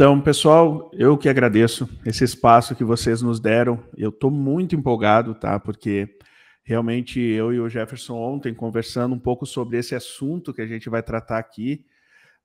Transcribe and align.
Então, 0.00 0.18
pessoal, 0.18 0.90
eu 0.94 1.18
que 1.18 1.28
agradeço 1.28 1.86
esse 2.06 2.24
espaço 2.24 2.74
que 2.74 2.82
vocês 2.82 3.20
nos 3.20 3.38
deram. 3.38 3.84
Eu 3.94 4.08
estou 4.08 4.30
muito 4.30 4.74
empolgado, 4.74 5.34
tá? 5.34 5.60
Porque 5.60 6.16
realmente 6.64 7.20
eu 7.20 7.52
e 7.52 7.60
o 7.60 7.68
Jefferson 7.68 8.16
ontem 8.16 8.54
conversando 8.54 9.14
um 9.14 9.18
pouco 9.18 9.44
sobre 9.44 9.76
esse 9.76 9.94
assunto 9.94 10.54
que 10.54 10.62
a 10.62 10.66
gente 10.66 10.88
vai 10.88 11.02
tratar 11.02 11.36
aqui. 11.36 11.84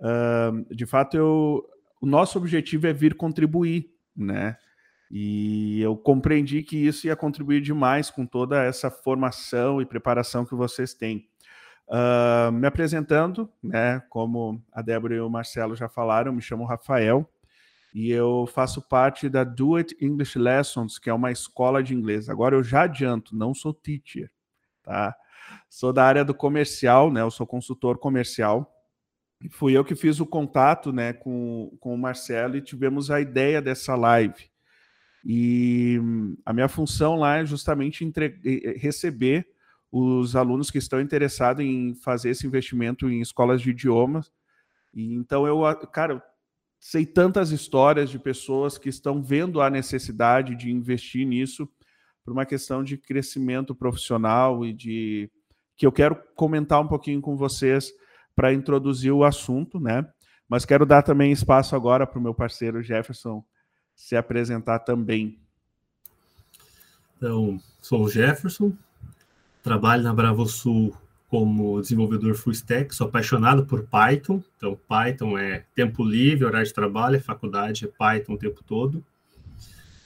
Uh, 0.01 0.75
de 0.75 0.85
fato, 0.85 1.15
eu, 1.15 1.65
o 2.01 2.05
nosso 2.05 2.37
objetivo 2.37 2.87
é 2.87 2.91
vir 2.91 3.15
contribuir, 3.15 3.89
né? 4.13 4.57
E 5.09 5.79
eu 5.79 5.95
compreendi 5.95 6.61
que 6.61 6.75
isso 6.75 7.07
ia 7.07 7.15
contribuir 7.15 7.61
demais 7.61 8.09
com 8.09 8.25
toda 8.25 8.61
essa 8.61 8.91
formação 8.91 9.81
e 9.81 9.85
preparação 9.85 10.45
que 10.45 10.55
vocês 10.55 10.93
têm. 10.93 11.25
Uh, 11.87 12.51
me 12.51 12.67
apresentando, 12.67 13.49
né, 13.63 14.03
como 14.09 14.61
a 14.73 14.81
Débora 14.81 15.15
e 15.15 15.21
o 15.21 15.29
Marcelo 15.29 15.73
já 15.73 15.87
falaram, 15.87 16.33
me 16.33 16.41
chamo 16.41 16.65
Rafael 16.65 17.25
e 17.95 18.11
eu 18.11 18.45
faço 18.45 18.81
parte 18.81 19.29
da 19.29 19.45
Do 19.45 19.77
It 19.77 19.95
English 20.01 20.37
Lessons, 20.37 20.99
que 20.99 21.09
é 21.09 21.13
uma 21.13 21.31
escola 21.31 21.81
de 21.81 21.95
inglês. 21.95 22.27
Agora 22.27 22.53
eu 22.53 22.61
já 22.61 22.81
adianto, 22.81 23.33
não 23.33 23.53
sou 23.53 23.73
teacher, 23.73 24.29
tá? 24.83 25.15
Sou 25.69 25.93
da 25.93 26.03
área 26.03 26.25
do 26.25 26.35
comercial, 26.35 27.09
né? 27.09 27.21
Eu 27.21 27.31
sou 27.31 27.47
consultor 27.47 27.97
comercial. 27.97 28.69
E 29.41 29.47
fui 29.47 29.77
eu 29.77 29.85
que 29.85 29.95
fiz 29.95 30.19
o 30.19 30.25
contato, 30.25 30.91
né, 30.91 31.13
com, 31.13 31.71
com 31.79 31.95
o 31.95 31.97
Marcelo 31.97 32.57
e 32.57 32.61
tivemos 32.61 33.09
a 33.09 33.21
ideia 33.21 33.61
dessa 33.61 33.95
live. 33.95 34.49
E 35.23 35.97
a 36.45 36.51
minha 36.51 36.67
função 36.67 37.15
lá 37.15 37.37
é 37.37 37.45
justamente 37.45 38.03
entre... 38.03 38.41
receber 38.77 39.47
os 39.89 40.35
alunos 40.35 40.69
que 40.69 40.79
estão 40.79 40.99
interessados 40.99 41.63
em 41.63 41.95
fazer 41.95 42.31
esse 42.31 42.45
investimento 42.45 43.09
em 43.09 43.21
escolas 43.21 43.61
de 43.61 43.69
idiomas. 43.69 44.33
E 44.93 45.13
então 45.13 45.47
eu, 45.47 45.61
cara, 45.93 46.21
sei 46.87 47.03
tantas 47.03 47.49
histórias 47.49 48.11
de 48.11 48.19
pessoas 48.19 48.77
que 48.77 48.89
estão 48.89 49.19
vendo 49.19 49.59
a 49.59 49.71
necessidade 49.71 50.55
de 50.55 50.69
investir 50.69 51.25
nisso 51.25 51.67
por 52.23 52.31
uma 52.31 52.45
questão 52.45 52.83
de 52.83 52.95
crescimento 52.95 53.73
profissional 53.73 54.63
e 54.63 54.71
de 54.71 55.31
que 55.75 55.87
eu 55.87 55.91
quero 55.91 56.15
comentar 56.35 56.79
um 56.79 56.87
pouquinho 56.87 57.19
com 57.21 57.35
vocês 57.35 57.91
para 58.35 58.53
introduzir 58.53 59.11
o 59.11 59.23
assunto, 59.23 59.79
né? 59.79 60.07
Mas 60.47 60.63
quero 60.63 60.85
dar 60.85 61.01
também 61.01 61.31
espaço 61.31 61.75
agora 61.75 62.05
para 62.05 62.19
o 62.19 62.21
meu 62.21 62.35
parceiro 62.35 62.83
Jefferson 62.83 63.43
se 63.95 64.15
apresentar 64.15 64.77
também. 64.77 65.39
Então, 67.17 67.59
sou 67.81 68.03
o 68.03 68.09
Jefferson, 68.09 68.71
trabalho 69.63 70.03
na 70.03 70.13
Bravo 70.13 70.45
Sul 70.45 70.95
como 71.29 71.81
desenvolvedor 71.81 72.35
full 72.35 72.53
stack, 72.53 72.93
sou 72.93 73.07
apaixonado 73.07 73.65
por 73.65 73.83
Python, 73.83 74.43
então 74.55 74.79
Python 74.87 75.37
é 75.37 75.65
tempo 75.73 76.03
livre, 76.03 76.45
horário 76.45 76.67
de 76.67 76.73
trabalho, 76.73 77.15
é 77.15 77.19
faculdade, 77.19 77.85
é 77.85 77.87
Python 77.87 78.33
o 78.33 78.37
tempo 78.37 78.63
todo. 78.63 79.03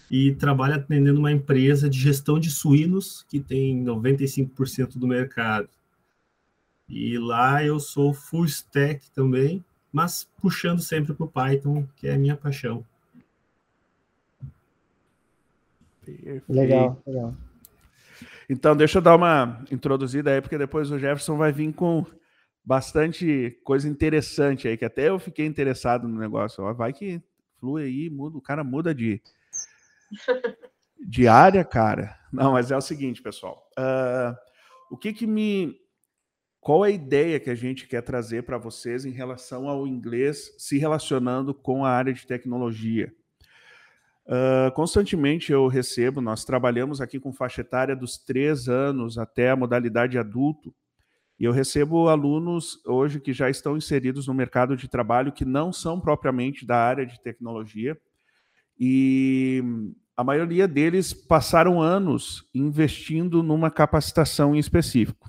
E 0.09 0.33
trabalho 0.35 0.75
atendendo 0.75 1.19
uma 1.19 1.31
empresa 1.31 1.89
de 1.89 1.99
gestão 1.99 2.39
de 2.39 2.49
suínos 2.49 3.25
que 3.29 3.39
tem 3.39 3.83
95% 3.83 4.97
do 4.97 5.07
mercado. 5.07 5.69
E 6.87 7.17
lá 7.19 7.63
eu 7.63 7.79
sou 7.79 8.11
full 8.13 8.45
stack 8.45 9.11
também, 9.11 9.63
mas 9.91 10.27
puxando 10.41 10.81
sempre 10.81 11.13
para 11.13 11.25
o 11.25 11.29
Python, 11.29 11.87
que 11.95 12.07
é 12.07 12.15
a 12.15 12.17
minha 12.17 12.35
paixão. 12.35 12.83
Perfeito. 16.03 16.51
Legal, 16.51 16.99
legal. 17.05 17.35
Então, 18.49 18.75
deixa 18.75 18.97
eu 18.97 19.01
dar 19.01 19.15
uma 19.15 19.63
introduzida 19.71 20.31
aí, 20.31 20.41
porque 20.41 20.57
depois 20.57 20.89
o 20.89 20.97
Jefferson 20.97 21.37
vai 21.37 21.51
vir 21.51 21.71
com 21.71 22.03
bastante 22.65 23.59
coisa 23.63 23.87
interessante 23.87 24.67
aí, 24.67 24.75
que 24.75 24.85
até 24.85 25.09
eu 25.09 25.19
fiquei 25.19 25.45
interessado 25.45 26.07
no 26.07 26.19
negócio. 26.19 26.73
Vai 26.73 26.91
que 26.91 27.21
flui 27.59 27.83
aí, 27.83 28.09
muda, 28.09 28.37
o 28.37 28.41
cara 28.41 28.63
muda 28.63 28.93
de, 28.93 29.21
de 30.99 31.27
área, 31.27 31.63
cara. 31.63 32.17
Não, 32.33 32.53
mas 32.53 32.71
é 32.71 32.77
o 32.77 32.81
seguinte, 32.81 33.21
pessoal. 33.21 33.69
Uh, 33.77 34.35
o 34.89 34.97
que 34.97 35.13
que 35.13 35.27
me. 35.27 35.75
Qual 36.59 36.83
é 36.83 36.89
a 36.89 36.91
ideia 36.91 37.39
que 37.39 37.49
a 37.49 37.55
gente 37.55 37.87
quer 37.87 38.01
trazer 38.01 38.43
para 38.43 38.57
vocês 38.57 39.05
em 39.05 39.11
relação 39.11 39.69
ao 39.69 39.87
inglês 39.87 40.53
se 40.57 40.77
relacionando 40.77 41.53
com 41.53 41.85
a 41.85 41.91
área 41.91 42.13
de 42.13 42.27
tecnologia? 42.27 43.13
Uh, 44.29 44.71
constantemente 44.75 45.51
eu 45.51 45.65
recebo, 45.65 46.21
nós 46.21 46.45
trabalhamos 46.45 47.01
aqui 47.01 47.19
com 47.19 47.33
faixa 47.33 47.61
etária 47.61 47.95
dos 47.95 48.15
três 48.15 48.69
anos 48.69 49.17
até 49.17 49.49
a 49.49 49.55
modalidade 49.55 50.19
adulto, 50.19 50.71
e 51.39 51.45
eu 51.45 51.51
recebo 51.51 52.07
alunos 52.09 52.79
hoje 52.85 53.19
que 53.19 53.33
já 53.33 53.49
estão 53.49 53.75
inseridos 53.75 54.27
no 54.27 54.33
mercado 54.35 54.77
de 54.77 54.87
trabalho 54.87 55.31
que 55.31 55.43
não 55.43 55.73
são 55.73 55.99
propriamente 55.99 56.63
da 56.63 56.77
área 56.77 57.07
de 57.07 57.19
tecnologia, 57.19 57.99
e 58.79 59.63
a 60.15 60.23
maioria 60.23 60.67
deles 60.67 61.11
passaram 61.11 61.81
anos 61.81 62.47
investindo 62.53 63.41
numa 63.41 63.71
capacitação 63.71 64.55
em 64.55 64.59
específico. 64.59 65.27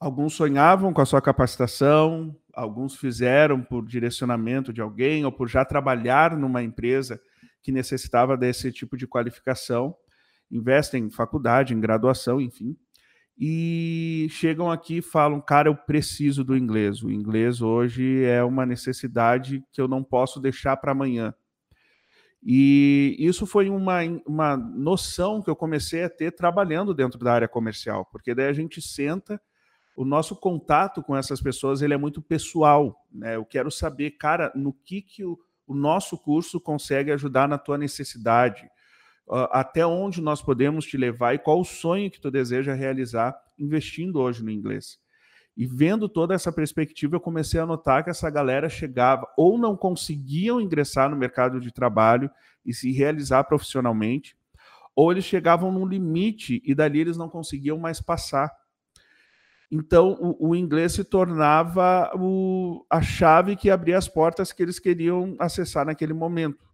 Alguns 0.00 0.34
sonhavam 0.34 0.92
com 0.92 1.00
a 1.00 1.06
sua 1.06 1.22
capacitação, 1.22 2.36
alguns 2.52 2.96
fizeram 2.96 3.62
por 3.62 3.86
direcionamento 3.86 4.72
de 4.72 4.80
alguém 4.80 5.24
ou 5.24 5.30
por 5.30 5.48
já 5.48 5.64
trabalhar 5.64 6.36
numa 6.36 6.60
empresa 6.60 7.20
que 7.64 7.72
necessitava 7.72 8.36
desse 8.36 8.70
tipo 8.70 8.94
de 8.94 9.06
qualificação, 9.06 9.96
investem 10.50 11.04
em 11.04 11.10
faculdade, 11.10 11.72
em 11.72 11.80
graduação, 11.80 12.38
enfim, 12.38 12.76
e 13.38 14.28
chegam 14.30 14.70
aqui 14.70 14.98
e 14.98 15.02
falam, 15.02 15.40
cara, 15.40 15.68
eu 15.68 15.74
preciso 15.74 16.44
do 16.44 16.54
inglês. 16.54 17.02
O 17.02 17.10
inglês 17.10 17.62
hoje 17.62 18.22
é 18.22 18.44
uma 18.44 18.66
necessidade 18.66 19.64
que 19.72 19.80
eu 19.80 19.88
não 19.88 20.04
posso 20.04 20.38
deixar 20.38 20.76
para 20.76 20.92
amanhã. 20.92 21.34
E 22.42 23.16
isso 23.18 23.46
foi 23.46 23.70
uma, 23.70 24.00
uma 24.26 24.56
noção 24.56 25.42
que 25.42 25.48
eu 25.48 25.56
comecei 25.56 26.04
a 26.04 26.10
ter 26.10 26.32
trabalhando 26.32 26.92
dentro 26.92 27.18
da 27.18 27.32
área 27.32 27.48
comercial, 27.48 28.04
porque 28.12 28.34
daí 28.34 28.48
a 28.48 28.52
gente 28.52 28.82
senta, 28.82 29.40
o 29.96 30.04
nosso 30.04 30.36
contato 30.36 31.02
com 31.02 31.16
essas 31.16 31.40
pessoas 31.40 31.80
ele 31.80 31.94
é 31.94 31.96
muito 31.96 32.20
pessoal. 32.20 32.94
Né? 33.10 33.36
Eu 33.36 33.46
quero 33.46 33.70
saber, 33.70 34.12
cara, 34.12 34.52
no 34.54 34.74
que, 34.74 35.00
que 35.00 35.24
o, 35.24 35.38
o 35.66 35.74
nosso 35.74 36.18
curso 36.18 36.60
consegue 36.60 37.10
ajudar 37.12 37.48
na 37.48 37.58
tua 37.58 37.78
necessidade, 37.78 38.68
até 39.50 39.86
onde 39.86 40.20
nós 40.20 40.42
podemos 40.42 40.84
te 40.84 40.96
levar 40.96 41.34
e 41.34 41.38
qual 41.38 41.60
o 41.60 41.64
sonho 41.64 42.10
que 42.10 42.20
tu 42.20 42.30
deseja 42.30 42.74
realizar 42.74 43.34
investindo 43.58 44.20
hoje 44.20 44.44
no 44.44 44.50
inglês. 44.50 44.98
E 45.56 45.66
vendo 45.66 46.08
toda 46.08 46.34
essa 46.34 46.52
perspectiva, 46.52 47.16
eu 47.16 47.20
comecei 47.20 47.60
a 47.60 47.66
notar 47.66 48.02
que 48.02 48.10
essa 48.10 48.28
galera 48.28 48.68
chegava 48.68 49.26
ou 49.36 49.56
não 49.56 49.76
conseguiam 49.76 50.60
ingressar 50.60 51.08
no 51.08 51.16
mercado 51.16 51.60
de 51.60 51.72
trabalho 51.72 52.28
e 52.66 52.74
se 52.74 52.90
realizar 52.92 53.44
profissionalmente, 53.44 54.36
ou 54.96 55.12
eles 55.12 55.24
chegavam 55.24 55.70
num 55.70 55.86
limite 55.86 56.60
e 56.64 56.74
dali 56.74 57.00
eles 57.00 57.16
não 57.16 57.28
conseguiam 57.28 57.78
mais 57.78 58.00
passar. 58.00 58.50
Então, 59.70 60.16
o, 60.20 60.50
o 60.50 60.56
inglês 60.56 60.92
se 60.92 61.04
tornava 61.04 62.10
o, 62.16 62.84
a 62.90 63.02
chave 63.02 63.56
que 63.56 63.70
abria 63.70 63.98
as 63.98 64.08
portas 64.08 64.52
que 64.52 64.62
eles 64.62 64.78
queriam 64.78 65.34
acessar 65.38 65.86
naquele 65.86 66.12
momento. 66.12 66.64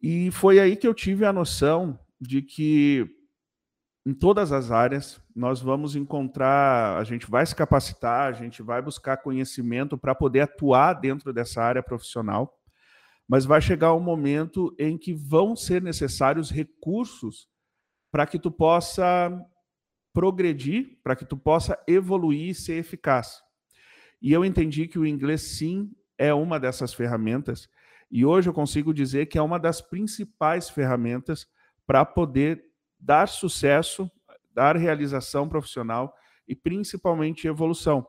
E 0.00 0.30
foi 0.30 0.60
aí 0.60 0.76
que 0.76 0.86
eu 0.86 0.94
tive 0.94 1.24
a 1.24 1.32
noção 1.32 1.98
de 2.20 2.42
que 2.42 3.06
em 4.06 4.12
todas 4.12 4.52
as 4.52 4.70
áreas 4.70 5.20
nós 5.34 5.60
vamos 5.60 5.96
encontrar, 5.96 6.98
a 6.98 7.04
gente 7.04 7.28
vai 7.30 7.44
se 7.44 7.56
capacitar, 7.56 8.28
a 8.28 8.32
gente 8.32 8.62
vai 8.62 8.82
buscar 8.82 9.16
conhecimento 9.16 9.96
para 9.96 10.14
poder 10.14 10.40
atuar 10.40 10.92
dentro 10.94 11.32
dessa 11.32 11.62
área 11.62 11.82
profissional, 11.82 12.54
mas 13.26 13.46
vai 13.46 13.60
chegar 13.62 13.94
um 13.94 14.00
momento 14.00 14.74
em 14.78 14.98
que 14.98 15.14
vão 15.14 15.56
ser 15.56 15.80
necessários 15.80 16.50
recursos 16.50 17.48
para 18.12 18.26
que 18.26 18.38
tu 18.38 18.50
possa 18.50 19.32
progredir, 20.14 20.96
para 21.02 21.16
que 21.16 21.26
tu 21.26 21.36
possa 21.36 21.76
evoluir 21.86 22.50
e 22.50 22.54
ser 22.54 22.74
eficaz. 22.74 23.42
E 24.22 24.32
eu 24.32 24.44
entendi 24.44 24.86
que 24.86 24.98
o 24.98 25.04
inglês, 25.04 25.42
sim, 25.42 25.90
é 26.16 26.32
uma 26.32 26.58
dessas 26.58 26.94
ferramentas. 26.94 27.68
E 28.10 28.24
hoje 28.24 28.48
eu 28.48 28.54
consigo 28.54 28.94
dizer 28.94 29.26
que 29.26 29.36
é 29.36 29.42
uma 29.42 29.58
das 29.58 29.82
principais 29.82 30.70
ferramentas 30.70 31.46
para 31.86 32.04
poder 32.04 32.64
dar 32.98 33.28
sucesso, 33.28 34.10
dar 34.54 34.76
realização 34.76 35.48
profissional 35.48 36.14
e 36.46 36.54
principalmente 36.54 37.48
evolução. 37.48 38.06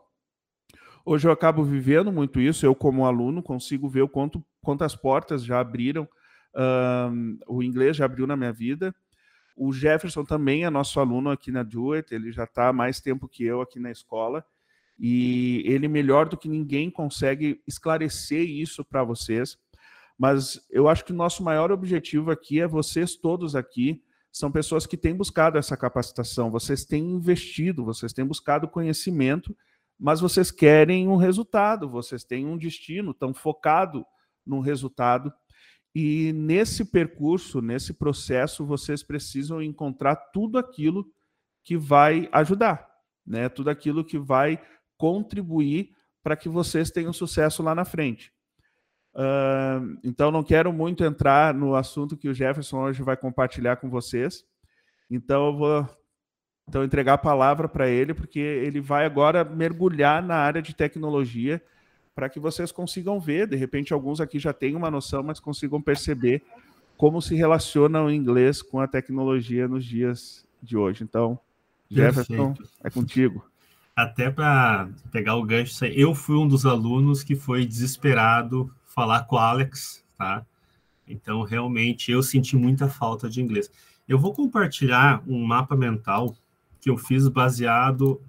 Hoje 1.03 1.27
eu 1.27 1.31
acabo 1.31 1.63
vivendo 1.63 2.11
muito 2.11 2.39
isso, 2.39 2.65
eu 2.65 2.75
como 2.75 3.05
aluno 3.05 3.41
consigo 3.41 3.89
ver 3.89 4.03
o 4.03 4.09
quanto, 4.09 4.43
quantas 4.61 4.95
portas 4.95 5.43
já 5.43 5.59
abriram, 5.59 6.07
um, 6.55 7.37
o 7.47 7.61
inglês 7.61 7.97
já 7.97 8.05
abriu 8.05 8.25
na 8.25 8.37
minha 8.37 8.53
vida, 8.53 8.95
o 9.55 9.71
Jefferson 9.71 10.25
também 10.25 10.65
é 10.65 10.69
nosso 10.69 10.99
aluno 10.99 11.29
aqui 11.29 11.51
na 11.51 11.63
Duet, 11.63 12.13
ele 12.13 12.31
já 12.31 12.43
está 12.43 12.73
mais 12.73 12.99
tempo 12.99 13.27
que 13.27 13.43
eu 13.43 13.61
aqui 13.61 13.79
na 13.79 13.89
escola, 13.89 14.45
e 14.97 15.63
ele, 15.65 15.87
melhor 15.87 16.27
do 16.27 16.37
que 16.37 16.47
ninguém, 16.47 16.89
consegue 16.89 17.61
esclarecer 17.67 18.49
isso 18.49 18.83
para 18.83 19.03
vocês. 19.03 19.57
Mas 20.17 20.65
eu 20.69 20.87
acho 20.87 21.03
que 21.03 21.11
o 21.11 21.15
nosso 21.15 21.43
maior 21.43 21.71
objetivo 21.71 22.31
aqui 22.31 22.61
é 22.61 22.67
vocês 22.67 23.15
todos 23.15 23.55
aqui, 23.55 24.01
são 24.31 24.51
pessoas 24.51 24.85
que 24.85 24.97
têm 24.97 25.15
buscado 25.15 25.57
essa 25.57 25.77
capacitação, 25.77 26.51
vocês 26.51 26.83
têm 26.83 27.11
investido, 27.11 27.85
vocês 27.85 28.11
têm 28.11 28.25
buscado 28.25 28.67
conhecimento, 28.67 29.55
mas 29.97 30.19
vocês 30.19 30.51
querem 30.51 31.07
um 31.07 31.15
resultado, 31.15 31.89
vocês 31.89 32.23
têm 32.25 32.45
um 32.45 32.57
destino, 32.57 33.11
estão 33.11 33.33
focados 33.33 34.03
num 34.45 34.59
resultado. 34.59 35.31
E 35.95 36.33
nesse 36.33 36.83
percurso, 36.83 37.61
nesse 37.61 37.93
processo, 37.93 38.65
vocês 38.65 39.01
precisam 39.01 39.61
encontrar 39.61 40.17
tudo 40.17 40.57
aquilo 40.57 41.09
que 41.63 41.77
vai 41.77 42.27
ajudar, 42.33 42.85
né? 43.25 43.47
Tudo 43.47 43.69
aquilo 43.69 44.03
que 44.03 44.19
vai 44.19 44.61
contribuir 44.97 45.91
para 46.21 46.35
que 46.35 46.49
vocês 46.49 46.91
tenham 46.91 47.13
sucesso 47.13 47.63
lá 47.63 47.73
na 47.73 47.85
frente. 47.85 48.33
Uh, 49.13 49.97
então, 50.03 50.31
não 50.31 50.43
quero 50.43 50.73
muito 50.73 51.05
entrar 51.05 51.53
no 51.53 51.75
assunto 51.75 52.17
que 52.17 52.27
o 52.27 52.33
Jefferson 52.33 52.81
hoje 52.81 53.01
vai 53.01 53.15
compartilhar 53.15 53.77
com 53.77 53.89
vocês. 53.89 54.43
Então, 55.09 55.47
eu 55.47 55.57
vou 55.57 55.89
então, 56.67 56.83
entregar 56.83 57.13
a 57.13 57.17
palavra 57.17 57.69
para 57.69 57.87
ele, 57.87 58.13
porque 58.13 58.39
ele 58.39 58.81
vai 58.81 59.05
agora 59.05 59.45
mergulhar 59.45 60.21
na 60.21 60.35
área 60.35 60.61
de 60.61 60.75
tecnologia 60.75 61.61
para 62.15 62.29
que 62.29 62.39
vocês 62.39 62.71
consigam 62.71 63.19
ver. 63.19 63.45
De 63.45 63.57
repente, 63.57 63.93
alguns 63.93 64.21
aqui 64.21 64.39
já 64.39 64.53
têm 64.53 64.75
uma 64.75 64.89
noção, 64.89 65.21
mas 65.21 65.39
consigam 65.39 65.81
perceber 65.81 66.41
como 66.95 67.21
se 67.21 67.35
relaciona 67.35 68.01
o 68.01 68.09
inglês 68.09 68.61
com 68.61 68.79
a 68.79 68.87
tecnologia 68.87 69.67
nos 69.67 69.83
dias 69.83 70.47
de 70.63 70.77
hoje. 70.77 71.03
Então, 71.03 71.37
Jefferson, 71.91 72.53
Perfeito. 72.53 72.71
é 72.83 72.89
contigo. 72.89 73.45
Até 73.93 74.31
para 74.31 74.89
pegar 75.11 75.35
o 75.35 75.43
gancho, 75.43 75.85
eu 75.85 76.15
fui 76.15 76.37
um 76.37 76.47
dos 76.47 76.65
alunos 76.65 77.21
que 77.21 77.35
foi 77.35 77.65
desesperado 77.65 78.73
falar 78.85 79.25
com 79.25 79.35
o 79.35 79.39
Alex, 79.39 80.03
tá? 80.17 80.45
Então, 81.07 81.43
realmente, 81.43 82.11
eu 82.11 82.23
senti 82.23 82.55
muita 82.55 82.87
falta 82.87 83.29
de 83.29 83.41
inglês. 83.41 83.69
Eu 84.07 84.17
vou 84.17 84.33
compartilhar 84.33 85.21
um 85.27 85.43
mapa 85.45 85.75
mental 85.75 86.35
que 86.79 86.89
eu 86.89 86.97
fiz 86.97 87.27
baseado 87.27 88.21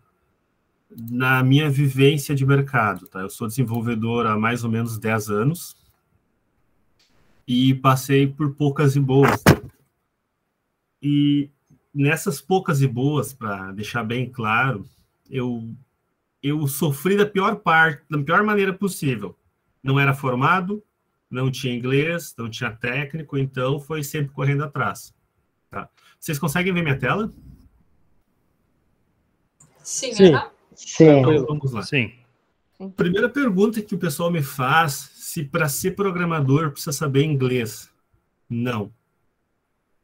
na 0.97 1.43
minha 1.43 1.69
vivência 1.69 2.35
de 2.35 2.47
mercado. 2.47 3.07
Tá? 3.07 3.21
Eu 3.21 3.31
sou 3.31 3.47
desenvolvedor 3.47 4.27
há 4.27 4.39
mais 4.39 4.65
ou 4.65 4.71
menos 4.71 4.99
10 4.99 5.31
anos 5.31 5.77
e 7.47 7.75
passei 7.75 8.27
por 8.27 8.55
poucas 8.55 8.97
e 8.97 9.01
boas. 9.01 9.43
E 11.03 11.51
nessas 11.95 12.41
poucas 12.41 12.81
e 12.81 12.87
boas, 12.87 13.33
para 13.33 13.73
deixar 13.73 14.03
bem 14.03 14.31
claro, 14.31 14.85
eu, 15.31 15.69
eu 16.43 16.67
sofri 16.67 17.17
da 17.17 17.27
pior 17.27 17.57
parte, 17.57 18.03
da 18.09 18.19
pior 18.19 18.43
maneira 18.43 18.73
possível. 18.73 19.37
Não 19.83 20.01
era 20.01 20.15
formado, 20.15 20.83
não 21.31 21.51
tinha 21.51 21.75
inglês, 21.75 22.35
não 22.37 22.49
tinha 22.49 22.71
técnico, 22.71 23.37
então 23.37 23.79
foi 23.79 24.03
sempre 24.03 24.33
correndo 24.33 24.65
atrás. 24.65 25.15
Tá? 25.71 25.89
Vocês 26.19 26.39
conseguem 26.39 26.73
ver 26.73 26.83
minha 26.83 26.99
tela? 26.99 27.31
Sim. 29.83 30.13
Sim. 30.15 30.33
Sim. 30.77 31.21
Então, 31.21 31.47
vamos 31.47 31.73
lá. 31.73 31.83
Sim. 31.83 32.13
Primeira 32.95 33.29
pergunta 33.29 33.81
que 33.81 33.95
o 33.95 33.99
pessoal 33.99 34.31
me 34.31 34.43
faz, 34.43 35.11
se 35.15 35.43
para 35.43 35.69
ser 35.69 35.93
programador 35.93 36.71
precisa 36.71 36.93
saber 36.93 37.25
inglês. 37.25 37.91
Não. 38.49 38.93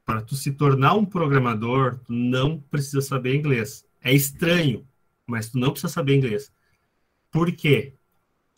Para 0.05 0.23
tu 0.23 0.35
se 0.35 0.53
tornar 0.53 0.95
um 0.95 1.05
programador, 1.05 2.01
tu 2.05 2.13
não 2.13 2.59
precisa 2.59 3.03
saber 3.03 3.37
inglês. 3.37 3.85
É 4.03 4.13
estranho, 4.13 4.87
mas 5.27 5.51
tu 5.51 5.59
não 5.59 5.71
precisa 5.71 5.93
saber 5.93 6.17
inglês. 6.17 6.51
Por 7.31 7.53
quê? 7.53 7.95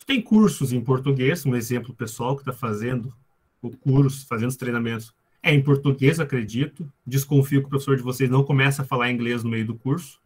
Tem 0.05 0.21
cursos 0.21 0.71
em 0.71 0.81
português, 0.81 1.45
um 1.45 1.55
exemplo 1.55 1.93
pessoal 1.93 2.35
que 2.35 2.41
está 2.41 2.53
fazendo 2.53 3.13
o 3.61 3.71
curso, 3.71 4.25
fazendo 4.27 4.49
os 4.49 4.55
treinamentos. 4.55 5.13
É 5.41 5.53
em 5.53 5.61
português, 5.61 6.19
acredito. 6.19 6.91
Desconfio 7.05 7.61
que 7.61 7.67
o 7.67 7.69
professor 7.69 7.97
de 7.97 8.03
vocês 8.03 8.29
não 8.29 8.43
começa 8.43 8.81
a 8.81 8.85
falar 8.85 9.11
inglês 9.11 9.43
no 9.43 9.49
meio 9.49 9.65
do 9.65 9.75
curso. 9.75 10.19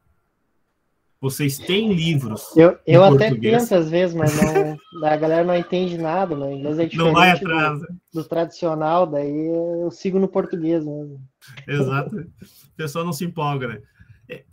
Vocês 1.22 1.58
têm 1.58 1.94
livros. 1.94 2.56
Eu, 2.56 2.80
eu 2.88 3.04
até 3.04 3.36
tento 3.36 3.76
às 3.76 3.90
vezes, 3.90 4.16
mas 4.16 4.32
não, 4.42 5.06
a 5.06 5.18
galera 5.18 5.44
não 5.44 5.56
entende 5.56 5.98
nada, 5.98 6.34
né? 6.34 6.54
Inglês 6.54 6.80
é 6.80 6.86
diferente 6.86 6.98
não 6.98 7.14
vai 7.14 7.32
atrás. 7.32 7.82
Do, 7.82 7.88
do, 8.14 8.24
tradicional, 8.24 9.06
daí 9.06 9.48
eu 9.48 9.92
sigo 9.92 10.18
no 10.18 10.30
português 10.30 10.86
mesmo. 10.86 11.22
Exato. 11.68 12.16
O 12.16 12.76
pessoal 12.78 13.04
não 13.04 13.12
se 13.12 13.26
empolga, 13.26 13.68
né? 13.68 13.82
É, 14.30 14.46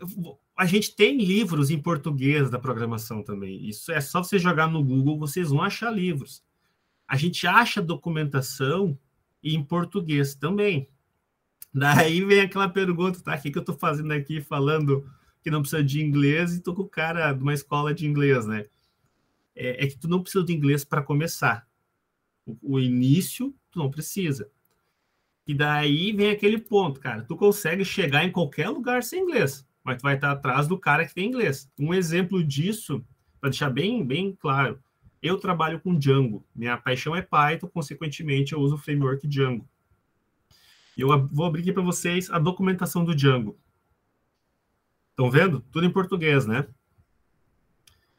a 0.56 0.66
gente 0.66 0.96
tem 0.96 1.18
livros 1.18 1.70
em 1.70 1.78
português 1.78 2.50
da 2.50 2.58
programação 2.58 3.22
também. 3.22 3.68
Isso 3.68 3.92
é 3.92 4.00
só 4.00 4.24
você 4.24 4.36
jogar 4.36 4.66
no 4.66 4.82
Google, 4.82 5.18
vocês 5.18 5.50
vão 5.50 5.62
achar 5.62 5.90
livros. 5.90 6.42
A 7.06 7.16
gente 7.16 7.46
acha 7.46 7.80
documentação 7.80 8.98
em 9.40 9.62
português 9.62 10.34
também. 10.34 10.88
Daí 11.72 12.24
vem 12.24 12.40
aquela 12.40 12.68
pergunta, 12.68 13.20
tá? 13.20 13.36
O 13.36 13.40
que, 13.40 13.52
que 13.52 13.58
eu 13.58 13.60
estou 13.60 13.76
fazendo 13.76 14.10
aqui 14.12 14.40
falando 14.40 15.06
que 15.46 15.50
não 15.50 15.60
precisa 15.60 15.84
de 15.84 16.02
inglês 16.02 16.56
e 16.56 16.60
tô 16.60 16.74
com 16.74 16.82
o 16.82 16.88
cara 16.88 17.32
de 17.32 17.40
uma 17.40 17.54
escola 17.54 17.94
de 17.94 18.04
inglês, 18.04 18.44
né? 18.46 18.64
É, 19.54 19.84
é 19.84 19.86
que 19.86 19.96
tu 19.96 20.08
não 20.08 20.20
precisa 20.20 20.44
de 20.44 20.52
inglês 20.52 20.84
para 20.84 21.00
começar. 21.00 21.64
O, 22.44 22.74
o, 22.74 22.80
início, 22.80 23.54
tu 23.70 23.78
não 23.78 23.88
precisa. 23.88 24.50
E 25.46 25.54
daí 25.54 26.10
vem 26.10 26.30
aquele 26.30 26.58
ponto, 26.58 26.98
cara. 26.98 27.22
Tu 27.22 27.36
consegue 27.36 27.84
chegar 27.84 28.24
em 28.24 28.32
qualquer 28.32 28.70
lugar 28.70 29.04
sem 29.04 29.22
inglês, 29.22 29.64
mas 29.84 29.98
tu 29.98 30.02
vai 30.02 30.16
estar 30.16 30.32
atrás 30.32 30.66
do 30.66 30.76
cara 30.76 31.06
que 31.06 31.14
tem 31.14 31.28
inglês. 31.28 31.70
Um 31.78 31.94
exemplo 31.94 32.42
disso, 32.42 33.06
para 33.40 33.50
deixar 33.50 33.70
bem, 33.70 34.04
bem 34.04 34.36
claro, 34.40 34.82
eu 35.22 35.38
trabalho 35.38 35.78
com 35.78 35.96
Django. 35.96 36.44
Minha 36.56 36.76
paixão 36.76 37.14
é 37.14 37.22
Python, 37.22 37.68
consequentemente, 37.68 38.52
eu 38.52 38.58
uso 38.58 38.74
o 38.74 38.78
framework 38.78 39.28
Django. 39.28 39.64
Eu 40.98 41.28
vou 41.28 41.46
abrir 41.46 41.60
aqui 41.60 41.72
para 41.72 41.84
vocês 41.84 42.28
a 42.32 42.38
documentação 42.40 43.04
do 43.04 43.14
Django. 43.14 43.56
Estão 45.16 45.30
vendo? 45.30 45.64
Tudo 45.72 45.86
em 45.86 45.90
português, 45.90 46.46
né? 46.46 46.66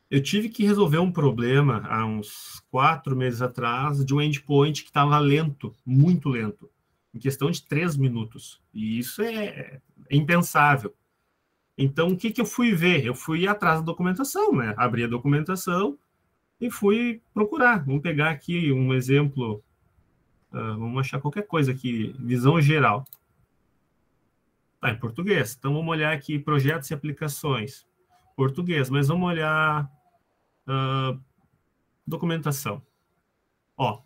Eu 0.10 0.24
tive 0.24 0.50
que 0.50 0.66
resolver 0.66 0.98
um 0.98 1.12
problema 1.12 1.86
há 1.88 2.04
uns 2.04 2.60
quatro 2.72 3.16
meses 3.16 3.40
atrás 3.40 4.04
de 4.04 4.16
um 4.16 4.20
endpoint 4.20 4.82
que 4.82 4.90
estava 4.90 5.20
lento, 5.20 5.76
muito 5.86 6.28
lento, 6.28 6.68
em 7.14 7.20
questão 7.20 7.52
de 7.52 7.64
três 7.64 7.96
minutos. 7.96 8.60
E 8.74 8.98
isso 8.98 9.22
é, 9.22 9.46
é 9.46 9.82
impensável. 10.10 10.92
Então, 11.78 12.08
o 12.08 12.18
que, 12.18 12.32
que 12.32 12.42
eu 12.42 12.46
fui 12.48 12.74
ver? 12.74 13.06
Eu 13.06 13.14
fui 13.14 13.48
atrás 13.48 13.80
da 13.80 13.86
documentação, 13.86 14.56
né? 14.56 14.74
Abri 14.76 15.04
a 15.04 15.08
documentação 15.08 16.00
e 16.60 16.72
fui 16.72 17.22
procurar. 17.32 17.86
Vamos 17.86 18.02
pegar 18.02 18.32
aqui 18.32 18.72
um 18.72 18.92
exemplo, 18.92 19.64
uh, 20.52 20.80
vamos 20.80 21.00
achar 21.02 21.22
qualquer 21.22 21.46
coisa 21.46 21.74
aqui, 21.74 22.16
visão 22.18 22.60
geral. 22.60 23.06
Tá 24.80 24.92
em 24.92 25.00
português. 25.00 25.56
Então 25.58 25.74
vamos 25.74 25.90
olhar 25.90 26.14
aqui 26.14 26.38
projetos 26.38 26.90
e 26.90 26.94
aplicações. 26.94 27.86
Português, 28.36 28.90
mas 28.90 29.08
vamos 29.08 29.28
olhar 29.28 29.92
uh, 30.68 31.20
documentação. 32.06 32.82
Ó, 33.76 34.04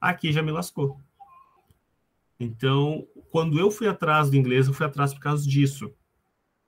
aqui 0.00 0.32
já 0.32 0.42
me 0.42 0.50
lascou. 0.50 1.00
Então, 2.38 3.06
quando 3.30 3.58
eu 3.58 3.70
fui 3.70 3.86
atrás 3.86 4.28
do 4.28 4.36
inglês, 4.36 4.66
eu 4.66 4.74
fui 4.74 4.84
atrás 4.84 5.14
por 5.14 5.20
causa 5.20 5.48
disso. 5.48 5.94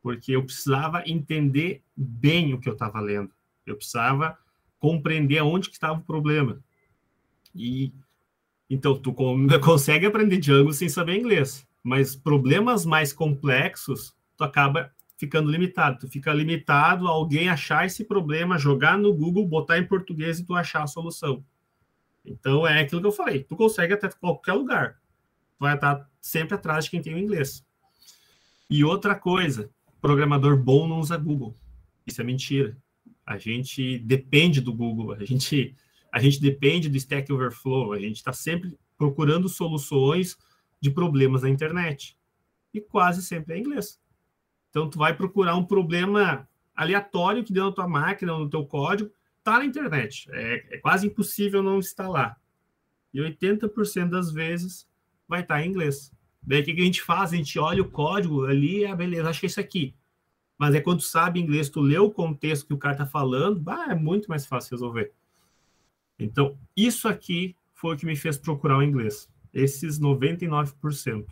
Porque 0.00 0.32
eu 0.32 0.44
precisava 0.44 1.02
entender 1.04 1.82
bem 1.96 2.54
o 2.54 2.60
que 2.60 2.68
eu 2.68 2.72
estava 2.72 3.00
lendo. 3.00 3.32
Eu 3.66 3.76
precisava 3.76 4.38
compreender 4.78 5.38
aonde 5.38 5.68
que 5.68 5.74
estava 5.74 5.98
o 5.98 6.04
problema. 6.04 6.62
E 7.52 7.92
então 8.70 8.96
tu 8.96 9.12
consegue 9.60 10.06
aprender 10.06 10.38
Django 10.38 10.72
sem 10.72 10.88
saber 10.88 11.18
inglês 11.18 11.67
mas 11.82 12.16
problemas 12.16 12.84
mais 12.84 13.12
complexos, 13.12 14.14
tu 14.36 14.44
acaba 14.44 14.92
ficando 15.18 15.50
limitado. 15.50 15.98
Tu 15.98 16.08
fica 16.08 16.32
limitado 16.32 17.08
a 17.08 17.10
alguém 17.10 17.48
achar 17.48 17.84
esse 17.84 18.04
problema, 18.04 18.58
jogar 18.58 18.96
no 18.96 19.12
Google, 19.12 19.46
botar 19.46 19.78
em 19.78 19.86
português 19.86 20.38
e 20.38 20.44
tu 20.44 20.54
achar 20.54 20.84
a 20.84 20.86
solução. 20.86 21.44
Então 22.24 22.66
é 22.66 22.80
aquilo 22.80 23.00
que 23.00 23.06
eu 23.06 23.12
falei. 23.12 23.42
Tu 23.42 23.56
consegue 23.56 23.94
até 23.94 24.08
qualquer 24.08 24.52
lugar. 24.52 25.00
Tu 25.56 25.60
vai 25.60 25.74
estar 25.74 26.08
sempre 26.20 26.54
atrás 26.54 26.84
de 26.84 26.90
quem 26.90 27.02
tem 27.02 27.14
o 27.14 27.18
inglês. 27.18 27.66
E 28.70 28.84
outra 28.84 29.14
coisa, 29.14 29.70
programador 30.00 30.56
bom 30.56 30.86
não 30.86 31.00
usa 31.00 31.16
Google. 31.16 31.56
Isso 32.06 32.20
é 32.20 32.24
mentira. 32.24 32.76
A 33.26 33.36
gente 33.36 33.98
depende 33.98 34.60
do 34.60 34.72
Google. 34.72 35.12
A 35.12 35.24
gente 35.24 35.74
a 36.10 36.20
gente 36.20 36.40
depende 36.40 36.88
do 36.88 36.96
Stack 36.96 37.30
Overflow. 37.32 37.92
A 37.92 37.98
gente 37.98 38.16
está 38.16 38.32
sempre 38.32 38.78
procurando 38.96 39.48
soluções 39.48 40.36
de 40.80 40.90
problemas 40.90 41.42
na 41.42 41.50
internet. 41.50 42.16
E 42.72 42.80
quase 42.80 43.22
sempre 43.22 43.54
é 43.54 43.58
inglês. 43.58 44.00
Então, 44.70 44.88
tu 44.88 44.98
vai 44.98 45.16
procurar 45.16 45.56
um 45.56 45.64
problema 45.64 46.48
aleatório 46.74 47.42
que 47.42 47.52
deu 47.52 47.66
na 47.66 47.72
tua 47.72 47.88
máquina, 47.88 48.36
no 48.36 48.48
teu 48.48 48.64
código, 48.64 49.10
tá 49.42 49.58
na 49.58 49.64
internet. 49.64 50.28
É, 50.30 50.76
é 50.76 50.78
quase 50.78 51.06
impossível 51.06 51.62
não 51.62 51.78
instalar. 51.78 52.38
E 53.12 53.20
80% 53.20 54.10
das 54.10 54.30
vezes 54.30 54.88
vai 55.26 55.40
estar 55.40 55.56
tá 55.56 55.64
em 55.64 55.68
inglês. 55.68 56.12
Daí, 56.42 56.60
o 56.60 56.64
que 56.64 56.70
a 56.72 56.84
gente 56.84 57.02
faz? 57.02 57.32
A 57.32 57.36
gente 57.36 57.58
olha 57.58 57.82
o 57.82 57.90
código 57.90 58.44
ali, 58.44 58.84
ah, 58.86 58.94
beleza, 58.94 59.32
que 59.32 59.46
é 59.46 59.48
isso 59.48 59.60
aqui. 59.60 59.94
Mas 60.56 60.74
é 60.74 60.80
quando 60.80 60.98
tu 61.00 61.04
sabe 61.04 61.40
inglês, 61.40 61.68
tu 61.68 61.80
lê 61.80 61.98
o 61.98 62.10
contexto 62.10 62.66
que 62.66 62.74
o 62.74 62.78
cara 62.78 62.96
tá 62.96 63.06
falando, 63.06 63.60
bah, 63.60 63.86
é 63.90 63.94
muito 63.94 64.28
mais 64.28 64.44
fácil 64.46 64.72
resolver. 64.72 65.12
Então, 66.18 66.58
isso 66.76 67.08
aqui 67.08 67.56
foi 67.72 67.94
o 67.94 67.98
que 67.98 68.06
me 68.06 68.16
fez 68.16 68.36
procurar 68.36 68.78
o 68.78 68.82
inglês 68.82 69.28
esses 69.58 69.98
99%. 69.98 71.26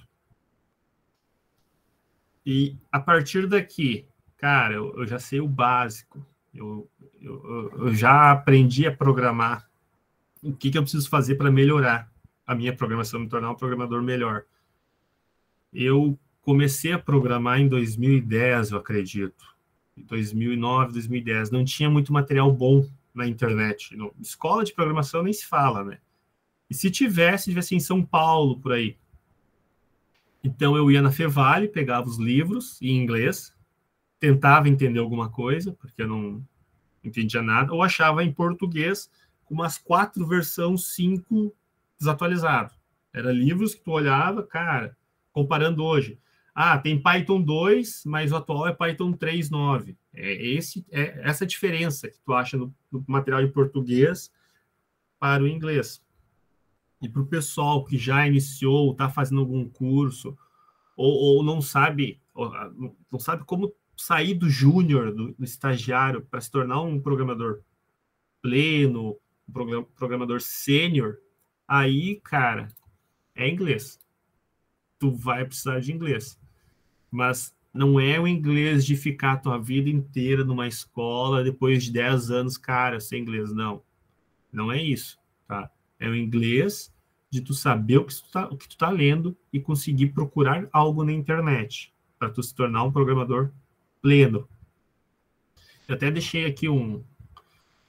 E 2.45 2.77
a 2.93 3.01
partir 3.01 3.47
daqui, 3.47 4.07
cara, 4.37 4.75
eu, 4.75 4.95
eu 4.97 5.07
já 5.07 5.19
sei 5.19 5.41
o 5.41 5.49
básico, 5.49 6.25
eu, 6.55 6.89
eu, 7.21 7.73
eu, 7.79 7.95
já 7.95 8.31
aprendi 8.31 8.87
a 8.87 8.97
programar, 8.97 9.69
o 10.43 10.53
que, 10.53 10.71
que 10.71 10.79
eu 10.79 10.83
preciso 10.83 11.09
fazer 11.09 11.35
para 11.35 11.51
melhorar 11.51 12.11
a 12.47 12.55
minha 12.55 12.75
programação, 12.75 13.19
me 13.19 13.29
tornar 13.29 13.51
um 13.51 13.57
programador 13.57 14.01
melhor. 14.01 14.45
Eu 15.73 16.17
comecei 16.41 16.93
a 16.93 16.99
programar 16.99 17.61
em 17.61 17.69
2010, 17.69 18.71
eu 18.71 18.79
acredito. 18.79 19.45
Em 19.97 20.03
2009, 20.05 20.93
2010. 20.93 21.51
Não 21.51 21.65
tinha 21.65 21.91
muito 21.91 22.13
material 22.13 22.53
bom 22.53 22.89
na 23.13 23.27
internet. 23.27 23.97
Escola 24.23 24.65
de 24.65 24.73
programação 24.73 25.25
nem 25.25 25.33
se 25.33 25.45
fala, 25.45 25.83
né? 25.83 25.99
E 26.69 26.75
se 26.75 26.91
tivesse, 26.91 27.51
tivesse 27.51 27.75
em 27.75 27.81
São 27.81 28.05
Paulo, 28.05 28.59
por 28.59 28.73
aí. 28.73 28.97
Então 30.43 30.77
eu 30.77 30.91
ia 30.91 31.03
na 31.03 31.11
Fevale, 31.11 31.69
pegava 31.69 32.07
os 32.07 32.19
livros 32.19 32.81
em 32.81 32.97
inglês, 32.97 33.53
tentava 34.19 34.69
entender 34.69 35.01
alguma 35.01 35.29
coisa, 35.29 35.73
porque 35.73 36.03
eu 36.03 36.09
não 36.09 36.47
entendia 37.03 37.43
nada, 37.43 37.73
ou 37.73 37.83
achava 37.83 38.23
em 38.25 38.33
português 38.33 39.11
com 39.45 39.55
umas 39.55 39.79
quatro 39.79 40.27
versões, 40.27 40.95
cinco 40.95 41.55
desatualizado. 41.99 42.75
Era 43.13 43.33
livros 43.33 43.75
que 43.75 43.83
tu 43.83 43.93
olhava, 43.93 44.43
cara, 44.43 44.97
comparando 45.33 45.83
hoje. 45.83 46.19
Ah, 46.55 46.79
tem 46.79 47.01
Python 47.01 47.43
2, 47.43 48.05
mas 48.07 48.33
o 48.33 48.37
atual 48.37 48.67
é 48.67 48.73
Python 48.73 49.13
3.9. 49.13 49.97
É, 50.15 50.33
esse, 50.33 50.87
é 50.91 51.21
essa 51.23 51.47
diferença 51.47 52.09
que 52.09 52.19
tu 52.25 52.33
acha 52.33 52.57
no, 52.57 52.75
no 52.91 53.05
material 53.07 53.43
em 53.43 53.51
português 53.51 54.33
para 55.19 55.43
o 55.43 55.49
inglês. 55.49 56.03
E 57.01 57.09
para 57.09 57.23
o 57.23 57.27
pessoal 57.27 57.85
que 57.85 57.99
já 57.99 58.27
iniciou, 58.27 58.93
está 58.93 59.09
fazendo 59.09 59.41
algum 59.41 59.69
curso, 59.69 60.37
ou, 60.97 61.13
ou 61.13 61.43
não 61.43 61.61
sabe, 61.61 62.21
ou, 62.35 62.47
ah, 62.47 62.73
não 63.11 63.19
sabe 63.19 63.45
como 63.45 63.73
sair 63.97 64.35
do 64.35 64.49
júnior, 64.49 65.13
do, 65.15 65.33
do, 65.33 65.45
estagiário, 65.45 66.23
para 66.23 66.41
se 66.41 66.51
tornar 66.51 66.81
um 66.83 67.01
programador 67.01 67.61
pleno, 68.43 69.17
um 69.49 69.85
programador 69.95 70.41
sênior, 70.41 71.19
aí, 71.67 72.21
cara, 72.23 72.69
é 73.35 73.49
inglês. 73.49 73.99
Tu 74.99 75.11
vai 75.11 75.45
precisar 75.45 75.81
de 75.81 75.93
inglês. 75.93 76.39
Mas 77.11 77.55
não 77.73 78.01
é 78.01 78.19
o 78.19 78.27
inglês 78.27 78.85
de 78.85 78.97
ficar 78.97 79.33
a 79.33 79.37
tua 79.37 79.59
vida 79.59 79.91
inteira 79.91 80.45
numa 80.45 80.67
escola, 80.67 81.45
depois 81.45 81.85
de 81.85 81.93
10 81.93 82.31
anos, 82.31 82.57
cara, 82.57 83.01
sem 83.01 83.21
inglês. 83.21 83.53
Não. 83.53 83.83
Não 84.51 84.73
é 84.73 84.83
isso? 84.83 85.19
É 85.99 86.09
o 86.09 86.15
inglês 86.15 86.93
de 87.31 87.41
tu 87.41 87.55
saber 87.55 87.99
o 87.99 88.05
que 88.05 88.15
tu 88.15 88.31
tá, 88.31 88.47
o 88.49 88.57
que 88.57 88.69
tu 88.69 88.77
tá 88.77 88.91
lendo 88.91 89.37
e 89.53 89.61
conseguir 89.61 90.09
procurar 90.09 90.69
algo 90.73 91.05
na 91.05 91.13
internet 91.13 91.93
para 92.19 92.31
tu 92.31 92.43
se 92.43 92.55
tornar 92.55 92.85
um 92.85 92.93
programador 92.93 93.51
pleno. 94.01 94.49
Eu 95.89 95.95
até 95.95 96.11
deixei 96.11 96.47
aqui 96.47 96.69
um, 96.69 97.03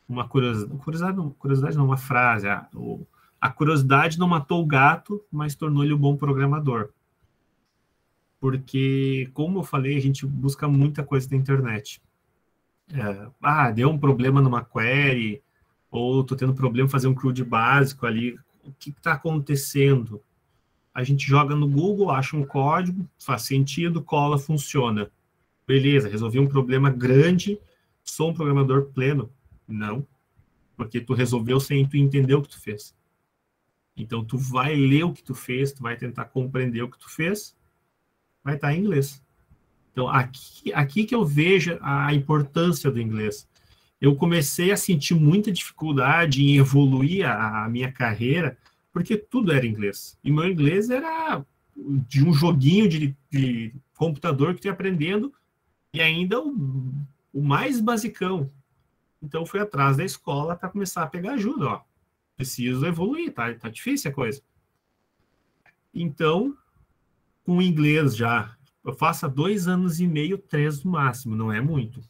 uma 0.08 0.28
curiosidade, 0.28 0.78
curiosidade, 0.80 1.30
curiosidade 1.38 1.78
não, 1.78 1.86
uma 1.86 1.98
frase. 1.98 2.48
A, 2.48 2.68
o, 2.74 3.06
a 3.40 3.50
curiosidade 3.50 4.20
não 4.20 4.28
matou 4.28 4.64
o 4.64 4.66
gato, 4.66 5.24
mas 5.32 5.56
tornou-lhe 5.56 5.94
um 5.94 5.98
bom 5.98 6.16
programador. 6.16 6.90
Porque, 8.40 9.30
como 9.34 9.60
eu 9.60 9.64
falei, 9.64 9.98
a 9.98 10.02
gente 10.02 10.26
busca 10.26 10.68
muita 10.68 11.04
coisa 11.04 11.28
na 11.32 11.38
internet. 11.38 12.02
É, 12.94 13.28
ah, 13.42 13.72
deu 13.72 13.90
um 13.90 13.98
problema 13.98 14.42
numa 14.42 14.64
query, 14.64 15.42
ou 15.90 16.22
estou 16.22 16.38
tendo 16.38 16.54
problema 16.54 16.90
fazer 16.90 17.08
um 17.08 17.16
CRUD 17.16 17.44
básico 17.44 18.06
ali. 18.06 18.38
O 18.64 18.72
que 18.74 18.90
está 18.90 19.14
acontecendo? 19.14 20.22
A 20.94 21.04
gente 21.04 21.26
joga 21.28 21.56
no 21.56 21.68
Google, 21.68 22.10
acha 22.12 22.36
um 22.36 22.46
código, 22.46 23.08
faz 23.20 23.44
sentido, 23.44 24.02
cola, 24.02 24.38
funciona. 24.38 25.12
Beleza, 25.66 26.10
resolvi 26.10 26.40
um 26.40 26.48
problema 26.48 26.90
grande, 26.90 27.60
sou 28.04 28.32
um 28.32 28.34
programador 28.34 28.86
pleno. 28.86 29.32
Não, 29.68 30.06
porque 30.76 31.02
tu 31.02 31.14
resolveu 31.14 31.60
sem 31.60 31.86
tu 31.86 31.98
entender 31.98 32.34
o 32.36 32.42
que 32.42 32.50
tu 32.50 32.60
fez. 32.60 32.96
Então 33.96 34.24
tu 34.24 34.38
vai 34.38 34.76
ler 34.76 35.04
o 35.04 35.14
que 35.14 35.24
tu 35.24 35.34
fez, 35.34 35.72
tu 35.72 35.82
vai 35.82 35.98
tentar 35.98 36.26
compreender 36.26 36.84
o 36.84 36.90
que 36.90 37.00
tu 37.00 37.10
fez, 37.10 37.58
vai 38.44 38.56
estar 38.56 38.74
em 38.74 38.80
inglês. 38.80 39.22
Então 39.92 40.08
aqui, 40.08 40.72
aqui 40.74 41.04
que 41.04 41.16
eu 41.16 41.26
vejo 41.26 41.78
a 41.82 42.14
importância 42.14 42.92
do 42.92 43.02
inglês. 43.02 43.48
Eu 44.00 44.16
comecei 44.16 44.72
a 44.72 44.78
sentir 44.78 45.16
muita 45.16 45.52
dificuldade 45.52 46.44
em 46.44 46.58
evoluir 46.58 47.26
a, 47.26 47.66
a 47.66 47.70
minha 47.70 47.92
carreira, 47.92 48.58
porque 48.94 49.18
tudo 49.18 49.52
era 49.52 49.66
inglês. 49.66 50.18
E 50.24 50.32
meu 50.32 50.48
inglês 50.48 50.90
era 50.90 51.44
de 51.76 52.24
um 52.24 52.34
joguinho 52.34 52.88
de, 52.88 53.16
de 53.32 53.74
computador 53.96 54.54
que 54.54 54.62
tu 54.62 54.66
ia 54.66 54.72
aprendendo, 54.72 55.34
e 55.94 56.02
ainda 56.02 56.40
o, 56.40 56.92
o 57.34 57.42
mais 57.42 57.80
basicão. 57.80 58.52
Então 59.22 59.46
fui 59.46 59.60
atrás 59.60 59.98
da 59.98 60.04
escola 60.04 60.56
para 60.56 60.70
começar 60.70 61.04
a 61.04 61.08
pegar 61.08 61.34
ajuda, 61.34 61.66
ó. 61.66 61.82
Preciso 62.36 62.86
evoluir, 62.86 63.34
tá? 63.34 63.52
Tá 63.56 63.70
difícil 63.70 64.12
a 64.12 64.14
coisa. 64.14 64.42
Então, 65.94 66.56
com 67.44 67.58
o 67.58 67.62
inglês 67.62 68.16
já, 68.16 68.56
eu 68.86 68.94
faço 68.94 69.26
há 69.26 69.30
dois 69.30 69.68
anos 69.68 70.00
e 70.00 70.08
meio, 70.08 70.38
três 70.38 70.84
no 70.84 70.92
máximo, 70.92 71.36
não 71.36 71.52
é 71.52 71.60
muito. 71.60 72.02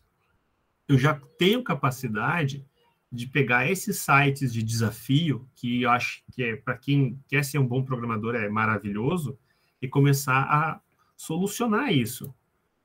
Eu 0.88 0.98
já 0.98 1.20
tenho 1.38 1.64
capacidade 1.64 2.66
de 3.12 3.28
pegar 3.28 3.70
esses 3.70 4.00
sites 4.00 4.54
de 4.54 4.62
desafio, 4.62 5.48
que 5.56 5.82
eu 5.82 5.90
acho 5.90 6.24
que 6.32 6.44
é 6.44 6.56
para 6.56 6.78
quem 6.78 7.20
quer 7.28 7.44
ser 7.44 7.58
um 7.58 7.68
bom 7.68 7.84
programador 7.84 8.36
é 8.36 8.50
maravilhoso, 8.50 9.38
e 9.82 9.88
começar 9.88 10.42
a 10.44 10.82
solucionar 11.16 11.92
isso. 11.94 12.34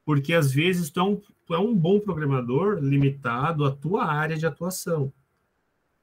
Porque 0.04 0.34
às 0.34 0.52
vezes 0.52 0.90
tu 0.90 1.00
é 1.00 1.02
um, 1.02 1.20
tu 1.46 1.54
é 1.54 1.58
um 1.58 1.74
bom 1.74 2.00
programador 2.00 2.78
limitado 2.80 3.64
à 3.64 3.70
tua 3.70 4.04
área 4.04 4.36
de 4.36 4.46
atuação. 4.46 5.12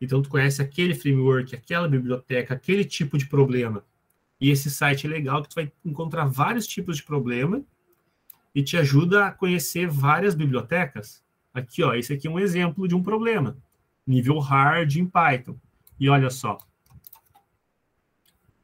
Então, 0.02 0.22
tu 0.22 0.30
conhece 0.30 0.62
aquele 0.62 0.96
framework, 0.96 1.54
aquela 1.56 1.88
biblioteca, 1.88 2.54
aquele 2.54 2.86
tipo 2.86 3.18
de 3.18 3.28
problema. 3.28 3.84
E 4.40 4.50
esse 4.50 4.72
site 4.72 5.06
é 5.06 5.10
legal 5.10 5.42
que 5.42 5.50
tu 5.50 5.56
vai 5.56 5.72
encontrar 5.84 6.26
vários 6.26 6.66
tipos 6.66 6.98
de 6.98 7.04
problema 7.04 7.62
e 8.56 8.64
te 8.64 8.78
ajuda 8.78 9.26
a 9.26 9.32
conhecer 9.32 9.90
várias 9.90 10.34
bibliotecas. 10.34 11.22
Aqui, 11.54 11.84
ó, 11.84 11.94
esse 11.94 12.14
aqui 12.14 12.28
é 12.28 12.32
um 12.32 12.40
exemplo 12.40 12.88
de 12.88 12.96
um 12.96 13.04
problema. 13.04 13.58
Nível 14.06 14.40
hard 14.40 14.96
em 14.96 15.06
Python. 15.06 15.58
E 16.00 16.10
olha 16.10 16.30
só. 16.30 16.58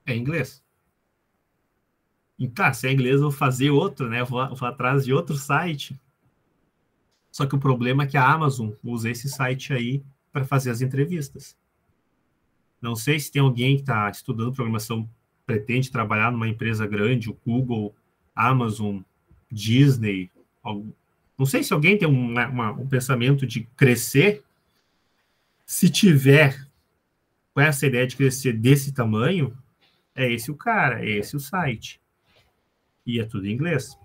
É 0.06 0.16
inglês. 0.16 0.64
Então, 2.38 2.74
se 2.74 2.88
é 2.88 2.92
inglês, 2.92 3.16
eu 3.16 3.24
vou 3.24 3.32
fazer 3.32 3.70
outro, 3.70 4.10
né? 4.10 4.24
vou, 4.24 4.56
vou 4.56 4.68
atrás 4.68 5.06
de 5.06 5.14
outro 5.14 5.36
site. 5.36 6.00
Só 7.32 7.46
que 7.46 7.56
o 7.56 7.60
problema 7.60 8.04
é 8.04 8.08
que 8.08 8.18
a 8.18 8.26
Amazon 8.26 8.72
usa 8.84 9.10
esse 9.10 9.30
site 9.30 9.74
aí 9.74 10.04
para 10.32 10.46
fazer 10.46 10.70
as 10.70 10.82
entrevistas. 10.82 11.58
Não 12.82 12.96
sei 12.96 13.20
se 13.20 13.32
tem 13.32 13.42
alguém 13.42 13.76
que 13.76 13.82
está 13.82 14.10
estudando 14.10 14.54
programação, 14.54 15.10
pretende 15.46 15.92
trabalhar 15.92 16.32
numa 16.32 16.48
empresa 16.48 16.86
grande, 16.86 17.30
o 17.30 17.38
Google, 17.46 17.96
Amazon, 18.36 19.00
Disney. 19.50 20.30
Não 21.38 21.46
sei 21.46 21.64
se 21.64 21.74
alguém 21.74 21.98
tem 21.98 22.08
uma, 22.08 22.48
uma, 22.48 22.72
um 22.72 22.88
pensamento 22.88 23.46
de 23.46 23.64
crescer. 23.76 24.44
Se 25.66 25.90
tiver 25.90 26.66
com 27.54 27.62
essa 27.62 27.86
ideia 27.86 28.06
de 28.06 28.16
crescer 28.16 28.54
desse 28.54 28.94
tamanho, 28.94 29.58
é 30.14 30.32
esse 30.32 30.52
o 30.52 30.56
cara, 30.56 31.04
é 31.04 31.10
esse 31.10 31.36
o 31.36 31.40
site. 31.40 32.02
E 33.06 33.20
é 33.20 33.26
tudo 33.26 33.48
em 33.48 33.52
inglês. 33.52 33.98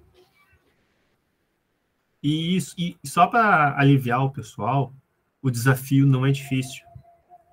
E, 2.22 2.56
isso, 2.56 2.74
e 2.76 2.96
só 3.04 3.26
para 3.26 3.78
aliviar 3.78 4.24
o 4.24 4.30
pessoal, 4.30 4.94
o 5.40 5.50
desafio 5.50 6.06
não 6.06 6.26
é 6.26 6.32
difícil. 6.32 6.84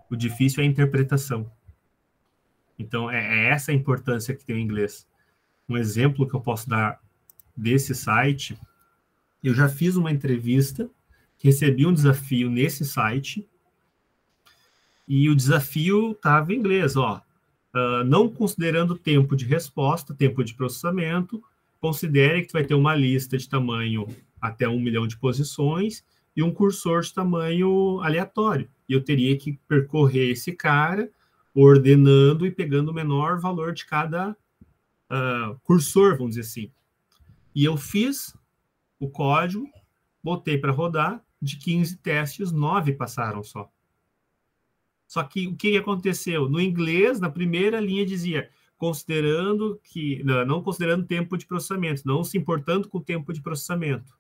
O 0.10 0.16
difícil 0.16 0.62
é 0.62 0.66
a 0.66 0.70
interpretação. 0.70 1.50
Então, 2.78 3.10
é, 3.10 3.18
é 3.18 3.50
essa 3.50 3.72
a 3.72 3.76
importância 3.76 4.36
que 4.36 4.46
tem 4.46 4.56
o 4.56 4.60
inglês. 4.60 5.08
Um 5.70 5.78
exemplo 5.78 6.28
que 6.28 6.36
eu 6.36 6.42
posso 6.42 6.70
dar 6.70 7.02
desse 7.56 7.96
site, 7.96 8.58
eu 9.48 9.54
já 9.54 9.70
fiz 9.70 9.96
uma 9.96 10.12
entrevista, 10.12 10.90
recebi 11.42 11.86
um 11.86 11.94
desafio 11.94 12.50
nesse 12.50 12.86
site, 12.86 13.48
e 15.08 15.30
o 15.30 15.36
desafio 15.36 16.12
estava 16.12 16.54
em 16.54 16.58
inglês, 16.58 16.96
ó. 16.96 17.22
Uh, 17.74 18.04
não 18.06 18.28
considerando 18.28 18.98
tempo 18.98 19.36
de 19.36 19.46
resposta, 19.46 20.14
tempo 20.14 20.44
de 20.44 20.54
processamento, 20.54 21.42
considere 21.80 22.44
que 22.44 22.52
vai 22.52 22.66
ter 22.66 22.74
uma 22.74 22.96
lista 22.96 23.38
de 23.38 23.48
tamanho 23.48 24.08
até 24.42 24.68
um 24.68 24.80
milhão 24.80 25.08
de 25.08 25.18
posições 25.18 26.04
e 26.36 26.44
um 26.44 26.52
cursor 26.52 27.02
de 27.02 27.14
tamanho 27.14 28.02
aleatório. 28.02 28.70
E 28.90 28.94
eu 28.94 29.02
teria 29.02 29.38
que 29.38 29.60
percorrer 29.68 30.32
esse 30.32 30.52
cara, 30.52 31.10
ordenando 31.54 32.46
e 32.46 32.52
pegando 32.52 32.90
o 32.90 32.94
menor 32.94 33.40
valor 33.40 33.74
de 33.74 33.86
cada 33.86 34.32
uh, 34.32 35.60
cursor, 35.64 36.18
vamos 36.18 36.36
dizer 36.36 36.42
assim. 36.42 36.72
E 37.56 37.64
eu 37.64 37.78
fiz 37.78 38.36
o 39.00 39.10
código, 39.10 39.70
botei 40.24 40.58
para 40.58 40.72
rodar, 40.72 41.24
de 41.42 41.58
15 41.58 41.98
testes, 41.98 42.52
9 42.52 42.94
passaram 42.94 43.44
só. 43.44 43.72
Só 45.08 45.24
que 45.24 45.48
o 45.48 45.56
que 45.56 45.78
aconteceu? 45.78 46.50
No 46.50 46.60
inglês, 46.60 47.20
na 47.20 47.30
primeira 47.30 47.80
linha 47.80 48.06
dizia, 48.06 48.50
considerando 48.78 49.80
que, 49.84 50.24
não 50.24 50.62
considerando 50.62 51.06
tempo 51.06 51.38
de 51.38 51.46
processamento, 51.46 52.02
não 52.06 52.24
se 52.24 52.38
importando 52.38 52.90
com 52.90 52.98
o 52.98 53.04
tempo 53.04 53.32
de 53.32 53.42
processamento. 53.42 54.18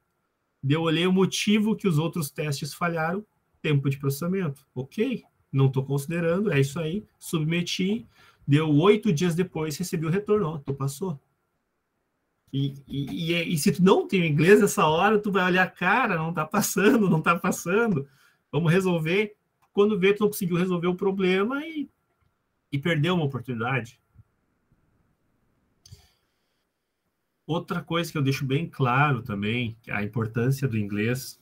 Eu 0.67 0.81
olhei 0.81 1.05
o 1.05 1.12
motivo 1.12 1.75
que 1.75 1.88
os 1.88 1.98
outros 1.98 2.29
testes 2.29 2.74
falharam, 2.74 3.25
tempo 3.62 3.89
de 3.89 3.98
processamento. 3.98 4.65
Ok, 4.74 5.24
não 5.51 5.67
estou 5.67 5.84
considerando, 5.84 6.51
é 6.51 6.60
isso 6.60 6.79
aí, 6.79 7.05
submeti, 7.19 8.07
deu 8.48 8.74
oito 8.77 9.12
dias 9.12 9.36
depois, 9.36 9.77
recebi 9.77 10.05
o 10.05 10.10
retorno, 10.10 10.48
ó, 10.48 10.57
tu 10.57 10.74
passou. 10.74 11.19
E, 12.51 12.74
e, 12.88 13.34
e, 13.34 13.54
e, 13.54 13.58
se 13.58 13.72
tu 13.72 13.84
não 13.84 14.08
tem 14.08 14.25
inglês 14.25 14.62
nessa 14.62 14.86
hora, 14.86 15.20
tu 15.20 15.32
vai 15.32 15.44
olhar, 15.44 15.70
cara, 15.74 16.16
não 16.16 16.34
tá 16.34 16.46
passando, 16.46 17.10
não 17.10 17.22
tá 17.22 17.38
passando, 17.38 18.08
vamos 18.51 18.72
resolver. 18.72 19.36
Quando 19.74 20.00
vê, 20.00 20.13
tu 20.13 20.22
não 20.22 20.30
conseguiu 20.30 20.58
resolver 20.58 20.88
o 20.88 20.96
problema 20.96 21.66
e, 21.66 21.89
e 22.72 22.80
perdeu 22.80 23.16
uma 23.16 23.25
oportunidade. 23.25 24.00
Outra 27.46 27.82
coisa 27.82 28.12
que 28.12 28.18
eu 28.18 28.22
deixo 28.22 28.46
bem 28.46 28.68
claro 28.68 29.22
também, 29.22 29.77
a 29.89 30.04
importância 30.04 30.68
do 30.68 30.77
inglês, 30.77 31.39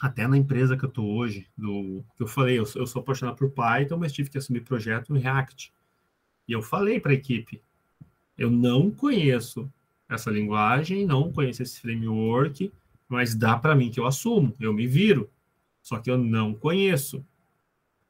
até 0.00 0.26
na 0.26 0.36
empresa 0.36 0.76
que 0.76 0.84
eu 0.84 0.88
estou 0.88 1.14
hoje, 1.14 1.46
do 1.56 2.04
que 2.16 2.22
eu 2.22 2.26
falei, 2.26 2.58
eu 2.58 2.66
sou, 2.66 2.82
eu 2.82 2.86
sou 2.86 3.00
apaixonado 3.00 3.36
por 3.36 3.50
Python, 3.50 3.98
mas 3.98 4.12
tive 4.12 4.30
que 4.30 4.38
assumir 4.38 4.60
projeto 4.60 5.14
em 5.14 5.18
React. 5.18 5.72
E 6.48 6.52
eu 6.52 6.62
falei 6.62 7.00
para 7.00 7.12
a 7.12 7.14
equipe, 7.14 7.60
eu 8.36 8.50
não 8.50 8.90
conheço 8.90 9.70
essa 10.08 10.30
linguagem, 10.30 11.04
não 11.04 11.32
conheço 11.32 11.62
esse 11.62 11.80
framework, 11.80 12.72
mas 13.08 13.34
dá 13.34 13.56
para 13.56 13.74
mim 13.74 13.90
que 13.90 14.00
eu 14.00 14.06
assumo, 14.06 14.54
eu 14.60 14.72
me 14.72 14.86
viro. 14.86 15.30
Só 15.82 15.98
que 15.98 16.10
eu 16.10 16.18
não 16.18 16.54
conheço. 16.54 17.24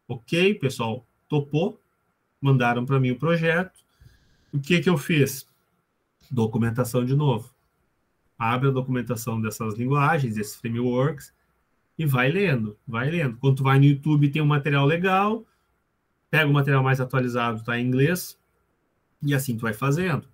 Ok, 0.08 0.54
pessoal, 0.54 1.06
topou, 1.28 1.80
mandaram 2.40 2.84
para 2.86 3.00
mim 3.00 3.10
o 3.10 3.18
projeto. 3.18 3.84
O 4.52 4.60
que 4.60 4.80
que 4.80 4.88
eu 4.88 4.96
fiz? 4.96 5.46
documentação 6.30 7.04
de 7.04 7.14
novo. 7.14 7.50
Abre 8.38 8.68
a 8.68 8.72
documentação 8.72 9.40
dessas 9.40 9.74
linguagens, 9.74 10.34
desses 10.34 10.56
frameworks, 10.56 11.32
e 11.98 12.04
vai 12.04 12.30
lendo, 12.30 12.76
vai 12.86 13.10
lendo. 13.10 13.36
Quando 13.38 13.56
tu 13.56 13.62
vai 13.62 13.78
no 13.78 13.84
YouTube, 13.84 14.28
tem 14.28 14.42
um 14.42 14.46
material 14.46 14.84
legal, 14.84 15.44
pega 16.30 16.50
o 16.50 16.52
material 16.52 16.82
mais 16.82 17.00
atualizado, 17.00 17.60
está 17.60 17.78
em 17.78 17.86
inglês, 17.86 18.38
e 19.22 19.34
assim 19.34 19.56
tu 19.56 19.62
vai 19.62 19.72
fazendo. 19.72 20.28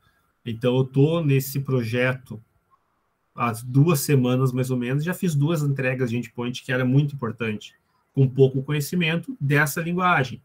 Então, 0.44 0.76
eu 0.76 0.82
estou 0.82 1.24
nesse 1.24 1.60
projeto 1.60 2.42
há 3.34 3.52
duas 3.64 4.00
semanas, 4.00 4.52
mais 4.52 4.70
ou 4.70 4.76
menos, 4.76 5.04
já 5.04 5.14
fiz 5.14 5.34
duas 5.34 5.62
entregas 5.62 6.10
de 6.10 6.18
endpoint 6.18 6.62
que 6.62 6.72
era 6.72 6.84
muito 6.84 7.14
importante, 7.14 7.74
com 8.12 8.28
pouco 8.28 8.62
conhecimento 8.62 9.36
dessa 9.40 9.80
linguagem. 9.80 10.42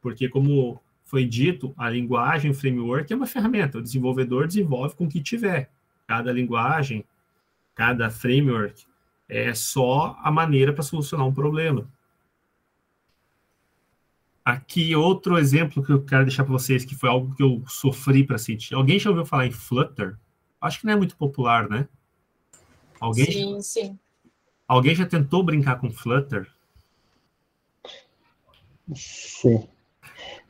Porque, 0.00 0.28
como 0.28 0.80
foi 1.04 1.24
dito, 1.24 1.74
a 1.76 1.88
linguagem, 1.90 2.50
o 2.50 2.54
framework 2.54 3.12
é 3.12 3.16
uma 3.16 3.26
ferramenta. 3.26 3.78
O 3.78 3.82
desenvolvedor 3.82 4.46
desenvolve 4.46 4.94
com 4.94 5.04
o 5.04 5.08
que 5.08 5.20
tiver. 5.20 5.70
Cada 6.06 6.32
linguagem, 6.32 7.04
cada 7.74 8.10
framework 8.10 8.84
é 9.28 9.54
só 9.54 10.16
a 10.22 10.30
maneira 10.30 10.72
para 10.72 10.82
solucionar 10.82 11.26
um 11.26 11.32
problema. 11.32 11.88
Aqui, 14.44 14.96
outro 14.96 15.38
exemplo 15.38 15.82
que 15.82 15.92
eu 15.92 16.02
quero 16.02 16.24
deixar 16.24 16.44
para 16.44 16.52
vocês, 16.52 16.84
que 16.84 16.94
foi 16.94 17.08
algo 17.08 17.34
que 17.34 17.42
eu 17.42 17.62
sofri 17.66 18.24
para 18.24 18.38
sentir. 18.38 18.74
Alguém 18.74 18.98
já 18.98 19.10
ouviu 19.10 19.26
falar 19.26 19.46
em 19.46 19.50
Flutter? 19.50 20.16
Acho 20.60 20.80
que 20.80 20.86
não 20.86 20.94
é 20.94 20.96
muito 20.96 21.16
popular, 21.16 21.68
né? 21.68 21.86
Alguém 22.98 23.26
sim, 23.26 23.54
já... 23.54 23.60
sim. 23.60 23.98
Alguém 24.66 24.94
já 24.94 25.06
tentou 25.06 25.42
brincar 25.42 25.78
com 25.78 25.90
Flutter? 25.90 26.48
Sim. 28.94 29.66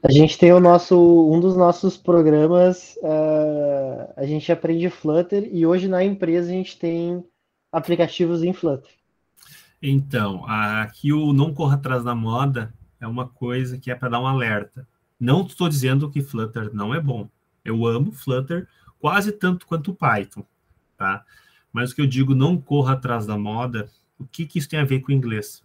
A 0.03 0.11
gente 0.11 0.39
tem 0.39 0.53
o 0.53 0.61
nosso, 0.61 0.97
um 1.31 1.41
dos 1.41 1.57
nossos 1.57 1.97
programas, 1.97 2.97
uh, 3.03 4.13
a 4.17 4.25
gente 4.25 4.51
aprende 4.51 4.89
Flutter 4.89 5.49
e 5.53 5.67
hoje 5.67 5.89
na 5.89 6.03
empresa 6.03 6.49
a 6.49 6.53
gente 6.53 6.79
tem 6.79 7.23
aplicativos 7.71 8.43
em 8.43 8.53
Flutter. 8.53 8.91
Então, 9.83 10.45
aqui 10.47 11.13
o 11.13 11.33
não 11.33 11.53
corra 11.53 11.75
atrás 11.75 12.05
da 12.05 12.15
moda 12.15 12.73
é 13.00 13.07
uma 13.07 13.26
coisa 13.26 13.78
que 13.78 13.90
é 13.90 13.95
para 13.95 14.11
dar 14.11 14.21
um 14.21 14.26
alerta. 14.26 14.87
Não 15.19 15.47
estou 15.47 15.69
dizendo 15.69 16.11
que 16.11 16.23
Flutter 16.23 16.73
não 16.73 16.95
é 16.95 17.00
bom. 17.00 17.28
Eu 17.65 17.86
amo 17.86 18.13
Flutter 18.13 18.69
quase 18.99 19.32
tanto 19.32 19.67
quanto 19.67 19.95
Python, 19.95 20.45
tá? 20.97 21.25
Mas 21.73 21.91
o 21.91 21.95
que 21.95 22.02
eu 22.02 22.06
digo, 22.06 22.34
não 22.34 22.60
corra 22.60 22.95
atrás 22.95 23.26
da 23.26 23.39
moda, 23.39 23.91
o 24.19 24.26
que, 24.26 24.47
que 24.47 24.58
isso 24.58 24.69
tem 24.69 24.78
a 24.78 24.84
ver 24.84 25.00
com 25.00 25.13
o 25.13 25.15
inglês? 25.15 25.65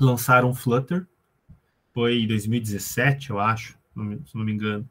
Lançaram 0.00 0.54
Flutter, 0.54 1.06
foi 1.92 2.20
em 2.20 2.26
2017, 2.26 3.30
eu 3.30 3.38
acho, 3.38 3.76
se 4.24 4.34
não 4.34 4.44
me 4.44 4.52
engano. 4.52 4.88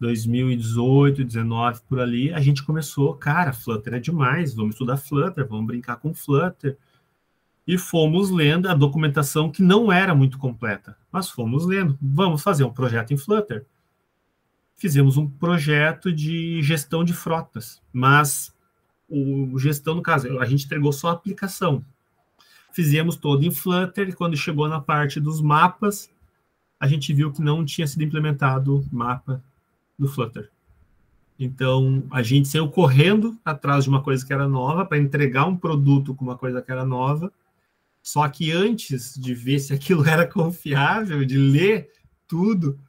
2018, 0.00 1.24
19 1.24 1.80
por 1.88 2.00
ali, 2.00 2.32
a 2.32 2.40
gente 2.40 2.62
começou, 2.62 3.14
cara, 3.14 3.52
Flutter 3.52 3.94
é 3.94 3.98
demais, 3.98 4.54
vamos 4.54 4.74
estudar 4.74 4.96
Flutter, 4.96 5.46
vamos 5.46 5.66
brincar 5.66 5.96
com 5.96 6.14
Flutter. 6.14 6.78
E 7.68 7.76
fomos 7.76 8.30
lendo 8.30 8.66
a 8.66 8.72
documentação 8.72 9.52
que 9.52 9.62
não 9.62 9.92
era 9.92 10.14
muito 10.14 10.38
completa, 10.38 10.96
mas 11.12 11.28
fomos 11.28 11.66
lendo, 11.66 11.98
vamos 12.00 12.42
fazer 12.42 12.64
um 12.64 12.72
projeto 12.72 13.12
em 13.12 13.18
Flutter. 13.18 13.66
Fizemos 14.74 15.18
um 15.18 15.28
projeto 15.28 16.10
de 16.10 16.62
gestão 16.62 17.04
de 17.04 17.12
frotas, 17.12 17.82
mas 17.92 18.56
o 19.06 19.58
gestão, 19.58 19.94
no 19.94 20.00
caso, 20.00 20.38
a 20.38 20.46
gente 20.46 20.64
entregou 20.64 20.94
só 20.94 21.10
a 21.10 21.12
aplicação. 21.12 21.84
Fizemos 22.72 23.16
todo 23.16 23.44
em 23.44 23.50
Flutter, 23.50 24.08
e 24.08 24.12
quando 24.14 24.34
chegou 24.34 24.66
na 24.66 24.80
parte 24.80 25.20
dos 25.20 25.42
mapas, 25.42 26.10
a 26.80 26.86
gente 26.86 27.12
viu 27.12 27.30
que 27.30 27.42
não 27.42 27.66
tinha 27.66 27.86
sido 27.86 28.02
implementado 28.02 28.82
mapa 28.90 29.44
do 29.98 30.08
Flutter. 30.08 30.50
Então, 31.38 32.02
a 32.10 32.22
gente 32.22 32.48
saiu 32.48 32.68
correndo 32.70 33.36
atrás 33.44 33.84
de 33.84 33.90
uma 33.90 34.02
coisa 34.02 34.24
que 34.24 34.32
era 34.32 34.48
nova 34.48 34.86
para 34.86 34.96
entregar 34.96 35.44
um 35.44 35.56
produto 35.56 36.14
com 36.14 36.24
uma 36.24 36.38
coisa 36.38 36.62
que 36.62 36.72
era 36.72 36.84
nova. 36.86 37.30
Só 38.08 38.26
que 38.26 38.50
antes 38.50 39.20
de 39.20 39.34
ver 39.34 39.58
se 39.58 39.74
aquilo 39.74 40.02
era 40.08 40.26
confiável, 40.26 41.26
de 41.26 41.36
ler 41.36 41.90
tudo, 42.26 42.80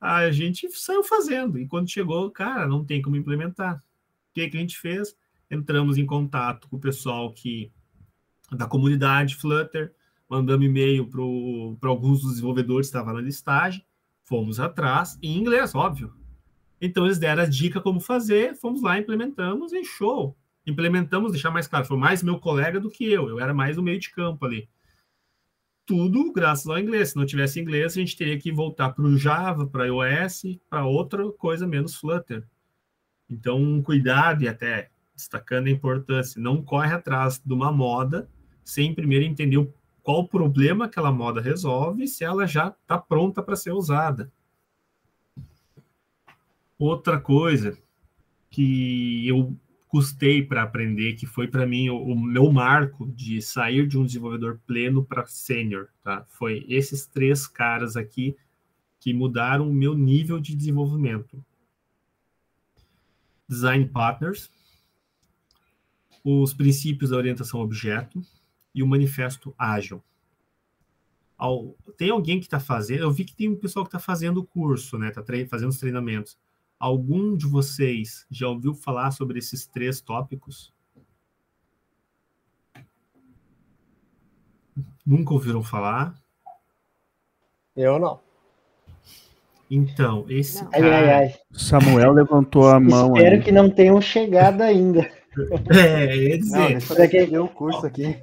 a 0.00 0.30
gente 0.30 0.70
saiu 0.70 1.02
fazendo. 1.02 1.58
E 1.58 1.66
quando 1.66 1.90
chegou, 1.90 2.30
cara, 2.30 2.64
não 2.64 2.84
tem 2.84 3.02
como 3.02 3.16
implementar. 3.16 3.78
O 3.78 4.34
que, 4.34 4.48
que 4.48 4.56
a 4.56 4.60
gente 4.60 4.78
fez? 4.78 5.16
Entramos 5.50 5.98
em 5.98 6.06
contato 6.06 6.68
com 6.68 6.76
o 6.76 6.80
pessoal 6.80 7.32
que 7.32 7.72
da 8.52 8.68
comunidade 8.68 9.34
Flutter, 9.34 9.92
mandamos 10.28 10.64
e-mail 10.64 11.10
para 11.80 11.90
alguns 11.90 12.20
dos 12.20 12.30
desenvolvedores 12.34 12.86
que 12.86 12.96
estavam 12.96 13.14
na 13.14 13.20
listagem, 13.20 13.84
fomos 14.22 14.60
atrás, 14.60 15.18
em 15.20 15.36
inglês, 15.36 15.74
óbvio. 15.74 16.14
Então 16.80 17.04
eles 17.04 17.18
deram 17.18 17.42
a 17.42 17.46
dica 17.46 17.80
como 17.80 17.98
fazer, 17.98 18.54
fomos 18.54 18.80
lá, 18.80 18.96
implementamos 18.96 19.72
e 19.72 19.82
show. 19.82 20.36
Implementamos, 20.66 21.32
deixar 21.32 21.50
mais 21.50 21.66
claro, 21.66 21.84
foi 21.86 21.96
mais 21.96 22.22
meu 22.22 22.38
colega 22.38 22.80
do 22.80 22.90
que 22.90 23.10
eu, 23.10 23.28
eu 23.28 23.38
era 23.38 23.54
mais 23.54 23.78
o 23.78 23.82
meio 23.82 24.00
de 24.00 24.10
campo 24.10 24.44
ali. 24.44 24.68
Tudo 25.86 26.32
graças 26.32 26.66
ao 26.66 26.78
inglês. 26.78 27.10
Se 27.10 27.16
não 27.16 27.24
tivesse 27.24 27.60
inglês, 27.60 27.92
a 27.92 28.00
gente 28.00 28.16
teria 28.16 28.36
que 28.36 28.50
voltar 28.50 28.90
para 28.90 29.04
o 29.04 29.16
Java, 29.16 29.66
para 29.68 29.86
iOS, 29.86 30.58
para 30.68 30.84
outra 30.84 31.30
coisa 31.32 31.66
menos 31.66 31.94
Flutter. 31.94 32.44
Então, 33.30 33.80
cuidado 33.82 34.42
e 34.42 34.48
até 34.48 34.90
destacando 35.14 35.68
a 35.68 35.70
importância, 35.70 36.40
não 36.40 36.62
corre 36.62 36.92
atrás 36.92 37.40
de 37.44 37.52
uma 37.54 37.72
moda 37.72 38.28
sem 38.64 38.94
primeiro 38.94 39.24
entender 39.24 39.66
qual 40.02 40.20
o 40.20 40.28
problema 40.28 40.84
aquela 40.84 41.10
moda 41.10 41.40
resolve 41.40 42.04
e 42.04 42.08
se 42.08 42.22
ela 42.22 42.46
já 42.46 42.68
está 42.68 42.98
pronta 42.98 43.42
para 43.42 43.56
ser 43.56 43.72
usada. 43.72 44.30
Outra 46.78 47.18
coisa 47.18 47.78
que 48.50 49.26
eu 49.26 49.56
custei 49.88 50.42
para 50.42 50.62
aprender, 50.62 51.14
que 51.14 51.26
foi 51.26 51.48
para 51.48 51.66
mim 51.66 51.88
o, 51.88 51.96
o, 51.96 52.18
meu 52.18 52.50
marco 52.52 53.06
de 53.06 53.40
sair 53.40 53.86
de 53.86 53.96
um 53.98 54.04
desenvolvedor 54.04 54.60
pleno 54.66 55.04
para 55.04 55.26
sênior, 55.26 55.88
tá? 56.02 56.24
Foi 56.28 56.64
esses 56.68 57.06
três 57.06 57.46
caras 57.46 57.96
aqui 57.96 58.36
que 58.98 59.14
mudaram 59.14 59.68
o 59.70 59.74
meu 59.74 59.94
nível 59.94 60.40
de 60.40 60.54
desenvolvimento. 60.54 61.44
Design 63.48 63.86
Partners, 63.86 64.50
os 66.24 66.52
princípios 66.52 67.10
da 67.10 67.16
orientação 67.16 67.60
objeto, 67.60 68.20
e 68.76 68.82
o 68.82 68.86
manifesto 68.86 69.54
ágil. 69.56 70.04
Tem 71.96 72.10
alguém 72.10 72.38
que 72.38 72.44
está 72.44 72.60
fazendo, 72.60 73.00
eu 73.00 73.10
vi 73.10 73.24
que 73.24 73.34
tem 73.34 73.48
um 73.48 73.56
pessoal 73.56 73.86
que 73.86 73.88
está 73.88 73.98
fazendo 73.98 74.38
o 74.38 74.46
curso, 74.46 74.98
né? 74.98 75.08
Está 75.08 75.24
fazendo 75.48 75.70
os 75.70 75.78
treinamentos. 75.78 76.38
Algum 76.78 77.36
de 77.36 77.46
vocês 77.46 78.26
já 78.30 78.48
ouviu 78.48 78.74
falar 78.74 79.10
sobre 79.10 79.38
esses 79.38 79.66
três 79.66 80.00
tópicos? 80.00 80.74
Nunca 85.04 85.32
ouviram 85.32 85.62
falar? 85.62 86.14
Eu 87.74 87.98
não. 87.98 88.20
Então, 89.70 90.26
esse 90.28 90.62
não. 90.62 90.70
cara... 90.70 90.96
Ai, 90.96 91.10
ai, 91.10 91.24
ai. 91.24 91.34
Samuel 91.52 92.12
levantou 92.12 92.68
a 92.68 92.78
mão. 92.78 93.16
Espero 93.16 93.36
aí. 93.36 93.42
que 93.42 93.52
não 93.52 93.70
tenham 93.70 94.00
chegado 94.00 94.62
ainda. 94.62 95.10
É, 95.68 96.16
ia 96.16 96.38
dizer. 96.38 96.58
Não, 96.58 96.96
deixa 96.96 97.16
eu 97.30 97.44
o 97.44 97.48
curso 97.48 97.84
aqui. 97.84 98.18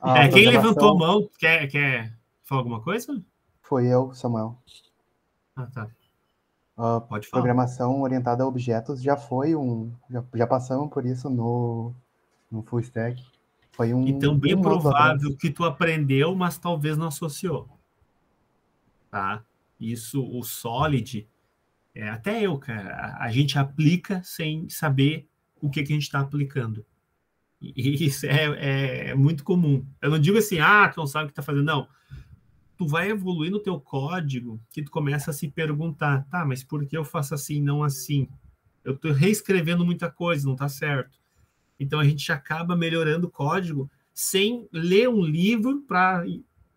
Ah, 0.00 0.24
é, 0.24 0.28
quem 0.28 0.48
levantou 0.48 0.92
a 0.92 0.94
mão, 0.96 1.28
quer, 1.38 1.66
quer 1.66 2.10
falar 2.42 2.62
alguma 2.62 2.80
coisa? 2.80 3.22
Foi 3.60 3.86
eu, 3.86 4.14
Samuel. 4.14 4.56
Ah, 5.54 5.66
tá. 5.66 5.90
Uh, 6.78 7.00
Pode 7.00 7.26
falar. 7.26 7.42
Programação 7.42 8.02
orientada 8.02 8.44
a 8.44 8.46
objetos 8.46 9.02
já 9.02 9.16
foi 9.16 9.56
um. 9.56 9.92
Já, 10.08 10.24
já 10.32 10.46
passamos 10.46 10.88
por 10.90 11.04
isso 11.04 11.28
no, 11.28 11.92
no 12.48 12.62
Full 12.62 12.80
Stack. 12.80 13.20
Foi 13.72 13.92
um. 13.92 14.06
Então, 14.06 14.38
bem 14.38 14.54
um 14.54 14.62
provável 14.62 15.36
que 15.36 15.50
tu 15.50 15.64
aprendeu, 15.64 16.36
mas 16.36 16.56
talvez 16.56 16.96
não 16.96 17.08
associou. 17.08 17.68
tá? 19.10 19.42
Isso, 19.80 20.24
o 20.24 20.42
Solid, 20.44 21.28
é, 21.94 22.08
até 22.08 22.42
eu, 22.42 22.56
cara, 22.58 22.94
a, 22.94 23.24
a, 23.24 23.30
gente 23.32 23.58
aplica 23.58 24.22
sem 24.22 24.68
saber 24.68 25.28
o 25.60 25.68
que, 25.68 25.82
que 25.82 25.92
a 25.92 25.96
gente 25.96 26.04
está 26.04 26.20
aplicando. 26.20 26.86
E 27.60 28.04
isso 28.04 28.24
é, 28.24 28.44
é, 28.44 29.08
é, 29.08 29.14
muito 29.16 29.42
comum. 29.42 29.84
Eu 30.00 30.10
não 30.10 30.18
digo 30.18 30.38
assim, 30.38 30.60
ah, 30.60 30.88
tu 30.88 30.98
não 30.98 31.08
sabe 31.08 31.24
o 31.24 31.26
que 31.26 31.32
está 31.32 31.42
fazendo, 31.42 31.64
não. 31.64 31.88
Tu 32.78 32.86
vai 32.86 33.10
evoluir 33.10 33.50
no 33.50 33.58
teu 33.58 33.78
código 33.78 34.58
que 34.70 34.82
tu 34.82 34.90
começa 34.90 35.30
a 35.30 35.34
se 35.34 35.48
perguntar, 35.48 36.26
tá, 36.30 36.46
mas 36.46 36.62
por 36.62 36.86
que 36.86 36.96
eu 36.96 37.04
faço 37.04 37.34
assim, 37.34 37.60
não 37.60 37.82
assim? 37.82 38.28
Eu 38.84 38.94
estou 38.94 39.12
reescrevendo 39.12 39.84
muita 39.84 40.10
coisa, 40.10 40.46
não 40.46 40.54
está 40.54 40.68
certo. 40.68 41.18
Então 41.78 42.00
a 42.00 42.04
gente 42.04 42.30
acaba 42.32 42.76
melhorando 42.76 43.26
o 43.26 43.30
código 43.30 43.90
sem 44.14 44.68
ler 44.72 45.08
um 45.08 45.22
livro 45.22 45.82
para 45.82 46.24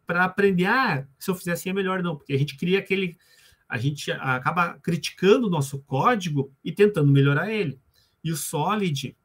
aprender, 0.07 0.65
ah, 0.65 1.07
se 1.17 1.31
eu 1.31 1.35
fizer 1.35 1.53
assim 1.53 1.69
é 1.69 1.73
melhor, 1.73 2.03
não, 2.03 2.15
porque 2.15 2.33
a 2.33 2.37
gente 2.37 2.57
cria 2.57 2.79
aquele. 2.79 3.17
A 3.69 3.77
gente 3.77 4.11
acaba 4.11 4.73
criticando 4.79 5.47
o 5.47 5.49
nosso 5.49 5.79
código 5.83 6.51
e 6.63 6.71
tentando 6.71 7.11
melhorar 7.11 7.51
ele. 7.51 7.79
E 8.23 8.31
o 8.31 8.35
Solid, 8.35 9.15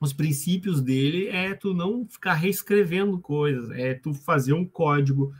os 0.00 0.12
princípios 0.12 0.80
dele 0.80 1.28
é 1.28 1.54
tu 1.54 1.74
não 1.74 2.06
ficar 2.08 2.34
reescrevendo 2.34 3.20
coisas, 3.20 3.70
é 3.70 3.94
tu 3.94 4.14
fazer 4.14 4.52
um 4.52 4.64
código 4.64 5.34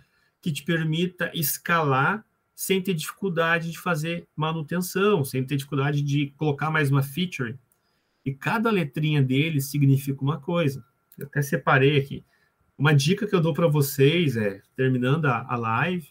que 0.45 0.53
te 0.53 0.63
permita 0.63 1.31
escalar 1.33 2.23
sem 2.55 2.83
ter 2.83 2.93
dificuldade 2.93 3.71
de 3.71 3.81
fazer 3.81 4.29
manutenção, 4.37 5.25
sem 5.25 5.43
ter 5.43 5.57
dificuldade 5.57 6.03
de 6.03 6.35
colocar 6.37 6.71
mais 6.71 6.91
uma 6.91 7.03
feature. 7.03 7.59
E 8.23 8.35
cada 8.35 8.71
letrinha 8.71 9.23
dele 9.23 9.59
significa 9.59 10.23
uma 10.23 10.39
coisa. 10.39 10.85
Eu 11.19 11.29
até 11.29 11.41
separei 11.41 11.99
aqui. 11.99 12.23
Uma 12.77 12.95
dica 12.95 13.27
que 13.27 13.35
eu 13.35 13.41
dou 13.41 13.55
para 13.55 13.67
vocês 13.67 14.37
é, 14.37 14.61
terminando 14.77 15.25
a, 15.25 15.47
a, 15.49 15.57
live, 15.57 16.09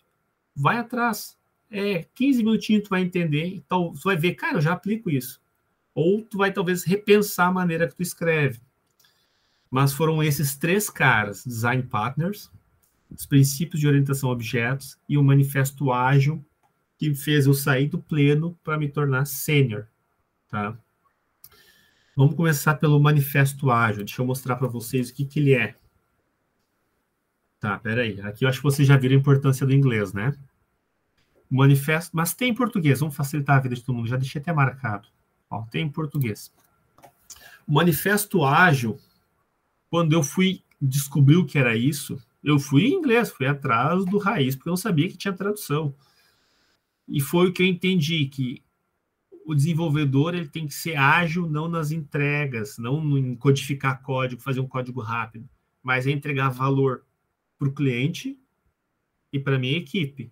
vai 0.56 0.78
atrás. 0.78 1.38
É 1.70 2.08
15 2.16 2.44
minutinhos 2.44 2.84
tu 2.86 2.90
vai 2.90 3.04
entender, 3.04 3.46
então 3.46 3.94
tu 3.94 4.02
vai 4.04 4.18
ver, 4.18 4.34
cara, 4.34 4.58
eu 4.58 4.62
já 4.62 4.74
aplico 4.74 5.12
isso. 5.12 5.40
Ou 5.94 6.24
tu 6.24 6.40
vai 6.40 6.52
talvez 6.52 6.84
repensar 6.84 7.50
a 7.50 7.54
maneira 7.54 7.88
que 7.88 7.96
tu 7.96 8.02
escreve. 8.02 8.60
Mas 9.70 9.94
foram 9.94 10.24
esses 10.24 10.56
três 10.56 10.90
caras, 10.90 11.44
design 11.46 11.84
partners, 11.84 12.52
os 13.16 13.26
princípios 13.26 13.80
de 13.80 13.88
orientação 13.88 14.30
a 14.30 14.34
objetos 14.34 14.98
e 15.08 15.18
o 15.18 15.24
manifesto 15.24 15.92
ágil 15.92 16.44
que 16.98 17.14
fez 17.14 17.46
eu 17.46 17.54
sair 17.54 17.88
do 17.88 18.00
pleno 18.00 18.58
para 18.64 18.78
me 18.78 18.90
tornar 18.90 19.26
sênior, 19.26 19.88
tá? 20.50 20.78
Vamos 22.16 22.36
começar 22.36 22.76
pelo 22.76 23.00
manifesto 23.00 23.72
ágil. 23.72 24.04
Deixa 24.04 24.22
eu 24.22 24.26
mostrar 24.26 24.56
para 24.56 24.68
vocês 24.68 25.10
o 25.10 25.14
que, 25.14 25.26
que 25.26 25.40
ele 25.40 25.54
é. 25.56 25.76
Tá, 27.60 27.80
peraí. 27.80 28.22
Aqui 28.22 28.46
eu 28.46 28.50
acho 28.50 28.60
que 28.60 28.64
vocês 28.64 28.88
já 28.88 28.96
viram 28.98 29.16
a 29.16 29.20
importância 29.20 29.66
do 29.66 29.74
inglês, 29.74 30.14
né? 30.14 30.38
Manifesto, 31.50 32.16
mas 32.16 32.34
tem 32.34 32.52
em 32.52 32.54
português. 32.54 33.00
Vamos 33.00 33.16
facilitar 33.16 33.58
a 33.58 33.60
vida 33.60 33.74
de 33.74 33.84
todo 33.84 33.96
mundo. 33.96 34.08
Já 34.08 34.18
deixei 34.18 34.40
até 34.40 34.54
marcado. 34.54 35.08
Ó, 35.50 35.64
tem 35.64 35.86
em 35.86 35.90
português. 35.90 36.54
O 37.68 37.74
manifesto 37.74 38.44
ágil, 38.44 39.00
quando 39.90 40.14
eu 40.14 40.22
fui 40.22 40.62
descobrir 40.80 41.38
o 41.38 41.46
que 41.46 41.58
era 41.58 41.76
isso, 41.76 42.22
eu 42.44 42.60
fui 42.60 42.88
em 42.88 42.94
inglês, 42.94 43.32
fui 43.32 43.46
atrás 43.46 44.06
do 44.06 44.18
raiz, 44.18 44.56
porque 44.56 44.70
eu 44.70 44.78
sabia 44.78 45.08
que 45.08 45.18
tinha 45.18 45.34
tradução. 45.34 45.96
E 47.08 47.22
foi 47.22 47.48
o 47.48 47.54
que 47.54 47.64
eu 47.64 47.68
entendi, 47.68 48.26
que 48.26 48.64
o 49.46 49.54
desenvolvedor 49.54 50.34
ele 50.36 50.48
tem 50.48 50.68
que 50.68 50.74
ser 50.74 50.96
ágil 50.96 51.50
não 51.50 51.68
nas 51.68 51.92
entregas, 51.92 52.78
não 52.78 53.18
em 53.18 53.36
codificar 53.36 54.02
código, 54.02 54.42
fazer 54.42 54.60
um 54.60 54.68
código 54.68 55.02
rápido, 55.02 55.50
mas 55.82 56.08
é 56.08 56.12
entregar 56.12 56.50
valor 56.50 57.06
para 57.58 57.68
o 57.68 57.74
cliente 57.74 58.40
e 59.32 59.40
para 59.40 59.60
minha 59.60 59.78
equipe. 59.78 60.32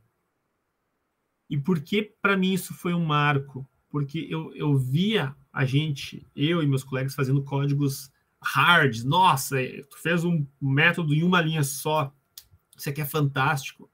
E 1.49 1.57
por 1.57 1.81
que 1.81 2.01
para 2.21 2.37
mim 2.37 2.53
isso 2.53 2.73
foi 2.73 2.93
um 2.93 3.03
marco? 3.03 3.67
Porque 3.89 4.25
eu, 4.29 4.53
eu 4.55 4.77
via 4.77 5.35
a 5.51 5.65
gente, 5.65 6.25
eu 6.33 6.63
e 6.63 6.67
meus 6.67 6.83
colegas, 6.83 7.13
fazendo 7.13 7.43
códigos 7.43 8.09
hard. 8.41 9.03
Nossa, 9.03 9.57
tu 9.89 9.97
fez 9.99 10.23
um 10.23 10.45
método 10.59 11.13
em 11.13 11.23
uma 11.23 11.41
linha 11.41 11.63
só. 11.63 12.13
Isso 12.75 12.89
aqui 12.89 13.01
é 13.01 13.05
fantástico. 13.05 13.89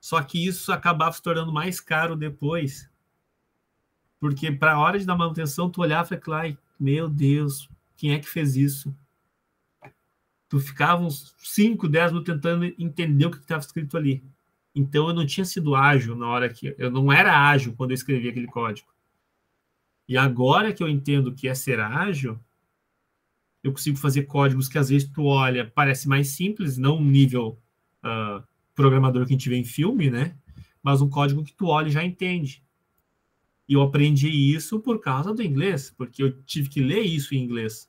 Só 0.00 0.20
que 0.22 0.44
isso 0.44 0.72
acabava 0.72 1.12
se 1.12 1.22
tornando 1.22 1.52
mais 1.52 1.80
caro 1.80 2.16
depois 2.16 2.90
porque 4.22 4.52
para 4.52 4.74
a 4.74 4.78
hora 4.78 5.00
de 5.00 5.04
dar 5.04 5.16
manutenção, 5.16 5.68
tu 5.68 5.80
olhava 5.80 6.14
e 6.14 6.20
falava, 6.20 6.56
meu 6.78 7.08
Deus, 7.08 7.68
quem 7.96 8.12
é 8.12 8.20
que 8.20 8.28
fez 8.28 8.54
isso? 8.54 8.96
Tu 10.48 10.60
ficava 10.60 11.02
uns 11.02 11.34
5, 11.38 11.88
10 11.88 12.12
minutos 12.12 12.32
tentando 12.32 12.64
entender 12.78 13.26
o 13.26 13.32
que 13.32 13.38
estava 13.38 13.60
escrito 13.60 13.96
ali. 13.96 14.22
Então 14.72 15.08
eu 15.08 15.12
não 15.12 15.26
tinha 15.26 15.44
sido 15.44 15.74
ágil 15.74 16.14
na 16.14 16.28
hora 16.28 16.48
que. 16.48 16.72
Eu 16.78 16.88
não 16.88 17.12
era 17.12 17.36
ágil 17.36 17.74
quando 17.74 17.90
eu 17.90 17.96
escrevi 17.96 18.28
aquele 18.28 18.46
código. 18.46 18.86
E 20.08 20.16
agora 20.16 20.72
que 20.72 20.84
eu 20.84 20.88
entendo 20.88 21.30
o 21.30 21.34
que 21.34 21.48
é 21.48 21.54
ser 21.56 21.80
ágil, 21.80 22.38
eu 23.62 23.72
consigo 23.72 23.96
fazer 23.96 24.24
códigos 24.24 24.68
que 24.68 24.78
às 24.78 24.88
vezes 24.88 25.08
tu 25.08 25.24
olha, 25.24 25.70
parece 25.74 26.08
mais 26.08 26.28
simples, 26.28 26.76
não 26.76 26.98
um 26.98 27.04
nível 27.04 27.58
uh, 28.04 28.42
programador 28.74 29.24
que 29.24 29.32
a 29.32 29.36
gente 29.36 29.48
vê 29.48 29.56
em 29.56 29.64
filme, 29.64 30.10
né? 30.10 30.36
Mas 30.82 31.00
um 31.00 31.08
código 31.08 31.44
que 31.44 31.54
tu 31.54 31.66
olha 31.66 31.88
e 31.88 31.92
já 31.92 32.04
entende. 32.04 32.62
E 33.68 33.74
eu 33.74 33.82
aprendi 33.82 34.28
isso 34.28 34.80
por 34.80 35.00
causa 35.00 35.32
do 35.32 35.42
inglês, 35.42 35.94
porque 35.96 36.22
eu 36.22 36.42
tive 36.42 36.68
que 36.68 36.80
ler 36.80 37.02
isso 37.02 37.34
em 37.34 37.38
inglês. 37.38 37.88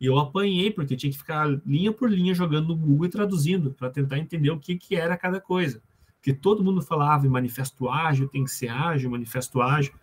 E 0.00 0.06
eu 0.06 0.18
apanhei, 0.18 0.70
porque 0.70 0.94
eu 0.94 0.98
tinha 0.98 1.10
que 1.10 1.18
ficar 1.18 1.48
linha 1.66 1.92
por 1.92 2.10
linha 2.10 2.34
jogando 2.34 2.68
no 2.68 2.76
Google 2.76 3.06
e 3.06 3.10
traduzindo, 3.10 3.72
para 3.72 3.90
tentar 3.90 4.18
entender 4.18 4.50
o 4.50 4.58
que, 4.58 4.76
que 4.76 4.94
era 4.94 5.16
cada 5.16 5.40
coisa. 5.40 5.82
Porque 6.16 6.32
todo 6.32 6.62
mundo 6.62 6.82
falava 6.82 7.26
em 7.26 7.30
manifesto 7.30 7.88
ágil, 7.88 8.28
tem 8.28 8.44
que 8.44 8.50
ser 8.50 8.68
ágil, 8.68 9.10
manifesto 9.10 9.62
ágil. 9.62 9.94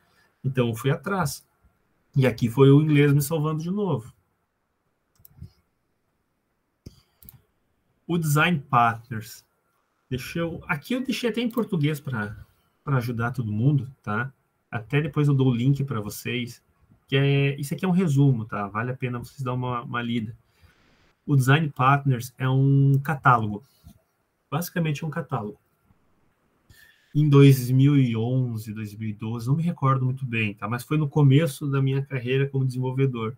Então 0.44 0.68
eu 0.68 0.76
fui 0.76 0.90
atrás. 0.90 1.46
E 2.16 2.26
aqui 2.26 2.50
foi 2.50 2.72
o 2.72 2.82
inglês 2.82 3.14
me 3.14 3.22
salvando 3.22 3.62
de 3.62 3.70
novo. 3.70 4.15
O 8.08 8.18
Design 8.18 8.60
Partners. 8.70 9.46
Deixa 10.10 10.40
eu, 10.40 10.62
aqui 10.68 10.94
eu 10.94 11.04
deixei 11.04 11.30
até 11.30 11.42
em 11.42 11.50
português 11.50 12.00
para 12.00 12.36
ajudar 12.86 13.32
todo 13.32 13.52
mundo, 13.52 13.92
tá? 14.04 14.32
Até 14.70 15.02
depois 15.02 15.28
eu 15.28 15.34
dou 15.34 15.48
o 15.48 15.56
link 15.56 15.84
para 15.84 16.00
vocês, 16.00 16.62
que 17.08 17.16
é 17.16 17.60
isso 17.60 17.74
aqui 17.74 17.84
é 17.84 17.88
um 17.88 17.92
resumo, 17.92 18.46
tá? 18.46 18.68
Vale 18.68 18.92
a 18.92 18.96
pena 18.96 19.20
vocês 19.20 19.42
dar 19.42 19.54
uma, 19.54 19.82
uma 19.82 20.02
lida. 20.02 20.38
O 21.26 21.36
Design 21.36 21.68
Partners 21.70 22.34
é 22.38 22.48
um 22.48 23.00
catálogo, 23.04 23.64
basicamente 24.52 25.04
é 25.04 25.08
um 25.08 25.10
catálogo. 25.10 25.60
Em 27.16 27.28
2011, 27.28 28.74
2012, 28.74 29.48
não 29.48 29.56
me 29.56 29.64
recordo 29.64 30.06
muito 30.06 30.26
bem, 30.26 30.54
tá? 30.54 30.68
Mas 30.68 30.84
foi 30.84 30.98
no 30.98 31.10
começo 31.10 31.66
da 31.66 31.82
minha 31.82 32.06
carreira 32.06 32.48
como 32.48 32.66
desenvolvedor. 32.66 33.36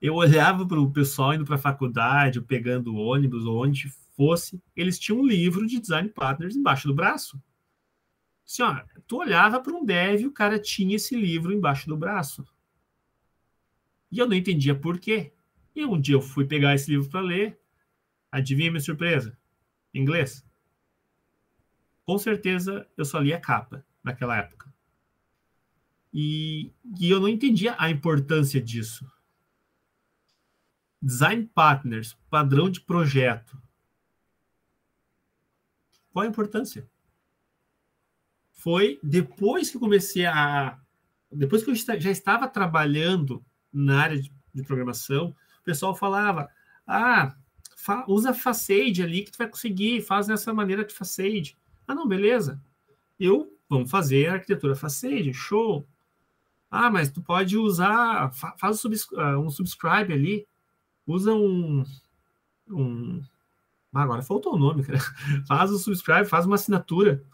Eu 0.00 0.14
olhava 0.14 0.66
para 0.66 0.80
o 0.80 0.92
pessoal 0.92 1.34
indo 1.34 1.44
para 1.44 1.54
a 1.54 1.58
faculdade, 1.58 2.40
pegando 2.40 2.96
ônibus 2.96 3.44
ou 3.44 3.64
onde 3.64 3.88
fosse, 4.16 4.62
eles 4.74 4.98
tinham 4.98 5.20
um 5.20 5.26
livro 5.26 5.66
de 5.66 5.80
Design 5.80 6.08
Partners 6.08 6.56
embaixo 6.56 6.88
do 6.88 6.94
braço. 6.94 7.40
Assim, 8.46 8.62
ó, 8.62 8.82
tu 9.06 9.18
olhava 9.18 9.60
para 9.60 9.74
um 9.74 9.84
dev 9.84 10.22
e 10.22 10.26
o 10.26 10.32
cara 10.32 10.58
tinha 10.58 10.96
esse 10.96 11.16
livro 11.16 11.52
embaixo 11.52 11.88
do 11.88 11.96
braço. 11.96 12.46
E 14.10 14.18
eu 14.18 14.26
não 14.26 14.36
entendia 14.36 14.74
por 14.74 14.98
quê. 14.98 15.32
E 15.74 15.84
um 15.84 16.00
dia 16.00 16.14
eu 16.14 16.22
fui 16.22 16.46
pegar 16.46 16.74
esse 16.74 16.90
livro 16.90 17.08
para 17.10 17.20
ler. 17.20 17.58
Adivinha 18.30 18.70
minha 18.70 18.80
surpresa? 18.80 19.36
Inglês. 19.92 20.46
Com 22.04 22.18
certeza 22.18 22.88
eu 22.96 23.04
só 23.04 23.18
li 23.18 23.32
a 23.32 23.40
capa 23.40 23.84
naquela 24.02 24.36
época. 24.36 24.72
E, 26.14 26.72
e 26.98 27.10
eu 27.10 27.20
não 27.20 27.28
entendia 27.28 27.74
a 27.78 27.90
importância 27.90 28.60
disso. 28.62 29.04
Design 31.06 31.46
Partners, 31.54 32.16
padrão 32.28 32.70
de 32.70 32.80
projeto. 32.80 33.56
Qual 36.12 36.24
a 36.24 36.28
importância? 36.28 36.88
foi 38.66 38.98
depois 39.00 39.70
que 39.70 39.78
comecei 39.78 40.26
a. 40.26 40.76
Depois 41.30 41.62
que 41.62 41.70
eu 41.70 41.74
já 41.76 42.10
estava 42.10 42.48
trabalhando 42.48 43.44
na 43.72 44.02
área 44.02 44.20
de, 44.20 44.32
de 44.52 44.62
programação, 44.64 45.36
o 45.60 45.64
pessoal 45.64 45.94
falava: 45.94 46.48
ah, 46.84 47.32
fa, 47.76 48.04
usa 48.08 48.34
Facade 48.34 49.04
ali 49.04 49.22
que 49.22 49.30
tu 49.30 49.38
vai 49.38 49.46
conseguir, 49.46 50.02
faz 50.02 50.26
dessa 50.26 50.52
maneira 50.52 50.84
de 50.84 50.92
Facade. 50.92 51.56
Ah, 51.86 51.94
não, 51.94 52.08
beleza. 52.08 52.60
Eu, 53.20 53.56
vamos 53.68 53.88
fazer 53.88 54.30
arquitetura 54.30 54.74
Facade, 54.74 55.32
show. 55.32 55.86
Ah, 56.68 56.90
mas 56.90 57.08
tu 57.08 57.22
pode 57.22 57.56
usar, 57.56 58.32
faz 58.58 58.82
ah, 59.16 59.38
um 59.38 59.48
subscribe 59.48 60.12
ali, 60.12 60.44
usa 61.06 61.32
um, 61.34 61.84
um 62.68 63.22
ah, 63.94 64.02
agora 64.02 64.22
faltou 64.22 64.54
o 64.54 64.58
nome, 64.58 64.82
cara. 64.82 64.98
Faz 65.48 65.70
o 65.70 65.78
subscribe, 65.78 66.26
faz 66.26 66.44
uma 66.44 66.56
assinatura. 66.56 67.24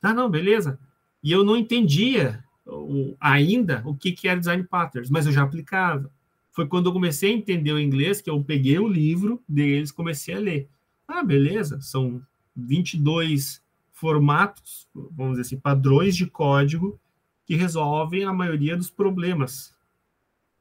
Ah, 0.00 0.14
não, 0.14 0.30
beleza. 0.30 0.78
E 1.22 1.32
eu 1.32 1.42
não 1.42 1.56
entendia 1.56 2.44
o, 2.64 3.16
ainda 3.20 3.82
o 3.84 3.96
que, 3.96 4.12
que 4.12 4.28
era 4.28 4.38
design 4.38 4.62
patterns, 4.64 5.10
mas 5.10 5.26
eu 5.26 5.32
já 5.32 5.42
aplicava. 5.42 6.10
Foi 6.52 6.68
quando 6.68 6.86
eu 6.86 6.92
comecei 6.92 7.32
a 7.32 7.36
entender 7.36 7.72
o 7.72 7.80
inglês 7.80 8.20
que 8.20 8.30
eu 8.30 8.42
peguei 8.44 8.78
o 8.78 8.86
livro 8.86 9.42
deles 9.48 9.90
comecei 9.90 10.34
a 10.34 10.38
ler. 10.38 10.68
Ah, 11.08 11.22
beleza, 11.22 11.80
são 11.80 12.22
22 12.54 13.60
formatos, 13.92 14.88
vamos 14.94 15.32
dizer 15.32 15.42
assim, 15.42 15.58
padrões 15.58 16.14
de 16.14 16.26
código 16.26 17.00
que 17.44 17.56
resolvem 17.56 18.24
a 18.24 18.32
maioria 18.32 18.76
dos 18.76 18.88
problemas. 18.88 19.74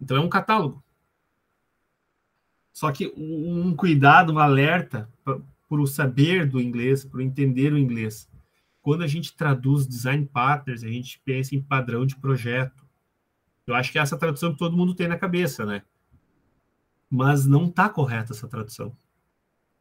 Então 0.01 0.17
é 0.17 0.19
um 0.19 0.29
catálogo. 0.29 0.82
Só 2.73 2.91
que 2.91 3.13
um 3.15 3.75
cuidado, 3.75 4.33
um 4.33 4.39
alerta 4.39 5.07
por 5.69 5.79
o 5.79 5.85
saber 5.85 6.49
do 6.49 6.59
inglês, 6.59 7.05
por 7.05 7.21
entender 7.21 7.71
o 7.71 7.77
inglês. 7.77 8.27
Quando 8.81 9.03
a 9.03 9.07
gente 9.07 9.35
traduz 9.35 9.87
design 9.87 10.25
partners, 10.25 10.83
a 10.83 10.87
gente 10.87 11.21
pensa 11.23 11.55
em 11.55 11.61
padrão 11.61 12.05
de 12.05 12.15
projeto. 12.15 12.83
Eu 13.65 13.75
acho 13.75 13.91
que 13.91 13.99
é 13.99 14.01
essa 14.01 14.17
tradução 14.17 14.51
que 14.51 14.57
todo 14.57 14.75
mundo 14.75 14.95
tem 14.95 15.07
na 15.07 15.17
cabeça, 15.17 15.65
né? 15.65 15.83
Mas 17.09 17.45
não 17.45 17.67
está 17.67 17.87
correta 17.87 18.33
essa 18.33 18.47
tradução. 18.47 18.93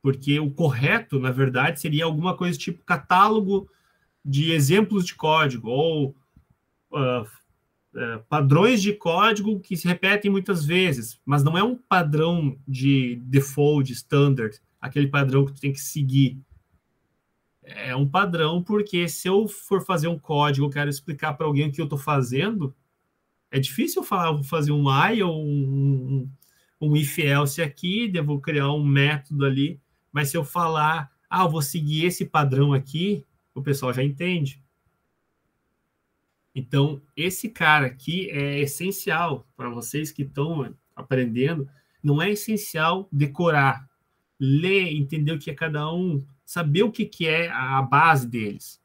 Porque 0.02 0.38
o 0.38 0.50
correto, 0.50 1.18
na 1.18 1.30
verdade, 1.30 1.80
seria 1.80 2.04
alguma 2.04 2.36
coisa 2.36 2.58
tipo 2.58 2.84
catálogo 2.84 3.68
de 4.24 4.52
exemplos 4.52 5.06
de 5.06 5.14
código 5.14 5.68
ou 5.68 6.14
uh, 6.90 7.26
padrões 8.28 8.80
de 8.80 8.92
código 8.92 9.60
que 9.60 9.76
se 9.76 9.86
repetem 9.86 10.30
muitas 10.30 10.64
vezes, 10.64 11.20
mas 11.24 11.44
não 11.44 11.58
é 11.58 11.62
um 11.62 11.76
padrão 11.76 12.56
de 12.66 13.16
default, 13.24 13.92
standard, 13.92 14.58
aquele 14.80 15.08
padrão 15.08 15.44
que 15.44 15.52
tu 15.52 15.60
tem 15.60 15.72
que 15.72 15.80
seguir 15.80 16.40
é 17.62 17.94
um 17.94 18.08
padrão, 18.08 18.62
porque 18.62 19.08
se 19.08 19.28
eu 19.28 19.46
for 19.46 19.84
fazer 19.84 20.08
um 20.08 20.18
código, 20.18 20.66
eu 20.66 20.70
quero 20.70 20.90
explicar 20.90 21.34
para 21.34 21.46
alguém 21.46 21.68
o 21.68 21.72
que 21.72 21.80
eu 21.80 21.84
estou 21.84 21.98
fazendo, 21.98 22.74
é 23.50 23.58
difícil 23.58 24.02
falar, 24.02 24.32
vou 24.32 24.42
fazer 24.42 24.72
um 24.72 24.84
I 24.90 25.22
ou 25.22 25.44
um, 25.44 26.28
um, 26.80 26.88
um 26.88 26.96
if 26.96 27.18
else 27.18 27.60
aqui, 27.60 28.08
devo 28.08 28.40
criar 28.40 28.72
um 28.72 28.84
método 28.84 29.44
ali, 29.44 29.80
mas 30.10 30.30
se 30.30 30.36
eu 30.36 30.44
falar, 30.44 31.10
ah, 31.28 31.44
eu 31.44 31.50
vou 31.50 31.62
seguir 31.62 32.06
esse 32.06 32.24
padrão 32.24 32.72
aqui, 32.72 33.24
o 33.54 33.62
pessoal 33.62 33.92
já 33.92 34.02
entende. 34.02 34.61
Então, 36.54 37.00
esse 37.16 37.48
cara 37.48 37.86
aqui 37.86 38.30
é 38.30 38.60
essencial 38.60 39.46
para 39.56 39.70
vocês 39.70 40.10
que 40.10 40.22
estão 40.22 40.74
aprendendo. 40.94 41.68
Não 42.02 42.20
é 42.20 42.30
essencial 42.30 43.08
decorar, 43.10 43.88
ler, 44.38 44.92
entender 44.92 45.32
o 45.32 45.38
que 45.38 45.50
é 45.50 45.54
cada 45.54 45.92
um, 45.92 46.24
saber 46.44 46.82
o 46.82 46.92
que, 46.92 47.06
que 47.06 47.26
é 47.26 47.48
a 47.50 47.80
base 47.80 48.26
deles. 48.26 48.82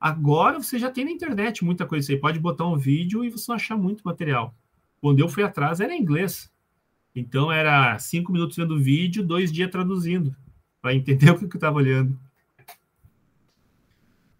Agora 0.00 0.58
você 0.58 0.78
já 0.78 0.90
tem 0.90 1.04
na 1.04 1.10
internet 1.10 1.64
muita 1.64 1.86
coisa. 1.86 2.06
Você 2.06 2.16
pode 2.16 2.38
botar 2.38 2.66
um 2.66 2.76
vídeo 2.76 3.24
e 3.24 3.30
você 3.30 3.52
achar 3.52 3.76
muito 3.76 4.02
material. 4.04 4.54
Quando 5.00 5.20
eu 5.20 5.28
fui 5.28 5.42
atrás 5.42 5.80
era 5.80 5.94
em 5.94 6.00
inglês. 6.00 6.50
Então 7.14 7.50
era 7.50 7.98
cinco 7.98 8.32
minutos 8.32 8.56
vendo 8.56 8.74
o 8.74 8.80
vídeo, 8.80 9.24
dois 9.24 9.50
dias 9.50 9.70
traduzindo, 9.70 10.36
para 10.80 10.94
entender 10.94 11.30
o 11.32 11.38
que 11.38 11.44
eu 11.44 11.48
estava 11.48 11.78
olhando. 11.78 12.18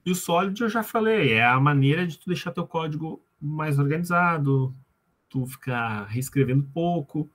E 0.06 0.10
o 0.12 0.14
Solid 0.14 0.60
eu 0.60 0.68
já 0.68 0.84
falei, 0.84 1.32
é 1.32 1.44
a 1.44 1.58
maneira 1.58 2.06
de 2.06 2.16
tu 2.16 2.26
deixar 2.28 2.52
teu 2.52 2.64
código 2.64 3.20
mais 3.40 3.76
organizado, 3.76 4.72
tu 5.28 5.44
ficar 5.46 6.04
reescrevendo 6.04 6.62
pouco. 6.72 7.28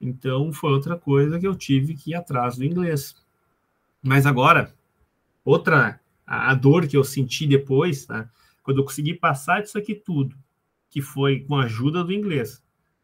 Então 0.00 0.52
foi 0.52 0.72
outra 0.72 0.98
coisa 0.98 1.38
que 1.38 1.46
eu 1.46 1.54
tive 1.54 1.94
que 1.94 2.10
ir 2.10 2.14
atrás 2.16 2.56
do 2.56 2.64
inglês. 2.64 3.14
Mas 4.02 4.26
agora, 4.26 4.74
outra 5.44 6.00
a, 6.26 6.52
dor 6.52 6.88
que 6.88 6.96
eu 6.96 7.04
senti 7.04 7.46
depois, 7.46 8.06
tá? 8.06 8.28
quando 8.62 8.78
eu 8.78 8.84
consegui 8.84 9.14
passar 9.14 9.62
disso 9.62 9.78
aqui 9.78 9.94
tudo, 9.94 10.36
que 10.88 11.00
foi 11.00 11.40
com 11.40 11.56
a 11.56 11.64
ajuda 11.64 12.02
do 12.02 12.12
inglês, 12.12 12.60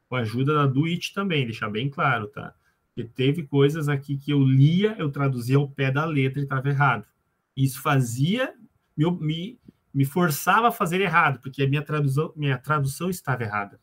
com 0.09 0.16
a 0.16 0.21
ajuda 0.21 0.53
da 0.53 0.81
it 0.85 1.14
também, 1.14 1.45
deixar 1.45 1.71
bem 1.71 1.88
claro, 1.88 2.27
tá? 2.27 2.53
Porque 2.95 3.09
teve 3.09 3.45
coisas 3.45 3.88
aqui 3.88 4.16
que 4.16 4.33
eu 4.33 4.42
lia, 4.42 4.97
eu 4.99 5.12
traduzia 5.12 5.59
ao 5.59 5.69
pé 5.69 5.92
da 5.92 6.05
letra 6.05 6.40
e 6.40 6.45
estava 6.45 6.69
errado. 6.69 7.07
Isso 7.57 7.81
fazia, 7.81 8.55
me, 8.97 9.11
me, 9.21 9.61
me 9.93 10.05
forçava 10.05 10.69
a 10.69 10.73
fazer 10.73 11.01
errado, 11.01 11.41
porque 11.41 11.63
a 11.63 11.69
minha 11.69 11.83
tradução, 11.83 12.33
minha 12.37 12.59
tradução 12.59 13.11
estava 13.11 13.43
errada. 13.43 13.81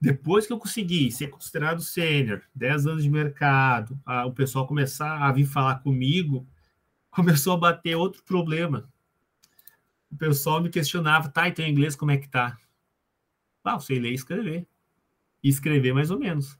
Depois 0.00 0.46
que 0.46 0.52
eu 0.52 0.58
consegui 0.58 1.12
ser 1.12 1.28
considerado 1.28 1.82
sênior, 1.82 2.42
10 2.54 2.86
anos 2.86 3.02
de 3.02 3.10
mercado, 3.10 4.00
a, 4.04 4.24
o 4.24 4.32
pessoal 4.32 4.66
começar 4.66 5.22
a 5.22 5.30
vir 5.30 5.44
falar 5.44 5.80
comigo, 5.80 6.48
começou 7.10 7.52
a 7.52 7.58
bater 7.58 7.94
outro 7.96 8.22
problema. 8.24 8.90
O 10.10 10.16
pessoal 10.16 10.62
me 10.62 10.70
questionava, 10.70 11.28
tá, 11.28 11.48
então 11.48 11.66
inglês 11.66 11.94
como 11.94 12.10
é 12.10 12.16
que 12.16 12.28
tá? 12.28 12.56
Ah, 13.62 13.74
eu 13.74 13.80
sei 13.80 14.00
ler 14.00 14.10
e 14.10 14.14
escrever. 14.14 14.66
E 15.42 15.48
escrever 15.48 15.92
mais 15.92 16.10
ou 16.10 16.18
menos. 16.18 16.58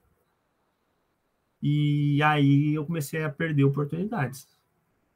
E 1.62 2.22
aí 2.22 2.74
eu 2.74 2.84
comecei 2.84 3.22
a 3.22 3.30
perder 3.30 3.64
oportunidades. 3.64 4.46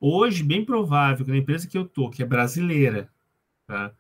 Hoje, 0.07 0.43
bem 0.43 0.63
provável 0.63 1.25
que 1.25 1.31
na 1.31 1.39
empresa 1.39 1.67
que 1.67 1.79
eu 1.79 1.89
tô, 1.89 2.11
que 2.11 2.23
é 2.23 2.27
brasileira, 2.27 3.11
tá? 3.67 3.91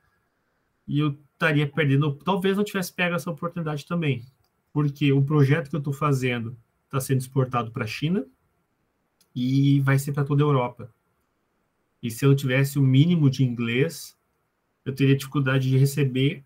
E 0.86 0.98
eu 0.98 1.18
estaria 1.32 1.66
perdendo, 1.66 2.14
talvez 2.16 2.58
não 2.58 2.62
tivesse 2.62 2.92
pego 2.92 3.14
essa 3.14 3.30
oportunidade 3.30 3.86
também, 3.86 4.22
porque 4.70 5.10
o 5.14 5.22
projeto 5.22 5.70
que 5.70 5.76
eu 5.76 5.78
estou 5.78 5.94
fazendo 5.94 6.54
está 6.84 7.00
sendo 7.00 7.20
exportado 7.20 7.70
para 7.70 7.84
a 7.84 7.86
China 7.86 8.26
e 9.34 9.80
vai 9.80 9.98
ser 9.98 10.12
para 10.12 10.26
toda 10.26 10.42
a 10.42 10.46
Europa. 10.46 10.92
E 12.02 12.10
se 12.10 12.22
eu 12.22 12.36
tivesse 12.36 12.78
o 12.78 12.82
mínimo 12.82 13.30
de 13.30 13.42
inglês, 13.42 14.14
eu 14.84 14.94
teria 14.94 15.16
dificuldade 15.16 15.70
de 15.70 15.78
receber 15.78 16.44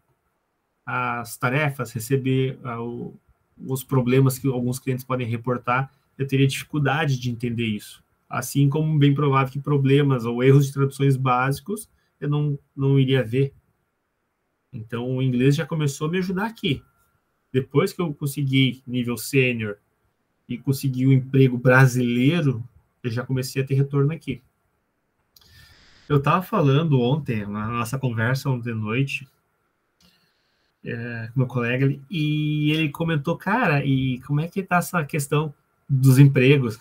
as 0.87 1.37
tarefas, 1.37 1.91
receber 1.91 2.61
uh, 2.65 2.81
o, 2.81 3.21
os 3.67 3.83
problemas 3.83 4.39
que 4.39 4.47
alguns 4.47 4.79
clientes 4.79 5.05
podem 5.05 5.27
reportar, 5.27 5.93
eu 6.17 6.29
teria 6.29 6.47
dificuldade 6.47 7.19
de 7.19 7.29
entender 7.29 7.67
isso. 7.67 8.07
Assim 8.29 8.69
como 8.69 8.99
bem 8.99 9.15
provável 9.15 9.53
que 9.53 9.61
problemas 9.61 10.25
ou 10.25 10.43
erros 10.43 10.67
de 10.67 10.73
traduções 10.73 11.17
básicos 11.17 11.89
eu 12.21 12.29
não, 12.29 12.59
não 12.77 12.99
iria 12.99 13.25
ver. 13.25 13.55
Então, 14.73 15.17
o 15.17 15.23
inglês 15.23 15.57
já 15.57 15.65
começou 15.65 16.09
a 16.09 16.11
me 16.11 16.19
ajudar 16.19 16.47
aqui. 16.47 16.83
Depois 17.53 17.93
que 17.93 18.01
eu 18.01 18.13
consegui 18.13 18.83
nível 18.87 19.17
sênior 19.17 19.79
e 20.49 20.59
consegui 20.59 21.07
um 21.07 21.13
emprego 21.13 21.57
brasileiro, 21.57 22.63
eu 23.03 23.11
já 23.11 23.25
comecei 23.25 23.63
a 23.63 23.67
ter 23.67 23.75
retorno 23.75 24.13
aqui. 24.13 24.43
Eu 26.09 26.19
estava 26.19 26.43
falando 26.43 27.01
ontem, 27.01 27.47
na 27.47 27.69
nossa 27.69 27.99
conversa 27.99 28.49
ontem 28.49 28.73
à 28.73 28.75
noite, 28.75 29.29
é, 30.85 31.31
meu 31.35 31.47
colega, 31.47 31.99
e 32.11 32.71
ele 32.71 32.89
comentou, 32.89 33.37
cara, 33.37 33.85
e 33.85 34.21
como 34.21 34.41
é 34.41 34.49
que 34.49 34.61
está 34.61 34.77
essa 34.77 35.05
questão 35.05 35.53
dos 35.89 36.19
empregos? 36.19 36.81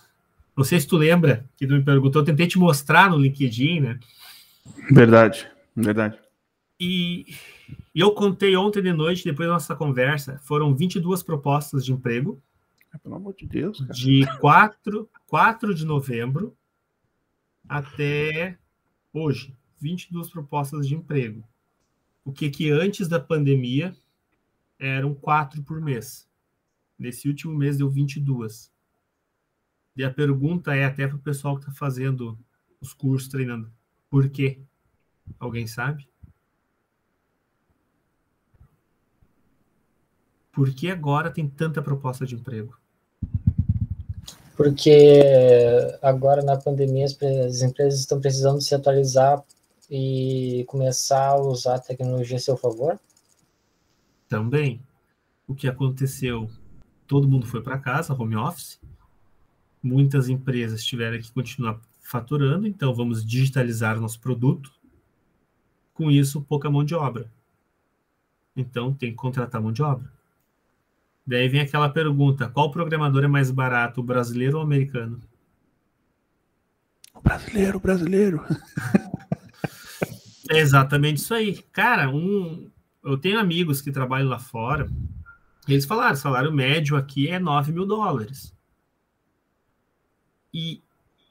Não 0.57 0.63
sei 0.63 0.79
se 0.79 0.87
tu 0.87 0.97
lembra 0.97 1.47
que 1.55 1.67
tu 1.67 1.73
me 1.73 1.83
perguntou, 1.83 2.21
eu 2.21 2.25
tentei 2.25 2.47
te 2.47 2.57
mostrar 2.57 3.11
no 3.11 3.17
LinkedIn, 3.19 3.79
né? 3.79 3.99
Verdade, 4.91 5.47
verdade. 5.75 6.19
E 6.79 7.27
eu 7.93 8.11
contei 8.11 8.55
ontem 8.55 8.81
de 8.81 8.91
noite, 8.91 9.23
depois 9.23 9.47
da 9.47 9.53
nossa 9.53 9.75
conversa, 9.75 10.39
foram 10.39 10.75
22 10.75 11.21
propostas 11.21 11.85
de 11.85 11.93
emprego. 11.93 12.41
É, 12.91 12.97
pelo 12.97 13.15
amor 13.15 13.35
de 13.35 13.45
Deus, 13.45 13.79
cara. 13.79 13.93
De 13.93 14.25
4, 14.39 15.07
4 15.27 15.75
de 15.75 15.85
novembro 15.85 16.57
até 17.69 18.57
hoje. 19.13 19.55
22 19.79 20.27
propostas 20.31 20.87
de 20.87 20.95
emprego. 20.95 21.43
O 22.25 22.31
que 22.31 22.49
que 22.49 22.71
antes 22.71 23.07
da 23.07 23.19
pandemia 23.19 23.95
eram 24.79 25.13
quatro 25.13 25.61
por 25.63 25.79
mês. 25.79 26.27
Nesse 26.97 27.27
último 27.27 27.53
mês 27.53 27.77
deu 27.77 27.89
22. 27.89 28.71
E 29.97 30.03
a 30.03 30.13
pergunta 30.13 30.75
é 30.75 30.85
até 30.85 31.07
para 31.07 31.17
o 31.17 31.21
pessoal 31.21 31.55
que 31.55 31.61
está 31.61 31.73
fazendo 31.73 32.37
os 32.79 32.93
cursos 32.93 33.27
treinando. 33.27 33.71
Por 34.09 34.29
quê? 34.29 34.61
Alguém 35.39 35.65
sabe? 35.65 36.07
Por 40.51 40.71
que 40.73 40.91
agora 40.91 41.31
tem 41.31 41.49
tanta 41.49 41.81
proposta 41.81 42.25
de 42.27 42.35
emprego? 42.35 42.77
Porque 44.55 45.21
agora 46.01 46.43
na 46.43 46.57
pandemia 46.57 47.05
as 47.05 47.61
empresas 47.61 47.99
estão 47.99 48.19
precisando 48.19 48.61
se 48.61 48.73
atualizar 48.73 49.43
e 49.89 50.63
começar 50.67 51.29
a 51.29 51.41
usar 51.41 51.75
a 51.75 51.79
tecnologia 51.79 52.37
a 52.37 52.39
seu 52.39 52.57
favor? 52.57 52.99
Também. 54.27 54.81
O 55.47 55.55
que 55.55 55.67
aconteceu? 55.67 56.49
Todo 57.07 57.27
mundo 57.27 57.47
foi 57.47 57.61
para 57.61 57.79
casa, 57.79 58.13
home 58.13 58.35
office. 58.35 58.79
Muitas 59.81 60.29
empresas 60.29 60.83
tiveram 60.83 61.19
que 61.19 61.31
continuar 61.31 61.79
faturando, 62.01 62.67
então 62.67 62.93
vamos 62.93 63.25
digitalizar 63.25 63.97
o 63.97 64.01
nosso 64.01 64.19
produto. 64.19 64.71
Com 65.93 66.09
isso, 66.09 66.41
pouca 66.41 66.69
mão 66.69 66.83
de 66.83 66.95
obra. 66.95 67.31
Então 68.55 68.93
tem 68.93 69.11
que 69.11 69.17
contratar 69.17 69.61
mão 69.61 69.71
de 69.71 69.81
obra. 69.83 70.11
Daí 71.25 71.49
vem 71.49 71.61
aquela 71.61 71.89
pergunta: 71.89 72.49
qual 72.49 72.71
programador 72.71 73.23
é 73.23 73.27
mais 73.27 73.51
barato, 73.51 73.99
o 73.99 74.03
brasileiro 74.03 74.57
ou 74.57 74.63
o 74.63 74.65
americano? 74.65 75.21
O 77.13 77.21
brasileiro, 77.21 77.77
o 77.77 77.81
brasileiro. 77.81 78.45
é 80.49 80.59
exatamente 80.59 81.17
isso 81.17 81.33
aí. 81.33 81.61
Cara, 81.71 82.09
um, 82.09 82.71
eu 83.03 83.17
tenho 83.17 83.39
amigos 83.39 83.81
que 83.81 83.91
trabalham 83.91 84.29
lá 84.29 84.39
fora. 84.39 84.89
Eles 85.67 85.85
falaram: 85.85 86.15
salário 86.15 86.51
médio 86.51 86.95
aqui 86.95 87.27
é 87.27 87.37
9 87.37 87.73
mil 87.73 87.85
dólares. 87.85 88.56
E 90.57 90.81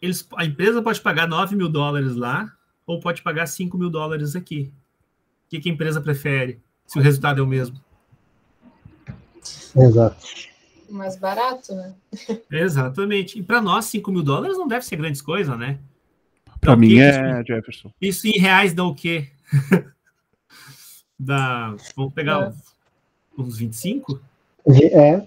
eles, 0.01 0.25
a 0.37 0.45
empresa 0.45 0.81
pode 0.81 1.01
pagar 1.01 1.27
9 1.27 1.57
mil 1.57 1.69
dólares 1.69 2.15
lá 2.15 2.55
ou 2.87 3.01
pode 3.01 3.23
pagar 3.23 3.49
5 3.49 3.77
mil 3.77 3.91
dólares 3.91 4.37
aqui. 4.37 4.73
O 5.47 5.51
que, 5.51 5.59
que 5.59 5.69
a 5.69 5.73
empresa 5.73 6.01
prefere, 6.01 6.61
se 6.87 6.97
o 6.97 7.03
resultado 7.03 7.41
é 7.41 7.43
o 7.43 7.47
mesmo? 7.47 7.77
Exato. 9.75 10.25
Mais 10.89 11.17
barato, 11.17 11.75
né? 11.75 11.97
Exatamente. 12.49 13.37
E 13.41 13.43
para 13.43 13.61
nós, 13.61 13.87
5 13.87 14.13
mil 14.13 14.23
dólares 14.23 14.57
não 14.57 14.69
deve 14.69 14.87
ser 14.87 14.95
grandes 14.95 15.21
coisa, 15.21 15.57
né? 15.57 15.81
Para 16.61 16.75
então, 16.75 16.77
mim 16.77 16.99
é, 17.01 17.11
isso, 17.11 17.47
Jefferson. 17.49 17.93
Isso 18.01 18.29
em 18.29 18.39
reais 18.39 18.73
dá 18.73 18.85
o 18.85 18.95
quê? 18.95 19.29
dá, 21.19 21.75
vamos 21.97 22.15
pegar 22.15 22.45
é. 22.45 22.53
uns 23.37 23.59
25? 23.59 24.21
É. 24.69 25.27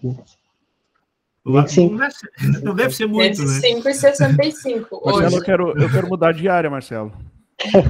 25. 1.46 1.92
Não 1.92 1.98
deve 1.98 2.14
ser, 2.14 2.30
não 2.64 2.76
deve 2.76 2.96
ser 2.96 3.06
muito, 3.08 3.42
25 3.42 3.84
né? 3.84 3.92
e 3.92 3.94
65. 3.94 5.02
Marcelo, 5.06 5.36
eu 5.36 5.44
quero, 5.44 5.82
eu 5.82 5.90
quero 5.90 6.08
mudar 6.08 6.34
de 6.34 6.48
área, 6.48 6.70
Marcelo. 6.70 7.12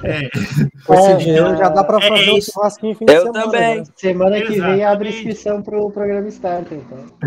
É. 0.04 0.26
é 0.26 1.58
já 1.58 1.70
dá 1.70 1.84
para 1.84 2.04
é, 2.04 2.10
fazer 2.10 2.30
é 2.30 2.34
um 2.34 2.42
churrasquinho 2.42 2.96
fim 2.96 3.06
eu 3.08 3.22
semana. 3.22 3.44
também. 3.44 3.78
Né? 3.78 3.84
Semana 3.96 4.38
que 4.38 4.54
Exatamente. 4.54 4.76
vem 4.76 4.84
abre 4.84 5.10
inscrição 5.10 5.62
para 5.62 5.80
o 5.80 5.92
programa 5.92 6.28
Start. 6.28 6.72
Então. 6.72 7.18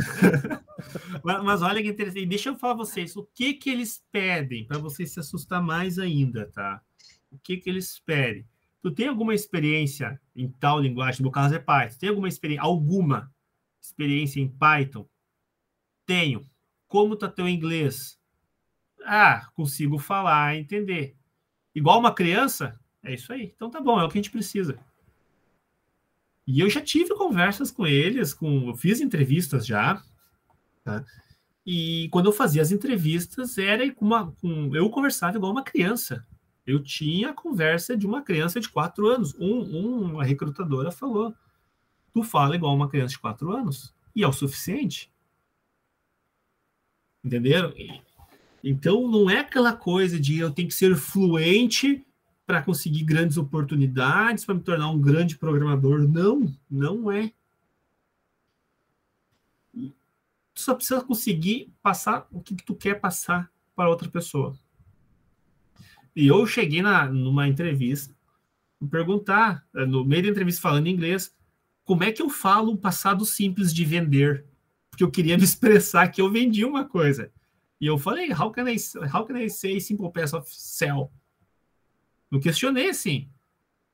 mas, 1.23 1.45
mas, 1.45 1.63
olha 1.63 1.81
que 1.81 1.89
interessante. 1.89 2.27
Deixa 2.27 2.49
eu 2.49 2.57
falar 2.57 2.75
vocês. 2.75 3.17
O 3.17 3.29
que 3.33 3.55
que 3.55 3.71
eles 3.71 4.03
pedem 4.11 4.67
para 4.67 4.79
vocês 4.79 5.13
se 5.13 5.21
assustar 5.21 5.63
mais 5.63 5.99
ainda, 5.99 6.51
tá? 6.53 6.81
O 7.31 7.39
que 7.39 7.57
que 7.57 7.71
eles 7.71 8.01
pedem? 8.05 8.45
Tu 8.83 8.91
tem 8.91 9.07
alguma 9.07 9.35
experiência 9.35 10.21
em 10.35 10.49
tal 10.49 10.81
linguagem? 10.81 11.23
No 11.23 11.31
caso 11.31 11.55
é 11.55 11.61
Python. 11.61 11.99
Tem 12.01 12.09
alguma 12.09 12.29
experiência? 12.29 12.65
Alguma 12.65 13.31
experiência 13.81 14.41
em 14.41 14.49
Python? 14.49 15.07
Tenho. 16.07 16.47
Como 16.88 17.17
tá 17.17 17.29
teu 17.29 17.49
inglês? 17.49 18.19
Ah, 19.05 19.49
consigo 19.55 19.99
falar, 19.99 20.57
entender 20.57 21.17
igual 21.75 21.99
uma 21.99 22.15
criança, 22.15 22.79
é 23.03 23.15
isso 23.15 23.33
aí. 23.33 23.53
Então 23.55 23.71
tá 23.71 23.81
bom, 23.81 24.01
é 24.01 24.05
o 24.05 24.09
que 24.09 24.19
a 24.19 24.23
gente 24.23 24.31
precisa. 24.31 24.79
E 26.47 26.61
eu 26.61 26.69
já 26.69 26.81
tive 26.81 27.15
conversas 27.15 27.71
com 27.71 27.87
eles, 27.87 28.35
com, 28.35 28.69
eu 28.69 28.75
fiz 28.75 29.01
entrevistas 29.01 29.67
já, 29.67 30.03
tá? 30.85 31.05
E 31.65 32.09
quando 32.11 32.27
eu 32.27 32.33
fazia 32.33 32.61
as 32.61 32.73
entrevistas, 32.73 33.57
era 33.57 33.91
com 33.93 34.05
uma, 34.05 34.33
com, 34.33 34.75
eu 34.75 34.91
conversava 34.91 35.37
igual 35.37 35.53
uma 35.53 35.62
criança. 35.62 36.27
Eu 36.67 36.83
tinha 36.83 37.31
a 37.31 37.35
conversa 37.35 37.97
de 37.97 38.07
uma 38.07 38.23
criança 38.23 38.61
de 38.61 38.69
quatro 38.69 39.07
anos. 39.07 39.35
Um, 39.38 39.61
um, 39.61 40.03
uma 40.12 40.25
recrutadora 40.25 40.91
falou: 40.91 41.35
Tu 42.12 42.23
fala 42.25 42.57
igual 42.57 42.75
uma 42.75 42.88
criança 42.88 43.12
de 43.12 43.21
quatro 43.21 43.53
anos, 43.53 43.95
e 44.15 44.25
é 44.25 44.29
o 44.29 44.33
suficiente. 44.33 45.12
Entenderam? 47.25 47.73
Então, 48.63 49.09
não 49.09 49.29
é 49.29 49.41
aquela 49.41 49.75
coisa 49.75 50.19
de 50.19 50.39
eu 50.39 50.51
tenho 50.51 50.69
que 50.69 50.75
ser 50.75 50.95
fluente 50.97 52.05
para 52.47 52.63
conseguir 52.63 53.05
grandes 53.05 53.37
oportunidades, 53.37 54.45
para 54.45 54.55
me 54.55 54.61
tornar 54.61 54.91
um 54.91 55.01
grande 55.01 55.39
programador. 55.39 56.07
Não, 56.09 56.53
não 56.71 57.11
é. 57.11 57.33
Tu 59.75 60.61
só 60.61 60.75
precisa 60.75 61.01
conseguir 61.01 61.73
passar 61.83 62.27
o 62.31 62.41
que, 62.41 62.55
tu 62.57 62.75
quer 62.75 63.01
passar 63.01 63.51
para 63.75 63.89
outra 63.89 64.09
pessoa. 64.09 64.57
E 66.15 66.27
eu 66.27 66.47
cheguei 66.47 66.83
na, 66.83 67.07
numa 67.07 67.49
entrevista, 67.49 68.15
perguntar, 68.91 69.67
no 69.73 70.05
meio 70.05 70.25
da 70.25 70.29
entrevista 70.29 70.61
falando 70.61 70.89
inglês, 70.89 71.35
como 71.85 72.05
é 72.05 72.13
que 72.13 72.21
eu 72.21 72.29
falo 72.29 72.73
um 72.73 72.77
passado 72.77 73.25
simples 73.25 73.73
de 73.73 73.85
vender? 73.85 74.45
Porque 74.93 75.03
eu 75.03 75.11
queria 75.11 75.39
me 75.39 75.45
expressar 75.45 76.07
que 76.09 76.21
eu 76.21 76.31
vendi 76.31 76.67
uma 76.67 76.85
coisa. 76.85 77.33
E 77.81 77.87
eu 77.87 77.97
falei, 77.97 78.31
how 78.31 78.53
can 78.53 78.69
I, 78.71 78.77
how 79.13 79.25
can 79.25 79.39
I 79.39 79.49
say 79.49 79.81
simple 79.81 80.13
pass 80.13 80.35
of 80.35 80.49
sell? 80.55 81.11
Eu 82.31 82.39
questionei 82.39 82.91
assim. 82.91 83.29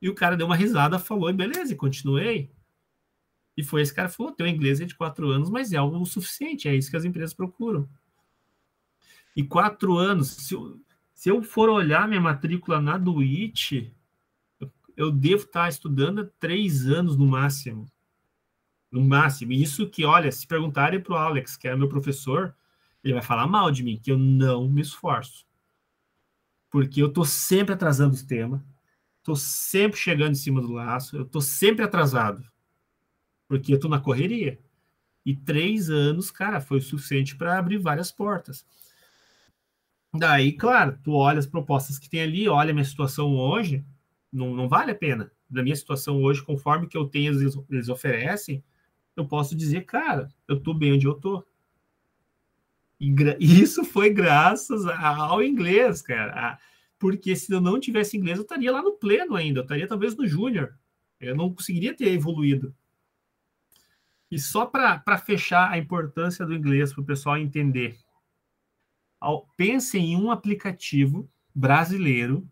E 0.03 0.09
o 0.09 0.15
cara 0.15 0.37
deu 0.37 0.47
uma 0.47 0.57
risada, 0.57 0.99
falou, 0.99 1.33
beleza, 1.33 1.73
e 1.73 1.77
continuei. 1.77 2.51
E 3.57 3.63
foi 3.63 3.81
esse 3.81 3.95
cara 3.95 4.09
falou, 4.09 4.33
teu 4.33 4.47
inglês 4.47 4.81
é 4.81 4.85
de 4.85 4.97
quatro 4.97 5.31
anos, 5.31 5.49
mas 5.49 5.73
é 5.73 5.77
algo 5.77 6.05
suficiente, 6.05 6.69
é 6.69 6.75
isso 6.75 6.91
que 6.91 6.97
as 6.97 7.05
empresas 7.05 7.33
procuram. 7.33 7.89
E 9.37 9.45
quatro 9.45 9.97
anos, 9.97 10.31
se 10.31 10.55
eu, 10.55 10.81
se 11.15 11.29
eu 11.29 11.43
for 11.43 11.69
olhar 11.69 12.09
minha 12.09 12.21
matrícula 12.21 12.81
na 12.81 12.99
Duit, 12.99 13.95
eu, 14.97 15.13
devo 15.13 15.45
estar 15.45 15.69
estudando 15.69 16.29
três 16.41 16.87
anos 16.89 17.17
no 17.17 17.25
máximo. 17.25 17.87
No 18.91 19.03
máximo. 19.03 19.53
Isso 19.53 19.89
que, 19.89 20.05
olha, 20.05 20.33
se 20.33 20.47
perguntarem 20.47 21.01
para 21.01 21.13
o 21.13 21.17
Alex, 21.17 21.57
que 21.57 21.69
era 21.69 21.77
meu 21.77 21.89
professor, 21.89 22.55
ele 23.03 23.13
vai 23.13 23.23
falar 23.23 23.47
mal 23.47 23.71
de 23.71 23.83
mim, 23.83 24.01
que 24.03 24.11
eu 24.11 24.19
não 24.19 24.69
me 24.69 24.81
esforço. 24.81 25.47
Porque 26.71 27.03
eu 27.03 27.13
tô 27.13 27.25
sempre 27.25 27.75
atrasando 27.75 28.15
os 28.15 28.23
temas, 28.23 28.61
tô 29.23 29.35
sempre 29.37 29.99
chegando 29.99 30.33
em 30.33 30.37
cima 30.37 30.61
do 30.61 30.73
laço, 30.73 31.17
eu 31.17 31.25
tô 31.25 31.41
sempre 31.41 31.85
atrasado. 31.85 32.45
Porque 33.47 33.73
eu 33.73 33.81
tô 33.81 33.89
na 33.89 34.01
correria. 34.01 34.59
E 35.25 35.35
três 35.37 35.91
anos, 35.91 36.31
cara, 36.31 36.61
foi 36.61 36.79
o 36.79 36.83
suficiente 36.83 37.37
para 37.37 37.59
abrir 37.59 37.79
várias 37.79 38.11
portas. 38.11 38.67
Daí, 40.15 40.53
claro, 40.53 40.99
tu 41.03 41.13
olha 41.13 41.39
as 41.39 41.47
propostas 41.47 41.99
que 41.99 42.09
tem 42.09 42.23
ali, 42.23 42.49
olha 42.49 42.71
a 42.71 42.75
minha 42.75 42.85
situação 42.85 43.37
hoje, 43.37 43.85
não, 44.33 44.55
não 44.55 44.69
vale 44.69 44.93
a 44.93 44.95
pena. 44.95 45.31
Da 45.49 45.63
minha 45.63 45.77
situação 45.77 46.23
hoje, 46.23 46.43
conforme 46.43 46.87
que 46.87 46.97
eu 46.97 47.07
tenho, 47.07 47.35
eles 47.71 47.89
oferecem, 47.89 48.63
eu 49.19 49.27
posso 49.27 49.55
dizer, 49.57 49.85
cara, 49.85 50.29
eu 50.47 50.61
tô 50.61 50.73
bem 50.73 50.93
onde 50.93 51.07
eu 51.07 51.15
tô. 51.15 51.45
E 53.01 53.13
isso 53.41 53.85
foi 53.85 54.11
graças 54.11 54.87
ao 54.87 55.43
inglês, 55.43 56.03
cara. 56.03 56.59
Porque 56.99 57.37
se 57.37 57.53
eu 57.53 57.61
não 57.61 57.79
tivesse 57.79 58.17
inglês, 58.17 58.39
eu 58.39 58.43
estaria 58.43 58.73
lá 58.73 58.83
no 58.83 58.93
pleno 58.93 59.35
ainda, 59.35 59.61
eu 59.61 59.63
estaria 59.63 59.87
talvez 59.87 60.17
no 60.17 60.27
júnior. 60.27 60.77
Eu 61.21 61.35
não 61.35 61.53
conseguiria 61.53 61.95
ter 61.95 62.09
evoluído. 62.13 62.75
E 64.31 64.39
só 64.39 64.67
para 64.67 65.19
fechar 65.19 65.71
a 65.71 65.79
importância 65.79 66.45
do 66.45 66.55
inglês 66.55 66.93
para 66.93 67.03
o 67.03 67.07
pessoal 67.07 67.39
entender. 67.39 67.99
Pense 69.57 69.99
em 69.99 70.17
um 70.17 70.31
aplicativo 70.31 71.29
brasileiro 71.55 72.49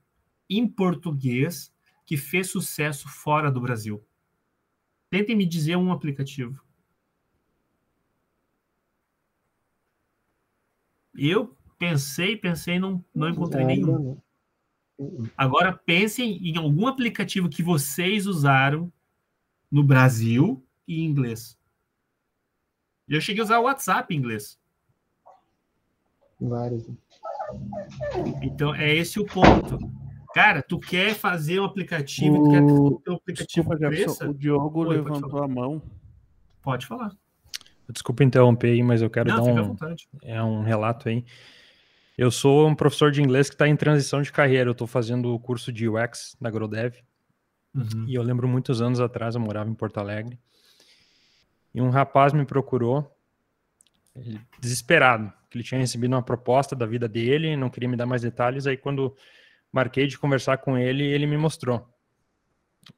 em 0.49 0.67
português 0.67 1.73
que 2.05 2.17
fez 2.17 2.51
sucesso 2.51 3.09
fora 3.09 3.51
do 3.51 3.61
Brasil. 3.61 4.06
Tentem 5.11 5.37
me 5.37 5.47
dizer 5.47 5.77
um 5.77 5.93
aplicativo. 5.93 6.61
Eu 11.17 11.57
pensei, 11.79 12.37
pensei, 12.37 12.79
não, 12.79 13.03
não 13.15 13.29
encontrei 13.29 13.65
nenhum. 13.65 14.19
Agora 15.37 15.73
pensem 15.73 16.37
em 16.49 16.57
algum 16.57 16.87
aplicativo 16.87 17.49
que 17.49 17.63
vocês 17.63 18.27
usaram 18.27 18.93
no 19.71 19.83
Brasil 19.83 20.63
e 20.87 21.01
em 21.01 21.05
inglês. 21.05 21.59
Eu 23.09 23.21
cheguei 23.21 23.41
a 23.43 23.45
usar 23.45 23.59
o 23.59 23.65
WhatsApp 23.65 24.13
em 24.13 24.19
inglês. 24.19 24.59
Vários. 26.41 26.87
Então 28.43 28.75
é 28.75 28.95
esse 28.95 29.21
o 29.21 29.27
ponto. 29.27 29.79
Cara, 30.37 30.61
tu 30.61 30.79
quer 30.79 31.15
fazer 31.15 31.59
um 31.61 31.65
aplicativo, 31.65 32.37
o... 32.37 32.45
tu 32.45 32.51
quer 32.51 32.67
ter 32.67 33.11
um 33.11 33.15
aplicativo 33.15 33.75
Desculpa, 33.79 34.31
o 34.31 34.35
Diogo 34.35 34.87
Oi, 34.87 34.97
levantou 34.99 35.43
a 35.43 35.49
mão. 35.49 35.81
Pode 36.61 36.87
falar. 36.87 37.11
Desculpa 37.89 38.23
interromper 38.23 38.73
aí, 38.73 38.83
mas 38.83 39.01
eu 39.01 39.09
quero 39.09 39.31
Não, 39.31 39.55
dar 39.55 39.63
um, 39.63 39.77
é 40.23 40.43
um 40.43 40.63
relato 40.63 41.09
aí. 41.09 41.25
Eu 42.19 42.31
sou 42.31 42.69
um 42.69 42.75
professor 42.75 43.11
de 43.11 43.23
inglês 43.23 43.49
que 43.49 43.55
está 43.55 43.67
em 43.67 43.75
transição 43.75 44.21
de 44.21 44.31
carreira. 44.31 44.69
Eu 44.69 44.73
estou 44.73 44.87
fazendo 44.87 45.33
o 45.33 45.41
curso 45.41 45.73
de 45.73 45.89
UX 45.89 46.37
na 46.39 46.51
Grodev. 46.51 46.97
Uhum. 47.75 48.05
E 48.07 48.15
eu 48.15 48.23
lembro 48.23 48.47
muitos 48.47 48.83
anos 48.83 49.01
atrás, 49.01 49.37
eu 49.37 49.41
morava 49.41 49.71
em 49.71 49.75
Porto 49.75 49.97
Alegre. 49.97 50.39
E 51.75 51.81
um 51.81 51.89
rapaz 51.89 52.35
me 52.35 52.45
procurou, 52.45 53.11
desesperado, 54.61 55.33
que 55.49 55.57
ele 55.57 55.65
tinha 55.65 55.81
recebido 55.81 56.13
uma 56.13 56.23
proposta 56.23 56.77
da 56.77 56.85
vida 56.85 57.09
dele, 57.09 57.57
não 57.57 57.71
queria 57.71 57.89
me 57.89 57.97
dar 57.97 58.05
mais 58.05 58.21
detalhes. 58.21 58.67
Aí, 58.67 58.77
quando 58.77 59.17
marquei 59.77 60.07
de 60.07 60.19
conversar 60.19 60.59
com 60.59 60.77
ele, 60.77 61.05
ele 61.05 61.27
me 61.27 61.37
mostrou. 61.37 61.87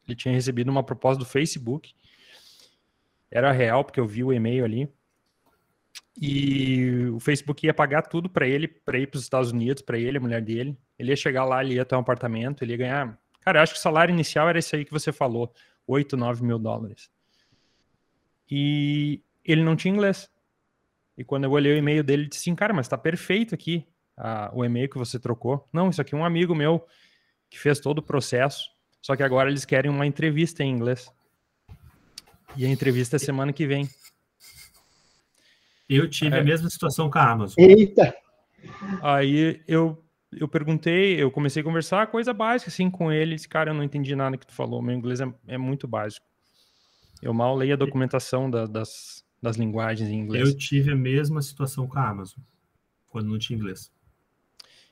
Ele 0.07 0.17
tinha 0.17 0.33
recebido 0.33 0.71
uma 0.71 0.83
proposta 0.83 1.19
do 1.19 1.25
Facebook 1.25 1.93
era 3.31 3.53
real, 3.53 3.85
porque 3.85 4.01
eu 4.01 4.07
vi 4.07 4.25
o 4.25 4.33
e-mail 4.33 4.65
ali. 4.65 4.89
E 6.21 7.07
o 7.15 7.21
Facebook 7.21 7.65
ia 7.65 7.75
pagar 7.75 8.03
tudo 8.03 8.29
para 8.29 8.47
ele, 8.47 8.67
para 8.67 8.99
ir 8.99 9.07
para 9.07 9.19
os 9.19 9.23
Estados 9.23 9.53
Unidos, 9.53 9.83
para 9.83 9.99
ele, 9.99 10.19
a 10.19 10.21
mulher 10.21 10.43
dele. 10.43 10.77
Ele 10.99 11.13
ia 11.13 11.17
chegar 11.17 11.45
lá, 11.45 11.63
ele 11.63 11.75
ia 11.75 11.85
ter 11.85 11.95
um 11.95 12.01
apartamento, 12.01 12.63
ele 12.63 12.73
ia 12.73 12.79
ganhar. 12.79 13.21
Cara, 13.41 13.59
eu 13.59 13.63
acho 13.63 13.75
que 13.75 13.79
o 13.79 13.83
salário 13.83 14.13
inicial 14.13 14.49
era 14.49 14.59
esse 14.59 14.75
aí 14.75 14.85
que 14.85 14.91
você 14.91 15.13
falou: 15.13 15.53
8, 15.87 16.17
9 16.17 16.45
mil 16.45 16.59
dólares. 16.59 17.11
E 18.51 19.23
ele 19.45 19.63
não 19.63 19.77
tinha 19.77 19.95
inglês. 19.95 20.31
E 21.17 21.23
quando 21.23 21.45
eu 21.45 21.51
olhei 21.51 21.75
o 21.75 21.77
e-mail 21.77 22.03
dele, 22.03 22.23
ele 22.23 22.29
disse 22.29 22.43
assim: 22.43 22.57
Cara, 22.57 22.73
mas 22.73 22.89
tá 22.89 22.99
perfeito 22.99 23.55
aqui 23.55 23.87
a, 24.19 24.51
o 24.53 24.65
e-mail 24.65 24.89
que 24.89 24.99
você 24.99 25.19
trocou. 25.19 25.67
Não, 25.73 25.89
isso 25.89 26.01
aqui 26.01 26.15
é 26.15 26.19
um 26.19 26.25
amigo 26.25 26.55
meu 26.55 26.85
que 27.49 27.59
fez 27.59 27.79
todo 27.79 27.99
o 27.99 28.03
processo. 28.03 28.71
Só 29.01 29.17
que 29.17 29.23
agora 29.23 29.49
eles 29.49 29.65
querem 29.65 29.91
uma 29.91 30.07
entrevista 30.07 30.63
em 30.63 30.71
inglês. 30.71 31.11
E 32.57 32.67
a 32.67 32.69
entrevista 32.69 33.17
é 33.17 33.19
semana 33.19 33.53
que 33.53 33.67
vem. 33.67 33.89
Eu 35.89 36.09
tive 36.11 36.37
é. 36.37 36.41
a 36.41 36.45
mesma 36.45 36.69
situação 36.69 37.11
com 37.11 37.19
a 37.19 37.31
Amazon. 37.31 37.57
Eita! 37.59 38.15
Aí 39.01 39.63
eu, 39.67 40.05
eu 40.33 40.49
perguntei, 40.49 41.23
eu 41.23 41.31
comecei 41.31 41.63
a 41.63 41.65
conversar 41.65 42.09
coisa 42.09 42.35
básica 42.35 42.71
assim 42.71 42.91
com 42.91 43.11
ele. 43.11 43.37
Esse 43.37 43.49
cara, 43.49 43.71
eu 43.71 43.75
não 43.75 43.85
entendi 43.85 44.15
nada 44.15 44.37
que 44.37 44.47
tu 44.47 44.53
falou. 44.53 44.83
Meu 44.83 44.95
inglês 44.95 45.21
é, 45.21 45.33
é 45.47 45.57
muito 45.57 45.87
básico. 45.87 46.27
Eu 47.23 47.33
mal 47.33 47.57
leio 47.57 47.75
a 47.75 47.77
documentação 47.77 48.51
da, 48.51 48.67
das, 48.67 49.25
das 49.43 49.57
linguagens 49.57 50.11
em 50.11 50.19
inglês. 50.19 50.49
Eu 50.49 50.57
tive 50.57 50.93
a 50.93 50.97
mesma 50.97 51.41
situação 51.41 51.87
com 51.87 51.99
a 51.99 52.09
Amazon, 52.09 52.43
quando 53.09 53.29
não 53.29 53.39
tinha 53.39 53.57
inglês. 53.57 53.91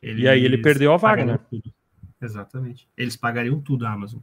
Eles 0.03 0.23
e 0.23 0.29
aí 0.29 0.45
ele 0.45 0.59
perdeu 0.59 0.93
a 0.93 0.97
vaga, 0.97 1.25
né? 1.25 1.39
Tudo. 1.51 1.73
Exatamente. 2.21 2.89
Eles 2.97 3.17
pagariam 3.17 3.61
tudo 3.61 3.87
a 3.87 3.93
Amazon. 3.93 4.21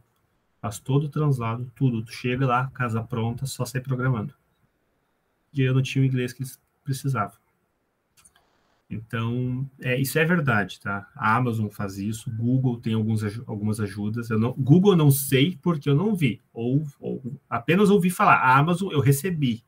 Faz 0.61 0.79
todo 0.79 1.05
o 1.05 1.09
translado, 1.09 1.71
tudo. 1.75 2.03
Tu 2.03 2.13
chega 2.13 2.45
lá, 2.45 2.69
casa 2.73 3.03
pronta, 3.03 3.45
só 3.45 3.65
sai 3.65 3.81
programando. 3.81 4.33
E 5.53 5.61
eu 5.61 5.73
não 5.73 5.81
tinha 5.81 6.01
o 6.01 6.05
inglês 6.05 6.33
que 6.33 6.41
eles 6.41 6.59
precisavam. 6.83 7.37
Então, 8.89 9.69
é, 9.81 9.99
isso 9.99 10.19
é 10.19 10.25
verdade, 10.25 10.79
tá? 10.79 11.09
A 11.15 11.35
Amazon 11.35 11.67
faz 11.67 11.97
isso, 11.97 12.31
Google 12.31 12.79
tem 12.79 12.93
alguns, 12.93 13.23
algumas 13.47 13.79
ajudas. 13.79 14.29
Eu 14.29 14.39
não, 14.39 14.53
Google 14.53 14.95
não 14.95 15.09
sei 15.09 15.57
porque 15.61 15.89
eu 15.89 15.95
não 15.95 16.15
vi, 16.15 16.41
ou, 16.53 16.83
ou 16.99 17.21
apenas 17.49 17.89
ouvi 17.89 18.09
falar. 18.09 18.35
A 18.35 18.57
Amazon 18.57 18.91
eu 18.91 18.99
recebi, 18.99 19.63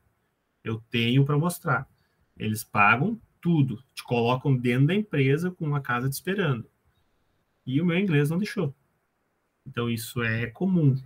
eu 0.62 0.80
tenho 0.90 1.24
para 1.24 1.38
mostrar. 1.38 1.88
Eles 2.36 2.62
pagam 2.62 3.20
tudo, 3.46 3.80
te 3.94 4.02
colocam 4.02 4.56
dentro 4.56 4.88
da 4.88 4.94
empresa 4.96 5.52
com 5.52 5.64
uma 5.64 5.80
casa 5.80 6.10
te 6.10 6.14
esperando. 6.14 6.68
E 7.64 7.80
o 7.80 7.86
meu 7.86 7.96
inglês 7.96 8.28
não 8.28 8.38
deixou. 8.38 8.74
Então, 9.64 9.88
isso 9.88 10.20
é 10.20 10.48
comum. 10.48 11.00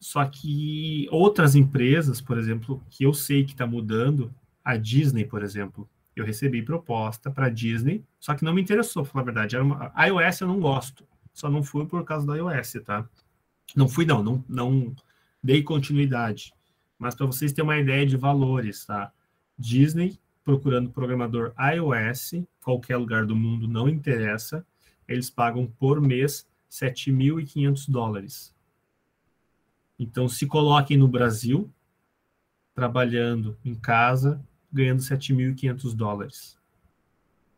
Só 0.00 0.24
que 0.24 1.06
outras 1.10 1.54
empresas, 1.54 2.22
por 2.22 2.38
exemplo, 2.38 2.82
que 2.88 3.04
eu 3.04 3.12
sei 3.12 3.44
que 3.44 3.52
está 3.52 3.66
mudando, 3.66 4.34
a 4.64 4.78
Disney, 4.78 5.26
por 5.26 5.42
exemplo, 5.42 5.86
eu 6.16 6.24
recebi 6.24 6.62
proposta 6.62 7.30
para 7.30 7.50
Disney, 7.50 8.02
só 8.18 8.34
que 8.34 8.44
não 8.44 8.54
me 8.54 8.62
interessou, 8.62 9.04
falar 9.04 9.20
a 9.20 9.26
verdade. 9.26 9.54
Era 9.54 9.62
uma, 9.62 9.92
a 9.94 10.06
iOS 10.06 10.40
eu 10.40 10.48
não 10.48 10.58
gosto, 10.58 11.06
só 11.34 11.50
não 11.50 11.62
fui 11.62 11.84
por 11.84 12.02
causa 12.02 12.26
da 12.26 12.34
iOS, 12.34 12.78
tá? 12.82 13.06
Não 13.76 13.86
fui, 13.86 14.06
não, 14.06 14.22
não, 14.22 14.42
não 14.48 14.96
dei 15.42 15.62
continuidade. 15.62 16.50
Mas 16.98 17.14
para 17.14 17.26
vocês 17.26 17.52
terem 17.52 17.68
uma 17.68 17.78
ideia 17.78 18.06
de 18.06 18.16
valores, 18.16 18.86
tá? 18.86 19.12
Disney 19.58 20.18
procurando 20.44 20.90
programador 20.90 21.52
iOS, 21.74 22.44
qualquer 22.62 22.96
lugar 22.96 23.24
do 23.24 23.36
mundo 23.36 23.68
não 23.68 23.88
interessa, 23.88 24.66
eles 25.06 25.30
pagam 25.30 25.66
por 25.78 26.00
mês 26.00 26.46
7.500 26.70 27.90
dólares. 27.90 28.54
Então, 29.98 30.28
se 30.28 30.46
coloquem 30.46 30.96
no 30.96 31.06
Brasil, 31.06 31.70
trabalhando 32.74 33.56
em 33.64 33.74
casa, 33.74 34.42
ganhando 34.72 35.00
7.500 35.00 35.94
dólares. 35.94 36.58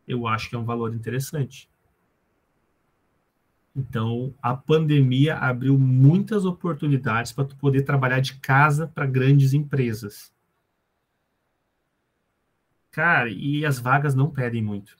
Eu 0.07 0.27
acho 0.27 0.49
que 0.49 0.55
é 0.55 0.59
um 0.59 0.65
valor 0.65 0.93
interessante. 0.93 1.69
Então, 3.75 4.33
a 4.41 4.55
pandemia 4.55 5.37
abriu 5.37 5.77
muitas 5.77 6.45
oportunidades 6.45 7.31
para 7.31 7.45
tu 7.45 7.55
poder 7.55 7.81
trabalhar 7.81 8.19
de 8.19 8.35
casa 8.35 8.87
para 8.87 9.05
grandes 9.05 9.53
empresas. 9.53 10.34
Cara, 12.95 13.29
e 13.29 13.65
as 13.65 13.77
vagas 13.77 14.15
não 14.15 14.31
pedem 14.31 14.63
muito. 14.63 14.95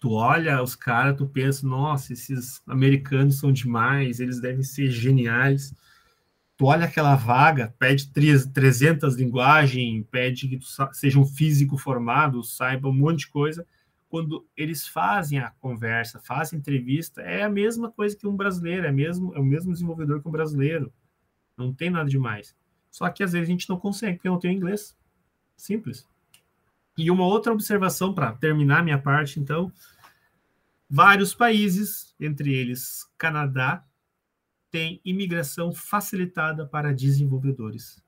Tu 0.00 0.10
olha 0.10 0.62
os 0.62 0.74
caras, 0.74 1.16
tu 1.16 1.26
pensa, 1.26 1.66
nossa, 1.66 2.12
esses 2.12 2.62
americanos 2.66 3.38
são 3.38 3.52
demais, 3.52 4.20
eles 4.20 4.40
devem 4.40 4.62
ser 4.62 4.90
geniais 4.90 5.74
tu 6.56 6.66
olha 6.66 6.84
aquela 6.84 7.16
vaga, 7.16 7.74
pede 7.78 8.10
300 8.12 9.16
linguagens, 9.16 10.04
pede 10.10 10.48
que 10.48 10.58
tu 10.58 10.66
seja 10.92 11.18
um 11.18 11.26
físico 11.26 11.76
formado, 11.76 12.42
saiba 12.42 12.88
um 12.88 12.92
monte 12.92 13.20
de 13.20 13.28
coisa. 13.28 13.66
Quando 14.08 14.46
eles 14.56 14.86
fazem 14.86 15.40
a 15.40 15.50
conversa, 15.60 16.20
fazem 16.20 16.58
entrevista, 16.58 17.20
é 17.20 17.42
a 17.42 17.50
mesma 17.50 17.90
coisa 17.90 18.16
que 18.16 18.26
um 18.26 18.36
brasileiro, 18.36 18.86
é, 18.86 18.92
mesmo, 18.92 19.34
é 19.34 19.40
o 19.40 19.44
mesmo 19.44 19.72
desenvolvedor 19.72 20.22
que 20.22 20.28
um 20.28 20.32
brasileiro. 20.32 20.92
Não 21.56 21.72
tem 21.72 21.90
nada 21.90 22.08
demais. 22.08 22.54
Só 22.90 23.10
que 23.10 23.24
às 23.24 23.32
vezes 23.32 23.48
a 23.48 23.50
gente 23.50 23.68
não 23.68 23.78
consegue, 23.78 24.16
porque 24.16 24.28
não 24.28 24.38
tem 24.38 24.56
inglês. 24.56 24.96
Simples. 25.56 26.06
E 26.96 27.10
uma 27.10 27.26
outra 27.26 27.52
observação 27.52 28.14
para 28.14 28.32
terminar 28.32 28.84
minha 28.84 28.98
parte, 28.98 29.40
então, 29.40 29.72
vários 30.88 31.34
países, 31.34 32.14
entre 32.20 32.54
eles 32.54 33.08
Canadá, 33.18 33.84
tem 34.70 35.00
imigração 35.04 35.72
facilitada 35.72 36.66
para 36.66 36.92
desenvolvedores. 36.92 38.02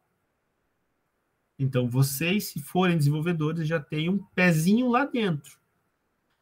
Então, 1.58 1.88
vocês, 1.88 2.48
se 2.48 2.60
forem 2.60 2.98
desenvolvedores, 2.98 3.66
já 3.66 3.80
tem 3.80 4.08
um 4.08 4.18
pezinho 4.18 4.88
lá 4.88 5.04
dentro. 5.04 5.58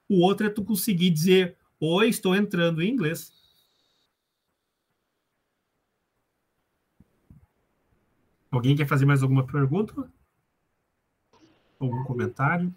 O 0.09 0.20
outro 0.20 0.47
é 0.47 0.51
tu 0.51 0.64
conseguir 0.64 1.11
dizer: 1.11 1.57
Oi, 1.80 2.09
estou 2.09 2.34
entrando 2.34 2.82
em 2.82 2.90
inglês. 2.90 3.32
Alguém 8.51 8.76
quer 8.76 8.86
fazer 8.86 9.05
mais 9.05 9.22
alguma 9.22 9.47
pergunta? 9.47 10.11
Algum 11.81 12.05
comentário? 12.05 12.72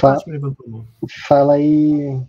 Fa 0.00 0.18
fala 1.28 1.54
aí. 1.54 2.20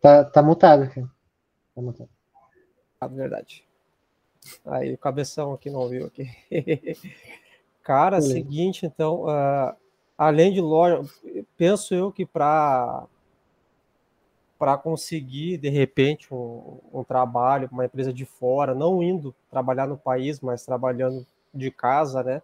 Tá, 0.00 0.24
tá 0.24 0.42
mutado, 0.42 0.88
cara. 0.90 1.10
Tá 1.74 1.82
mutado. 1.82 2.10
Ah, 3.00 3.06
verdade. 3.06 3.64
Aí 4.64 4.92
o 4.92 4.98
cabeção 4.98 5.52
aqui 5.52 5.70
não 5.70 5.80
ouviu 5.80 6.06
aqui. 6.06 6.28
cara, 7.82 8.18
Beleza. 8.18 8.34
seguinte, 8.34 8.86
então, 8.86 9.24
uh, 9.24 9.74
além 10.16 10.52
de 10.52 10.60
loja, 10.60 11.00
penso 11.56 11.94
eu 11.94 12.12
que 12.12 12.26
para 12.26 13.06
para 14.64 14.78
conseguir 14.78 15.58
de 15.58 15.68
repente 15.68 16.32
um, 16.32 16.78
um 16.90 17.04
trabalho 17.04 17.68
uma 17.70 17.84
empresa 17.84 18.10
de 18.10 18.24
fora, 18.24 18.74
não 18.74 19.02
indo 19.02 19.34
trabalhar 19.50 19.86
no 19.86 19.98
país, 19.98 20.40
mas 20.40 20.64
trabalhando 20.64 21.26
de 21.52 21.70
casa, 21.70 22.22
né? 22.22 22.40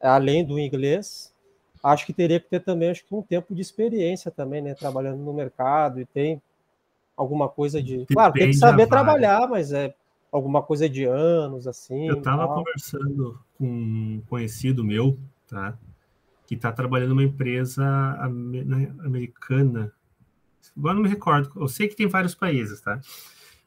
além 0.00 0.44
do 0.44 0.60
inglês, 0.60 1.34
acho 1.82 2.06
que 2.06 2.12
teria 2.12 2.38
que 2.38 2.48
ter 2.48 2.60
também 2.60 2.90
acho 2.90 3.04
que 3.04 3.12
um 3.12 3.20
tempo 3.20 3.52
de 3.52 3.62
experiência 3.62 4.30
também, 4.30 4.62
né, 4.62 4.74
trabalhando 4.74 5.18
no 5.18 5.32
mercado 5.32 6.00
e 6.00 6.04
tem 6.06 6.40
alguma 7.16 7.48
coisa 7.48 7.82
de, 7.82 7.96
Depende 7.96 8.14
claro, 8.14 8.32
tem 8.32 8.50
que 8.50 8.56
saber 8.58 8.86
trabalhar, 8.86 9.48
mas 9.48 9.72
é 9.72 9.92
alguma 10.30 10.62
coisa 10.62 10.88
de 10.88 11.02
anos 11.02 11.66
assim. 11.66 12.06
Eu 12.06 12.18
estava 12.18 12.46
conversando 12.46 13.40
com 13.58 13.66
um 13.66 14.22
conhecido 14.28 14.84
meu, 14.84 15.18
tá? 15.48 15.76
Que 16.46 16.54
está 16.54 16.70
trabalhando 16.70 17.08
numa 17.08 17.24
empresa 17.24 17.84
né, 18.28 18.88
americana. 19.00 19.92
Agora 20.76 20.94
não 20.94 21.02
me 21.02 21.08
recordo. 21.08 21.50
Eu 21.56 21.68
sei 21.68 21.88
que 21.88 21.96
tem 21.96 22.06
vários 22.06 22.34
países, 22.34 22.80
tá? 22.80 23.00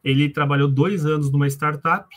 Ele 0.03 0.29
trabalhou 0.29 0.67
dois 0.67 1.05
anos 1.05 1.31
numa 1.31 1.47
startup 1.47 2.07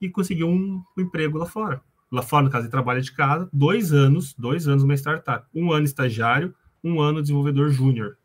e 0.00 0.10
conseguiu 0.10 0.48
um, 0.48 0.82
um 0.96 1.00
emprego 1.00 1.38
lá 1.38 1.46
fora 1.46 1.82
lá 2.14 2.22
fora, 2.22 2.44
no 2.44 2.50
caso, 2.50 2.64
ele 2.64 2.70
trabalha 2.70 3.00
de 3.00 3.12
casa, 3.12 3.48
dois 3.52 3.92
anos, 3.92 4.34
dois 4.34 4.68
anos 4.68 4.84
uma 4.84 4.94
startup, 4.94 5.46
um 5.54 5.72
ano 5.72 5.84
estagiário, 5.84 6.54
um 6.82 7.00
ano 7.00 7.20
desenvolvedor 7.20 7.70
júnior. 7.70 8.16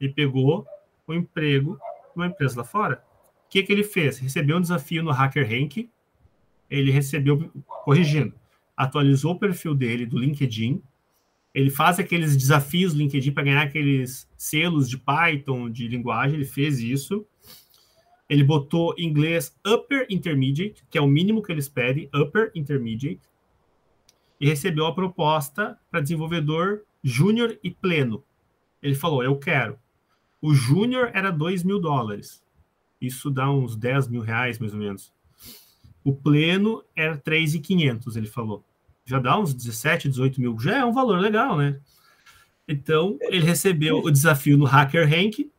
E 0.00 0.08
pegou 0.08 0.66
um 1.06 1.14
emprego 1.14 1.78
numa 2.16 2.26
empresa 2.26 2.58
lá 2.58 2.64
fora. 2.64 3.04
O 3.46 3.48
que, 3.48 3.62
que 3.62 3.72
ele 3.72 3.84
fez? 3.84 4.18
Recebeu 4.18 4.56
um 4.56 4.60
desafio 4.60 5.02
no 5.02 5.12
Hacker 5.12 5.48
Rank, 5.48 5.88
ele 6.68 6.90
recebeu, 6.90 7.50
corrigindo, 7.84 8.34
atualizou 8.76 9.32
o 9.32 9.38
perfil 9.38 9.74
dele 9.74 10.04
do 10.04 10.18
LinkedIn, 10.18 10.82
ele 11.54 11.70
faz 11.70 11.98
aqueles 11.98 12.36
desafios 12.36 12.92
LinkedIn 12.94 13.32
para 13.32 13.44
ganhar 13.44 13.62
aqueles 13.62 14.28
selos 14.36 14.88
de 14.88 14.96
Python, 14.96 15.70
de 15.70 15.86
linguagem, 15.88 16.36
ele 16.36 16.44
fez 16.44 16.78
isso, 16.80 17.26
ele 18.28 18.42
botou 18.42 18.94
inglês 18.96 19.54
Upper 19.66 20.06
Intermediate, 20.08 20.84
que 20.88 20.96
é 20.96 21.00
o 21.00 21.06
mínimo 21.06 21.42
que 21.42 21.52
eles 21.52 21.68
pedem, 21.68 22.08
Upper 22.14 22.50
Intermediate, 22.54 23.20
e 24.40 24.46
recebeu 24.46 24.86
a 24.86 24.94
proposta 24.94 25.78
para 25.90 26.00
desenvolvedor 26.00 26.82
júnior 27.04 27.58
e 27.62 27.70
pleno. 27.70 28.24
Ele 28.82 28.94
falou: 28.94 29.22
Eu 29.22 29.38
quero. 29.38 29.78
O 30.40 30.54
júnior 30.54 31.10
era 31.14 31.30
2 31.30 31.62
mil 31.62 31.78
dólares. 31.78 32.42
Isso 33.00 33.30
dá 33.30 33.50
uns 33.50 33.76
10 33.76 34.08
mil 34.08 34.22
reais, 34.22 34.58
mais 34.58 34.72
ou 34.72 34.80
menos. 34.80 35.12
O 36.02 36.12
pleno 36.12 36.82
era 36.96 37.16
3,500, 37.16 38.16
ele 38.16 38.26
falou. 38.26 38.64
Já 39.04 39.18
dá 39.18 39.38
uns 39.38 39.52
17, 39.54 40.08
18 40.08 40.40
mil. 40.40 40.58
Já 40.58 40.78
é 40.78 40.84
um 40.84 40.92
valor 40.92 41.18
legal, 41.18 41.56
né? 41.56 41.80
Então, 42.66 43.18
ele 43.22 43.44
recebeu 43.44 43.98
o 43.98 44.10
desafio 44.10 44.56
no 44.56 44.64
Hacker 44.64 45.08
Rank 45.08 45.50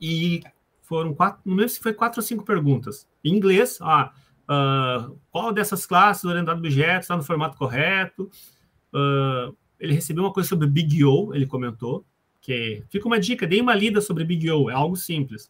e 0.00 0.42
foram 0.82 1.14
quatro, 1.14 1.40
não 1.44 1.56
lembro 1.56 1.68
se 1.68 1.80
foi 1.80 1.92
quatro 1.92 2.20
ou 2.20 2.26
cinco 2.26 2.44
perguntas. 2.44 3.08
Em 3.24 3.34
inglês, 3.34 3.78
ah, 3.80 4.12
uh, 4.44 5.18
qual 5.30 5.52
dessas 5.52 5.86
classes 5.86 6.24
orientado 6.24 6.58
a 6.58 6.60
objetos 6.60 7.04
está 7.04 7.16
no 7.16 7.22
formato 7.22 7.56
correto? 7.56 8.30
Uh, 8.92 9.56
ele 9.78 9.94
recebeu 9.94 10.24
uma 10.24 10.32
coisa 10.32 10.48
sobre 10.48 10.66
Big 10.66 11.04
O, 11.04 11.34
ele 11.34 11.46
comentou, 11.46 12.04
que 12.40 12.82
fica 12.88 13.06
uma 13.06 13.18
dica, 13.18 13.46
dê 13.46 13.60
uma 13.60 13.74
lida 13.74 14.00
sobre 14.00 14.24
Big 14.24 14.50
O, 14.50 14.70
é 14.70 14.74
algo 14.74 14.96
simples. 14.96 15.48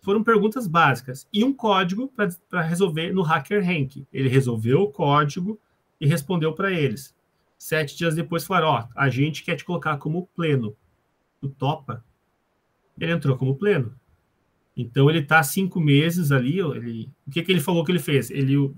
foram 0.00 0.22
perguntas 0.22 0.66
básicas 0.66 1.26
e 1.32 1.44
um 1.44 1.52
código 1.52 2.08
para 2.08 2.60
resolver 2.62 3.12
no 3.12 3.22
Hacker 3.22 3.64
Rank. 3.64 4.04
Ele 4.12 4.28
resolveu 4.28 4.82
o 4.82 4.90
código 4.90 5.58
e 6.02 6.06
respondeu 6.06 6.52
para 6.52 6.72
eles. 6.72 7.14
Sete 7.56 7.96
dias 7.96 8.16
depois 8.16 8.44
falaram: 8.44 8.68
Ó, 8.68 8.88
a 8.96 9.08
gente 9.08 9.44
quer 9.44 9.54
te 9.54 9.64
colocar 9.64 9.96
como 9.98 10.26
pleno. 10.34 10.76
O 11.40 11.48
topa. 11.48 12.04
Ele 12.98 13.12
entrou 13.12 13.36
como 13.36 13.54
pleno. 13.54 13.94
Então 14.76 15.08
ele 15.08 15.20
está 15.20 15.40
cinco 15.44 15.80
meses 15.80 16.32
ali. 16.32 16.58
Ele, 16.58 17.08
o 17.24 17.30
que, 17.30 17.40
que 17.40 17.52
ele 17.52 17.60
falou 17.60 17.84
que 17.84 17.92
ele 17.92 18.00
fez? 18.00 18.32
Ele 18.32 18.56
uh, 18.56 18.74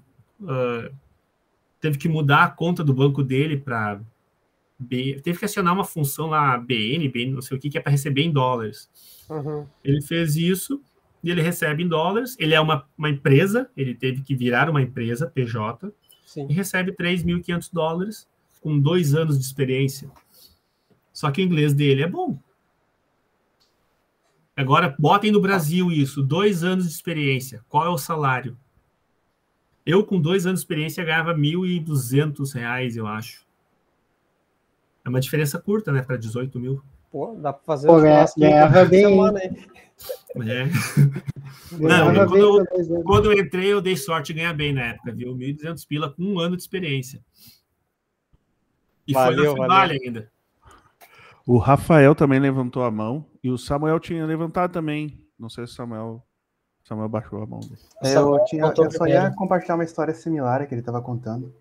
teve 1.81 1.97
que 1.97 2.11
mudar 2.11 2.45
a 2.45 2.51
conta 2.51 2.85
do 2.85 2.93
banco 2.93 3.23
dele 3.23 3.57
para 3.57 4.01
teve 4.87 5.39
que 5.39 5.45
acionar 5.47 5.73
uma 5.73 5.85
função 5.85 6.27
lá 6.27 6.59
BN, 6.59 7.09
BN, 7.09 7.33
não 7.33 7.41
sei 7.41 7.57
o 7.57 7.61
que, 7.61 7.71
que 7.71 7.79
é 7.79 7.81
para 7.81 7.93
receber 7.93 8.23
em 8.23 8.31
dólares. 8.31 8.91
Uhum. 9.31 9.67
Ele 9.83 10.03
fez 10.03 10.37
isso 10.37 10.83
e 11.23 11.31
ele 11.31 11.41
recebe 11.41 11.83
em 11.83 11.89
dólares. 11.89 12.37
Ele 12.39 12.55
é 12.55 12.61
uma, 12.61 12.85
uma 12.99 13.09
empresa, 13.09 13.71
ele 13.75 13.95
teve 13.95 14.21
que 14.21 14.35
virar 14.35 14.69
uma 14.69 14.83
empresa, 14.83 15.27
PJ, 15.27 15.91
Sim. 16.35 16.49
e 16.51 16.53
recebe 16.53 16.91
3.500 16.91 17.71
dólares 17.73 18.29
com 18.61 18.77
dois 18.77 19.15
anos 19.15 19.39
de 19.39 19.45
experiência. 19.45 20.11
Só 21.13 21.31
que 21.31 21.41
o 21.41 21.45
inglês 21.45 21.73
dele 21.73 22.03
é 22.03 22.09
bom. 22.09 22.37
Agora, 24.57 24.97
botem 24.99 25.31
no 25.31 25.41
Brasil 25.41 25.93
isso, 25.93 26.23
dois 26.25 26.65
anos 26.65 26.87
de 26.89 26.93
experiência. 26.93 27.65
Qual 27.69 27.87
é 27.87 27.89
o 27.89 27.97
salário? 27.97 28.59
Eu, 29.87 30.05
com 30.05 30.21
dois 30.21 30.45
anos 30.45 30.61
de 30.61 30.65
experiência, 30.65 31.05
ganhava 31.05 31.35
1.200 31.35 32.53
reais, 32.53 32.97
eu 32.97 33.07
acho. 33.07 33.47
É 35.05 35.09
uma 35.09 35.21
diferença 35.21 35.61
curta, 35.61 35.93
né? 35.93 36.03
Para 36.03 36.17
18 36.17 36.59
mil. 36.59 36.83
Pô, 37.15 37.33
dá 37.37 37.53
para 37.53 37.63
fazer 37.63 37.87
Pô, 37.87 38.01
ganhava 38.01 38.85
bem. 38.91 39.05
Semana, 39.07 39.45
hein? 39.45 39.57
É. 40.35 40.65
Não, 41.79 42.13
quando, 42.13 42.37
eu, 42.37 43.05
quando 43.05 43.33
eu 43.33 43.39
entrei, 43.39 43.73
eu 43.73 43.81
dei 43.81 43.97
sorte 43.97 44.33
de 44.33 44.41
ganhar 44.41 44.53
bem 44.53 44.73
na 44.73 44.87
época, 44.87 45.13
viu? 45.13 45.33
1.200 45.33 45.87
pila 45.87 46.13
com 46.13 46.25
um 46.25 46.41
ano 46.41 46.57
de 46.57 46.63
experiência. 46.63 47.21
E 49.07 49.13
valeu, 49.13 49.53
foi 49.53 49.61
na 49.61 49.67
Vale 49.69 50.01
ainda. 50.03 50.29
O 51.47 51.57
Rafael 51.57 52.17
também 52.17 52.41
levantou 52.41 52.83
a 52.83 52.91
mão 52.91 53.25
e 53.45 53.49
o 53.49 53.57
Samuel 53.57 54.01
tinha 54.01 54.27
levantado 54.27 54.73
também. 54.73 55.17
Não 55.39 55.49
sei 55.49 55.69
se 55.69 55.73
o 55.75 55.77
Samuel, 55.77 56.21
Samuel 56.83 57.09
baixou 57.09 57.41
a 57.45 57.47
mão. 57.47 57.61
É, 58.03 58.17
eu, 58.17 58.45
tinha, 58.47 58.65
eu 58.65 58.91
só 58.91 59.07
ia 59.07 59.33
compartilhar 59.37 59.77
uma 59.77 59.85
história 59.85 60.15
similar 60.15 60.67
que 60.67 60.75
ele 60.75 60.81
estava 60.81 61.01
contando 61.01 61.55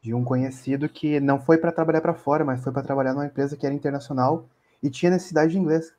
de 0.00 0.14
um 0.14 0.24
conhecido 0.24 0.88
que 0.88 1.20
não 1.20 1.38
foi 1.38 1.58
para 1.58 1.72
trabalhar 1.72 2.00
para 2.00 2.14
fora, 2.14 2.42
mas 2.42 2.64
foi 2.64 2.72
para 2.72 2.82
trabalhar 2.82 3.12
numa 3.12 3.26
empresa 3.26 3.54
que 3.54 3.66
era 3.66 3.74
internacional 3.74 4.48
e 4.82 4.90
tinha 4.90 5.10
necessidade 5.10 5.52
de 5.52 5.58
inglês. 5.58 5.92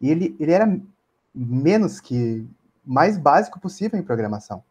E 0.00 0.10
ele, 0.10 0.36
ele 0.38 0.52
era 0.52 0.80
menos 1.34 2.00
que 2.00 2.46
mais 2.84 3.16
básico 3.16 3.60
possível 3.60 3.98
em 3.98 4.02
programação. 4.02 4.62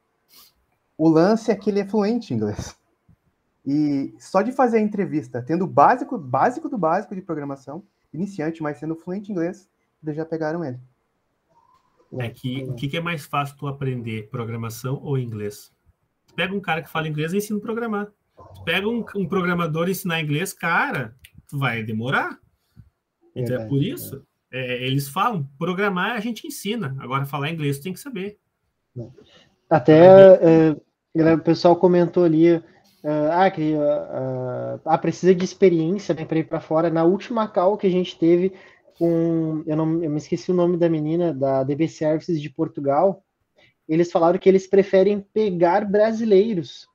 O 0.98 1.10
lance 1.10 1.52
é 1.52 1.56
que 1.56 1.70
ele 1.70 1.80
é 1.80 1.86
fluente 1.86 2.34
em 2.34 2.38
inglês. 2.38 2.76
E 3.66 4.14
só 4.20 4.42
de 4.42 4.52
fazer 4.52 4.78
a 4.78 4.82
entrevista, 4.82 5.42
tendo 5.42 5.66
o 5.66 5.68
básico, 5.68 6.18
básico 6.18 6.68
do 6.68 6.78
básico 6.78 7.16
de 7.16 7.22
programação, 7.22 7.84
iniciante, 8.14 8.62
mas 8.62 8.78
sendo 8.78 8.96
fluente 8.96 9.30
em 9.30 9.34
inglês, 9.34 9.70
eles 10.04 10.16
já 10.16 10.26
pegaram 10.26 10.66
ele. 10.66 10.80
É 12.20 12.30
que 12.30 12.64
o 12.64 12.74
que 12.74 12.98
é 12.98 13.02
mais 13.02 13.26
fácil 13.26 13.56
tu 13.56 13.68
aprender, 13.68 14.30
programação 14.30 15.00
ou 15.02 15.18
inglês? 15.18 15.72
pega 16.36 16.56
um 16.56 16.60
cara 16.60 16.82
que 16.82 16.90
fala 16.90 17.08
inglês 17.08 17.34
e 17.34 17.38
ensina 17.38 17.60
a 17.60 17.62
programar. 17.62 18.08
Tu 18.56 18.64
pega 18.64 18.88
um, 18.88 19.04
um 19.16 19.28
programador 19.28 19.88
e 19.88 19.92
ensinar 19.92 20.22
inglês, 20.22 20.54
cara, 20.54 21.16
tu 21.48 21.58
vai 21.58 21.84
demorar. 21.84 22.40
Então 23.36 23.60
é, 23.60 23.64
é 23.64 23.68
por 23.68 23.82
isso. 23.82 24.24
É, 24.52 24.86
eles 24.86 25.08
falam, 25.08 25.48
programar 25.58 26.12
a 26.12 26.20
gente 26.20 26.46
ensina, 26.46 26.96
agora 27.00 27.26
falar 27.26 27.50
inglês 27.50 27.80
tem 27.80 27.94
que 27.94 28.00
saber. 28.00 28.38
Até 29.70 30.76
é, 31.16 31.34
o 31.34 31.40
pessoal 31.40 31.76
comentou 31.76 32.26
ali, 32.26 32.54
uh, 32.56 32.64
ah, 33.32 33.50
que 33.50 33.74
ah, 34.86 34.98
precisa 34.98 35.34
de 35.34 35.46
experiência 35.46 36.14
né, 36.14 36.26
para 36.26 36.40
ir 36.40 36.44
para 36.44 36.60
fora. 36.60 36.90
Na 36.90 37.06
última 37.06 37.48
call 37.48 37.78
que 37.78 37.88
a 37.88 37.92
gente 37.92 38.18
teve 38.18 38.54
com, 38.98 39.64
eu, 39.66 39.76
não, 39.76 40.04
eu 40.04 40.10
me 40.10 40.18
esqueci 40.18 40.52
o 40.52 40.56
nome 40.56 40.78
da 40.78 40.90
menina, 40.90 41.34
da 41.34 41.64
DB 41.64 41.88
Services 41.88 42.42
de 42.42 42.50
Portugal, 42.50 43.24
eles 43.88 44.12
falaram 44.12 44.38
que 44.38 44.48
eles 44.48 44.68
preferem 44.68 45.26
pegar 45.34 45.86
brasileiros, 45.86 46.88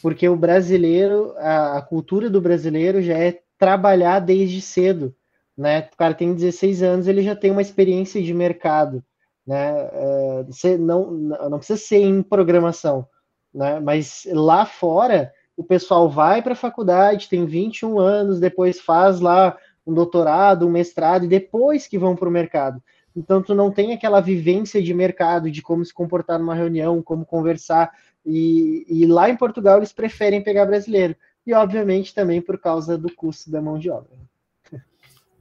porque 0.00 0.28
o 0.28 0.36
brasileiro, 0.36 1.34
a, 1.38 1.78
a 1.78 1.82
cultura 1.82 2.30
do 2.30 2.40
brasileiro 2.40 3.02
já 3.02 3.18
é 3.18 3.40
trabalhar 3.58 4.20
desde 4.20 4.60
cedo 4.60 5.14
né? 5.60 5.90
O 5.92 5.96
cara 5.98 6.14
tem 6.14 6.32
16 6.32 6.82
anos, 6.82 7.06
ele 7.06 7.22
já 7.22 7.36
tem 7.36 7.50
uma 7.50 7.60
experiência 7.60 8.22
de 8.22 8.32
mercado, 8.32 9.04
né? 9.46 9.90
Uh, 9.92 10.44
você 10.46 10.78
não, 10.78 11.10
não 11.10 11.58
precisa 11.58 11.78
ser 11.78 11.98
em 11.98 12.22
programação, 12.22 13.06
né? 13.52 13.78
Mas 13.78 14.26
lá 14.32 14.64
fora, 14.64 15.30
o 15.58 15.62
pessoal 15.62 16.08
vai 16.08 16.40
para 16.40 16.54
a 16.54 16.56
faculdade, 16.56 17.28
tem 17.28 17.44
21 17.44 17.98
anos, 17.98 18.40
depois 18.40 18.80
faz 18.80 19.20
lá 19.20 19.54
um 19.86 19.92
doutorado, 19.92 20.66
um 20.66 20.70
mestrado, 20.70 21.26
e 21.26 21.28
depois 21.28 21.86
que 21.86 21.98
vão 21.98 22.16
para 22.16 22.28
o 22.28 22.32
mercado. 22.32 22.82
Então, 23.14 23.42
tu 23.42 23.54
não 23.54 23.70
tem 23.70 23.92
aquela 23.92 24.22
vivência 24.22 24.82
de 24.82 24.94
mercado, 24.94 25.50
de 25.50 25.60
como 25.60 25.84
se 25.84 25.92
comportar 25.92 26.38
numa 26.38 26.54
reunião, 26.54 27.02
como 27.02 27.26
conversar. 27.26 27.92
E, 28.24 28.86
e 28.88 29.04
lá 29.04 29.28
em 29.28 29.36
Portugal, 29.36 29.76
eles 29.76 29.92
preferem 29.92 30.42
pegar 30.42 30.64
brasileiro. 30.64 31.14
E, 31.46 31.52
obviamente, 31.52 32.14
também 32.14 32.40
por 32.40 32.58
causa 32.58 32.96
do 32.96 33.14
custo 33.14 33.50
da 33.50 33.60
mão 33.60 33.78
de 33.78 33.90
obra 33.90 34.29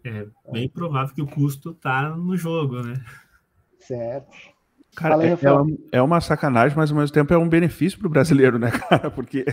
é 0.04 0.28
bem 0.52 0.70
provável 0.70 1.14
que 1.14 1.22
o 1.22 1.28
custo 1.28 1.74
tá 1.74 2.10
no 2.10 2.36
jogo, 2.38 2.82
né? 2.82 3.04
Certo. 3.80 4.36
Cara, 4.96 5.16
aí, 5.16 5.30
é, 5.30 5.98
é, 5.98 6.02
uma 6.02 6.20
sacanagem, 6.20 6.76
mas 6.76 6.92
ao 6.92 6.98
mesmo 6.98 7.14
tempo 7.14 7.34
é 7.34 7.38
um 7.38 7.48
benefício 7.48 7.98
para 7.98 8.08
o 8.08 8.12
brasileiro, 8.12 8.58
né, 8.58 8.72
cara? 8.90 9.10
Porque. 9.12 9.46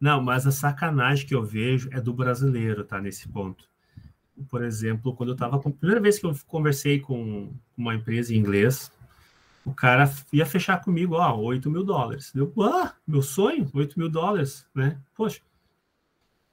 Não, 0.00 0.22
mas 0.22 0.46
a 0.46 0.52
sacanagem 0.52 1.26
que 1.26 1.34
eu 1.34 1.44
vejo 1.44 1.88
é 1.92 2.00
do 2.00 2.12
brasileiro, 2.12 2.84
tá? 2.84 3.00
Nesse 3.00 3.28
ponto. 3.28 3.64
Por 4.48 4.62
exemplo, 4.62 5.14
quando 5.14 5.30
eu 5.30 5.36
tava. 5.36 5.56
A 5.56 5.60
primeira 5.60 6.00
vez 6.00 6.18
que 6.18 6.26
eu 6.26 6.34
conversei 6.46 7.00
com 7.00 7.52
uma 7.76 7.94
empresa 7.94 8.34
em 8.34 8.38
inglês, 8.38 8.90
o 9.64 9.72
cara 9.72 10.10
ia 10.32 10.44
fechar 10.44 10.80
comigo, 10.80 11.14
ó, 11.14 11.36
8 11.36 11.70
mil 11.70 11.84
dólares. 11.84 12.32
Eu, 12.34 12.52
ah, 12.62 12.94
meu 13.06 13.22
sonho, 13.22 13.68
8 13.72 13.98
mil 13.98 14.08
dólares, 14.08 14.66
né? 14.74 14.98
Poxa, 15.14 15.40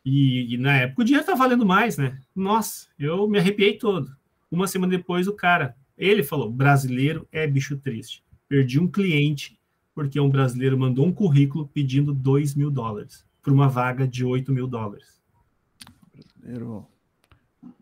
e, 0.10 0.54
e, 0.54 0.58
na 0.58 0.76
época 0.78 1.02
o 1.02 1.06
dinheiro 1.06 1.26
tá 1.26 1.36
valendo 1.36 1.66
mais, 1.66 1.98
né? 1.98 2.20
Nossa, 2.36 2.88
eu 2.98 3.28
me 3.28 3.38
arrepiei 3.38 3.78
todo. 3.78 4.16
Uma 4.50 4.68
semana 4.68 4.92
depois, 4.92 5.28
o 5.28 5.34
cara, 5.34 5.76
ele 5.98 6.24
falou: 6.24 6.52
brasileiro 6.52 7.28
é 7.32 7.46
bicho 7.46 7.78
triste. 7.78 8.24
Perdi 8.48 8.80
um 8.80 8.88
cliente 8.88 9.60
porque 9.94 10.20
um 10.20 10.30
brasileiro 10.30 10.78
mandou 10.80 11.06
um 11.06 11.12
currículo 11.12 11.68
pedindo 11.68 12.14
2 12.14 12.56
mil 12.56 12.72
dólares 12.72 13.26
por 13.42 13.52
uma 13.52 13.68
vaga 13.68 14.08
de 14.08 14.24
8 14.24 14.52
mil 14.52 14.66
dólares. 14.66 15.22
Brasileiro. 16.14 16.88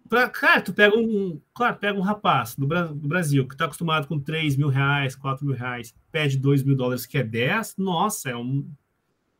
Pra, 0.09 0.29
cara, 0.29 0.61
tu 0.61 0.73
pega 0.73 0.97
um. 0.97 1.39
Claro, 1.53 1.77
pega 1.77 1.99
um 1.99 2.01
rapaz 2.01 2.55
do, 2.55 2.65
do 2.65 3.07
Brasil 3.07 3.47
que 3.47 3.53
está 3.53 3.65
acostumado 3.65 4.07
com 4.07 4.19
3 4.19 4.55
mil 4.55 4.69
reais, 4.69 5.15
4 5.15 5.45
mil 5.45 5.55
reais, 5.55 5.93
pede 6.11 6.37
2 6.37 6.63
mil 6.63 6.75
dólares, 6.75 7.05
que 7.05 7.17
é 7.17 7.23
10, 7.23 7.75
nossa, 7.77 8.29
é 8.29 8.35
um, 8.35 8.67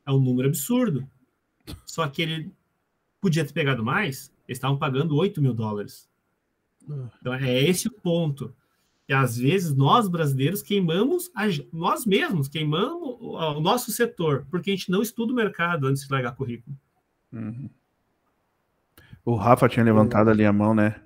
é 0.06 0.12
um 0.12 0.20
número 0.20 0.48
absurdo. 0.48 1.08
Só 1.86 2.08
que 2.08 2.22
ele 2.22 2.52
podia 3.28 3.46
ter 3.46 3.52
pegado 3.52 3.84
mais, 3.84 4.32
eles 4.48 4.58
estavam 4.58 4.78
pagando 4.78 5.16
8 5.18 5.42
mil 5.42 5.54
dólares. 5.54 6.10
Então 7.20 7.34
é 7.34 7.62
esse 7.62 7.90
o 7.90 7.92
ponto. 7.92 8.56
E 9.08 9.14
às 9.14 9.38
vezes 9.38 9.76
nós 9.76 10.08
brasileiros 10.08 10.62
queimamos 10.62 11.30
a, 11.36 11.44
nós 11.74 12.06
mesmos, 12.06 12.48
queimamos 12.48 13.18
o, 13.20 13.60
nosso 13.60 13.92
setor, 13.92 14.46
porque 14.50 14.72
a 14.72 14.76
gente 14.76 14.90
não 14.90 15.02
estuda 15.02 15.34
o 15.34 15.36
mercado 15.36 15.88
antes 15.88 16.04
de 16.04 16.12
largar 16.12 16.36
currículo. 16.36 16.76
Uhum. 17.34 17.70
O 19.26 19.36
Rafa 19.36 19.68
tinha 19.68 19.84
levantado 19.84 20.30
ali 20.30 20.46
a 20.46 20.54
mão, 20.54 20.74
né? 20.74 21.02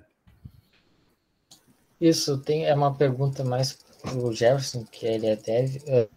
Isso, 2.00 2.38
tem, 2.38 2.66
é 2.66 2.74
uma 2.74 2.94
pergunta 2.94 3.44
mais 3.44 3.72
para 4.00 4.16
o 4.16 4.32
Jefferson, 4.32 4.84
que 4.84 5.06
ele 5.06 5.26
é 5.26 5.36
dev. 5.36 5.76
Uh, 5.76 6.08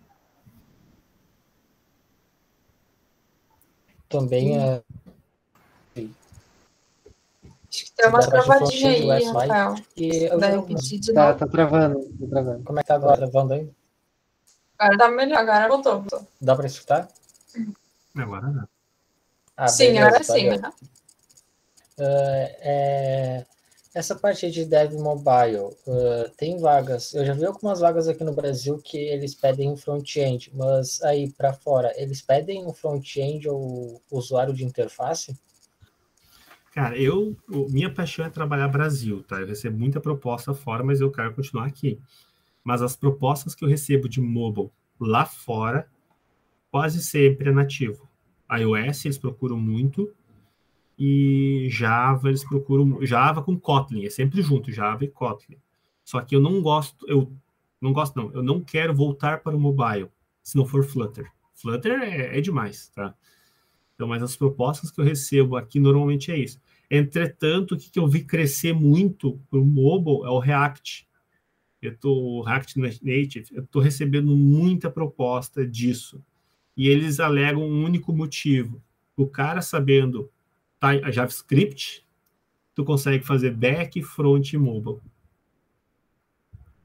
também 4.08 4.58
uh, 4.58 4.84
Acho 7.76 7.85
que 7.85 7.85
tem 7.96 8.10
uma 8.10 8.20
travadinha 8.20 9.16
aí, 9.16 9.24
Rafael. 9.26 9.76
E 9.96 10.24
eu 10.26 10.40
tá, 11.14 11.34
tá 11.34 11.48
travando, 11.48 12.04
tá 12.20 12.28
travando. 12.28 12.64
Como 12.64 12.80
é 12.80 12.82
que 12.82 12.88
tá 12.88 12.96
agora? 12.96 13.18
Travando 13.18 13.54
aí? 13.54 13.70
Agora 14.78 14.98
tá 14.98 15.10
melhor, 15.10 15.38
agora 15.40 15.68
voltou. 15.68 16.00
voltou. 16.02 16.28
Dá 16.42 16.56
para 16.56 16.68
escutar? 16.68 17.08
Agora 18.16 18.48
não. 18.48 18.68
Ah, 19.56 19.68
sim, 19.68 19.94
beleza, 19.94 20.08
agora 20.08 20.24
sim. 20.24 20.50
Né? 20.50 20.72
Uh, 21.98 22.52
é, 22.60 23.46
essa 23.94 24.14
parte 24.14 24.52
de 24.52 24.66
Dev 24.66 24.94
Mobile, 24.96 25.74
uh, 25.88 26.30
tem 26.36 26.58
vagas. 26.58 27.14
Eu 27.14 27.26
já 27.26 27.34
vi 27.34 27.46
algumas 27.46 27.80
vagas 27.80 28.10
aqui 28.10 28.26
no 28.26 28.34
Brasil 28.34 28.78
que 28.78 28.98
eles 28.98 29.34
pedem 29.34 29.72
um 29.72 29.78
front-end, 29.78 30.52
mas 30.54 31.02
aí 31.02 31.32
para 31.32 31.54
fora, 31.54 31.94
eles 31.96 32.22
pedem 32.22 32.66
um 32.66 32.74
front-end 32.74 33.48
ou 33.48 34.02
usuário 34.12 34.54
de 34.54 34.66
interface? 34.66 35.34
Cara, 36.76 36.98
eu, 36.98 37.38
minha 37.70 37.90
paixão 37.90 38.26
é 38.26 38.30
trabalhar 38.30 38.68
Brasil, 38.68 39.24
tá? 39.24 39.40
Eu 39.40 39.48
recebo 39.48 39.80
muita 39.80 40.02
proposta 40.02 40.54
fora, 40.54 40.84
mas 40.84 41.00
eu 41.00 41.10
quero 41.10 41.34
continuar 41.34 41.68
aqui. 41.68 41.98
Mas 42.66 42.82
as 42.82 42.98
propostas 42.98 43.56
que 43.56 43.64
eu 43.64 43.70
recebo 43.70 44.10
de 44.10 44.20
mobile 44.20 44.70
lá 45.00 45.26
fora, 45.26 45.90
quase 46.70 47.02
sempre 47.02 47.48
é 47.48 47.54
nativo. 47.54 48.10
iOS 48.52 49.06
eles 49.06 49.18
procuram 49.18 49.58
muito 49.58 50.14
e 51.00 51.70
Java 51.72 52.28
eles 52.28 52.44
procuram 52.44 53.06
Java 53.06 53.42
com 53.42 53.58
Kotlin, 53.58 54.06
é 54.06 54.10
sempre 54.10 54.42
junto, 54.42 54.70
Java 54.70 55.06
e 55.06 55.08
Kotlin. 55.08 55.58
Só 56.04 56.20
que 56.20 56.36
eu 56.36 56.42
não 56.42 56.62
gosto, 56.62 57.10
eu 57.10 57.32
não 57.80 57.94
gosto 57.94 58.18
não, 58.18 58.34
eu 58.34 58.44
não 58.44 58.60
quero 58.60 58.94
voltar 58.94 59.42
para 59.42 59.56
o 59.56 59.60
mobile 59.60 60.10
se 60.44 60.58
não 60.58 60.66
for 60.66 60.84
Flutter. 60.84 61.32
Flutter 61.54 61.94
é, 62.02 62.38
é 62.38 62.42
demais, 62.42 62.90
tá? 62.90 63.16
Então, 63.96 64.08
mas 64.08 64.22
as 64.22 64.36
propostas 64.36 64.92
que 64.92 65.00
eu 65.00 65.06
recebo 65.06 65.56
aqui 65.56 65.80
normalmente 65.80 66.32
é 66.32 66.38
isso. 66.38 66.60
Entretanto, 66.92 67.76
o 67.76 67.78
que 67.78 67.98
eu 67.98 68.08
vi 68.08 68.24
crescer 68.24 68.74
muito 68.74 69.40
para 69.50 69.60
o 69.60 69.66
mobile 69.66 70.26
é 70.26 70.30
o 70.30 70.40
React. 70.40 71.08
Eu 71.82 71.98
tô 71.98 72.42
React 72.42 72.80
Native, 72.80 73.48
eu 73.52 73.64
estou 73.64 73.82
recebendo 73.82 74.36
muita 74.36 74.90
proposta 74.90 75.66
disso. 75.66 76.24
E 76.76 76.90
eles 76.90 77.20
alegam 77.20 77.64
um 77.64 77.84
único 77.84 78.14
motivo. 78.14 78.82
O 79.16 79.26
cara 79.26 79.62
sabendo 79.62 80.30
tá, 80.80 80.90
a 80.90 81.12
JavaScript, 81.12 82.06
tu 82.74 82.84
consegue 82.84 83.26
fazer 83.26 83.52
back, 83.52 84.02
front 84.04 84.52
e 84.52 84.58
mobile. 84.58 85.00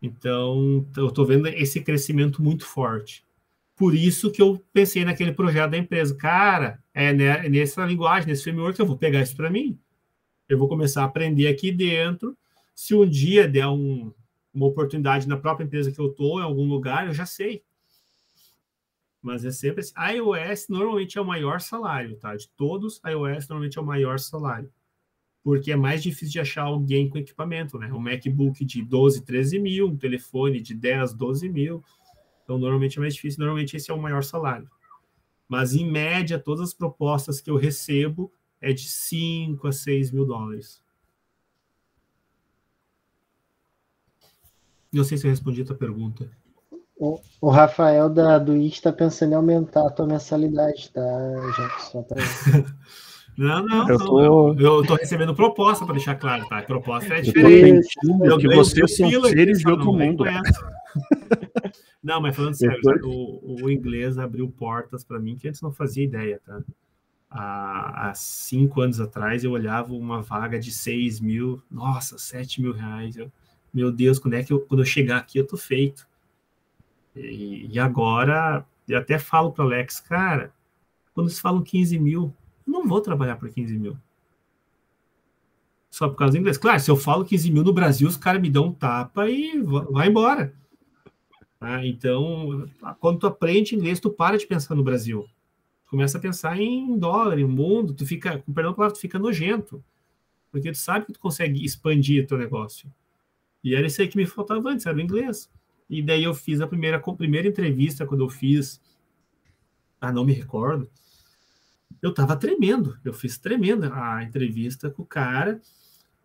Então, 0.00 0.86
eu 0.96 1.08
estou 1.08 1.26
vendo 1.26 1.48
esse 1.48 1.80
crescimento 1.80 2.42
muito 2.42 2.64
forte. 2.64 3.24
Por 3.80 3.94
isso 3.94 4.30
que 4.30 4.42
eu 4.42 4.62
pensei 4.74 5.06
naquele 5.06 5.32
projeto 5.32 5.70
da 5.70 5.78
empresa. 5.78 6.14
Cara, 6.14 6.84
é 6.92 7.14
nessa 7.48 7.82
linguagem, 7.86 8.28
nesse 8.28 8.42
framework, 8.42 8.78
eu 8.78 8.84
vou 8.84 8.98
pegar 8.98 9.22
isso 9.22 9.34
para 9.34 9.48
mim. 9.48 9.80
Eu 10.46 10.58
vou 10.58 10.68
começar 10.68 11.00
a 11.00 11.06
aprender 11.06 11.46
aqui 11.46 11.72
dentro. 11.72 12.36
Se 12.74 12.94
um 12.94 13.08
dia 13.08 13.48
der 13.48 13.68
um, 13.68 14.12
uma 14.52 14.66
oportunidade 14.66 15.26
na 15.26 15.38
própria 15.38 15.64
empresa 15.64 15.90
que 15.90 15.98
eu 15.98 16.08
estou, 16.08 16.38
em 16.38 16.42
algum 16.42 16.68
lugar, 16.68 17.06
eu 17.06 17.14
já 17.14 17.24
sei. 17.24 17.62
Mas 19.22 19.46
é 19.46 19.50
sempre 19.50 19.80
assim. 19.80 19.94
IOS 20.14 20.68
normalmente 20.68 21.16
é 21.16 21.20
o 21.22 21.24
maior 21.24 21.58
salário, 21.58 22.18
tá? 22.18 22.36
De 22.36 22.50
todos, 22.50 23.00
iOS 23.06 23.48
normalmente 23.48 23.78
é 23.78 23.80
o 23.80 23.86
maior 23.86 24.18
salário. 24.18 24.70
Porque 25.42 25.72
é 25.72 25.76
mais 25.76 26.02
difícil 26.02 26.32
de 26.32 26.40
achar 26.40 26.64
alguém 26.64 27.08
com 27.08 27.16
equipamento, 27.16 27.78
né? 27.78 27.90
Um 27.90 27.98
MacBook 27.98 28.62
de 28.62 28.82
12, 28.82 29.24
13 29.24 29.58
mil, 29.58 29.86
um 29.86 29.96
telefone 29.96 30.60
de 30.60 30.74
10, 30.74 31.14
12 31.14 31.48
mil. 31.48 31.82
Então, 32.50 32.58
normalmente 32.58 32.98
é 32.98 33.00
mais 33.00 33.14
difícil. 33.14 33.38
Normalmente 33.38 33.76
esse 33.76 33.92
é 33.92 33.94
o 33.94 34.02
maior 34.02 34.24
salário. 34.24 34.68
Mas, 35.48 35.72
em 35.72 35.88
média, 35.88 36.36
todas 36.36 36.70
as 36.70 36.74
propostas 36.74 37.40
que 37.40 37.48
eu 37.48 37.56
recebo 37.56 38.32
é 38.60 38.72
de 38.72 38.88
5 38.88 39.68
a 39.68 39.72
6 39.72 40.10
mil 40.10 40.26
dólares. 40.26 40.82
Não 44.92 45.04
sei 45.04 45.16
se 45.16 45.28
eu 45.28 45.30
respondi 45.30 45.62
a 45.62 45.64
tua 45.64 45.76
pergunta. 45.76 46.28
O, 46.98 47.20
o 47.40 47.50
Rafael 47.50 48.10
da 48.10 48.36
do 48.36 48.54
IT 48.54 48.74
está 48.74 48.92
pensando 48.92 49.32
em 49.32 49.36
aumentar 49.36 49.86
a 49.86 49.90
tua 49.90 50.08
mensalidade, 50.08 50.90
tá, 50.90 51.00
Só 51.78 52.02
Pra... 52.02 52.16
Não, 53.38 53.64
não, 53.64 53.88
eu 53.88 53.98
tô, 53.98 54.54
eu 54.54 54.86
tô 54.86 54.94
recebendo 54.96 55.34
proposta 55.34 55.86
para 55.86 55.94
deixar 55.94 56.14
claro, 56.16 56.46
tá? 56.46 56.58
A 56.58 56.62
proposta 56.62 57.14
é 57.14 57.22
diferente. 57.22 57.88
Eu 58.22 58.36
que 58.36 58.48
vocês 58.48 58.96
são 58.96 59.08
seres 59.22 59.60
de 59.60 59.70
outro 59.70 59.94
mundo. 59.94 60.24
Não, 62.10 62.20
mas 62.20 62.34
falando 62.34 62.54
sério, 62.54 62.80
o, 63.04 63.62
o 63.62 63.70
inglês 63.70 64.18
abriu 64.18 64.50
portas 64.50 65.04
para 65.04 65.20
mim 65.20 65.36
que 65.36 65.46
antes 65.46 65.62
não 65.62 65.70
fazia 65.70 66.02
ideia, 66.02 66.40
tá? 66.44 66.60
Há, 67.30 68.12
cinco 68.16 68.80
anos 68.80 69.00
atrás 69.00 69.44
eu 69.44 69.52
olhava 69.52 69.92
uma 69.92 70.20
vaga 70.20 70.58
de 70.58 70.72
6 70.72 71.20
mil, 71.20 71.62
nossa, 71.70 72.18
7 72.18 72.60
mil 72.60 72.72
reais. 72.72 73.16
Eu, 73.16 73.30
meu 73.72 73.92
Deus, 73.92 74.18
quando 74.18 74.34
é 74.34 74.42
que 74.42 74.52
eu, 74.52 74.58
quando 74.58 74.80
eu 74.80 74.84
chegar 74.84 75.18
aqui 75.18 75.38
eu 75.38 75.46
tô 75.46 75.56
feito? 75.56 76.04
E, 77.14 77.68
e 77.72 77.78
agora, 77.78 78.66
eu 78.88 78.98
até 78.98 79.16
falo 79.16 79.52
para 79.52 79.64
Alex, 79.64 80.00
cara, 80.00 80.52
quando 81.14 81.28
eles 81.28 81.38
falam 81.38 81.62
15 81.62 81.96
mil, 81.96 82.34
eu 82.66 82.72
não 82.72 82.88
vou 82.88 83.00
trabalhar 83.00 83.36
por 83.36 83.48
15 83.48 83.78
mil. 83.78 83.96
Só 85.88 86.08
por 86.08 86.16
causa 86.16 86.32
do 86.32 86.38
inglês. 86.40 86.58
Claro, 86.58 86.80
se 86.80 86.90
eu 86.90 86.96
falo 86.96 87.24
15 87.24 87.52
mil 87.52 87.62
no 87.62 87.72
Brasil, 87.72 88.08
os 88.08 88.16
caras 88.16 88.42
me 88.42 88.50
dão 88.50 88.66
um 88.66 88.72
tapa 88.72 89.30
e 89.30 89.62
vai 89.62 90.08
embora. 90.08 90.52
Ah, 91.60 91.86
então, 91.86 92.66
quando 92.98 93.18
tu 93.18 93.26
aprende 93.26 93.74
inglês, 93.74 94.00
tu 94.00 94.10
para 94.10 94.38
de 94.38 94.46
pensar 94.46 94.74
no 94.74 94.82
Brasil. 94.82 95.28
Tu 95.84 95.90
começa 95.90 96.16
a 96.16 96.20
pensar 96.20 96.58
em 96.58 96.98
dólar, 96.98 97.38
em 97.38 97.44
mundo, 97.44 97.92
tu 97.92 98.06
fica, 98.06 98.38
com 98.38 98.52
perdão 98.52 98.72
palavra, 98.72 98.96
tu 98.96 99.00
fica 99.00 99.18
nojento. 99.18 99.84
Porque 100.50 100.72
tu 100.72 100.78
sabe 100.78 101.06
que 101.06 101.12
tu 101.12 101.20
consegue 101.20 101.62
expandir 101.64 102.26
teu 102.26 102.38
negócio. 102.38 102.90
E 103.62 103.74
era 103.74 103.86
isso 103.86 104.00
aí 104.00 104.08
que 104.08 104.16
me 104.16 104.24
faltava 104.26 104.70
antes, 104.70 104.86
era 104.86 104.96
o 104.96 105.00
inglês. 105.00 105.50
E 105.88 106.02
daí 106.02 106.24
eu 106.24 106.32
fiz 106.32 106.60
a 106.60 106.66
primeira, 106.66 106.96
a 106.96 107.12
primeira 107.12 107.46
entrevista, 107.46 108.06
quando 108.06 108.24
eu 108.24 108.28
fiz, 108.28 108.80
ah, 110.00 110.10
não 110.10 110.24
me 110.24 110.32
recordo, 110.32 110.88
eu 112.00 112.14
tava 112.14 112.36
tremendo, 112.36 112.98
eu 113.04 113.12
fiz 113.12 113.36
tremenda 113.36 113.92
a 113.92 114.22
entrevista 114.22 114.90
com 114.90 115.02
o 115.02 115.06
cara, 115.06 115.60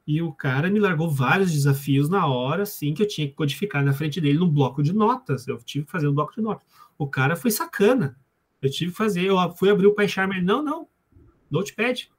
e 0.07 0.21
o 0.21 0.31
cara 0.31 0.69
me 0.69 0.79
largou 0.79 1.09
vários 1.09 1.51
desafios 1.51 2.09
na 2.09 2.27
hora, 2.27 2.63
assim, 2.63 2.93
que 2.93 3.01
eu 3.01 3.07
tinha 3.07 3.27
que 3.27 3.33
codificar 3.33 3.83
na 3.83 3.93
frente 3.93 4.21
dele 4.21 4.37
no 4.37 4.47
bloco 4.49 4.83
de 4.83 4.93
notas, 4.93 5.47
eu 5.47 5.57
tive 5.57 5.85
que 5.85 5.91
fazer 5.91 6.07
um 6.07 6.13
bloco 6.13 6.33
de 6.33 6.41
notas. 6.41 6.65
O 6.97 7.07
cara 7.07 7.35
foi 7.35 7.49
sacana, 7.49 8.17
eu 8.61 8.69
tive 8.69 8.91
que 8.91 8.97
fazer, 8.97 9.25
eu 9.25 9.37
fui 9.55 9.69
abrir 9.69 9.87
o 9.87 9.95
PyCharm, 9.95 10.41
não, 10.43 10.63
não, 10.63 10.87
Notepad. 11.49 12.09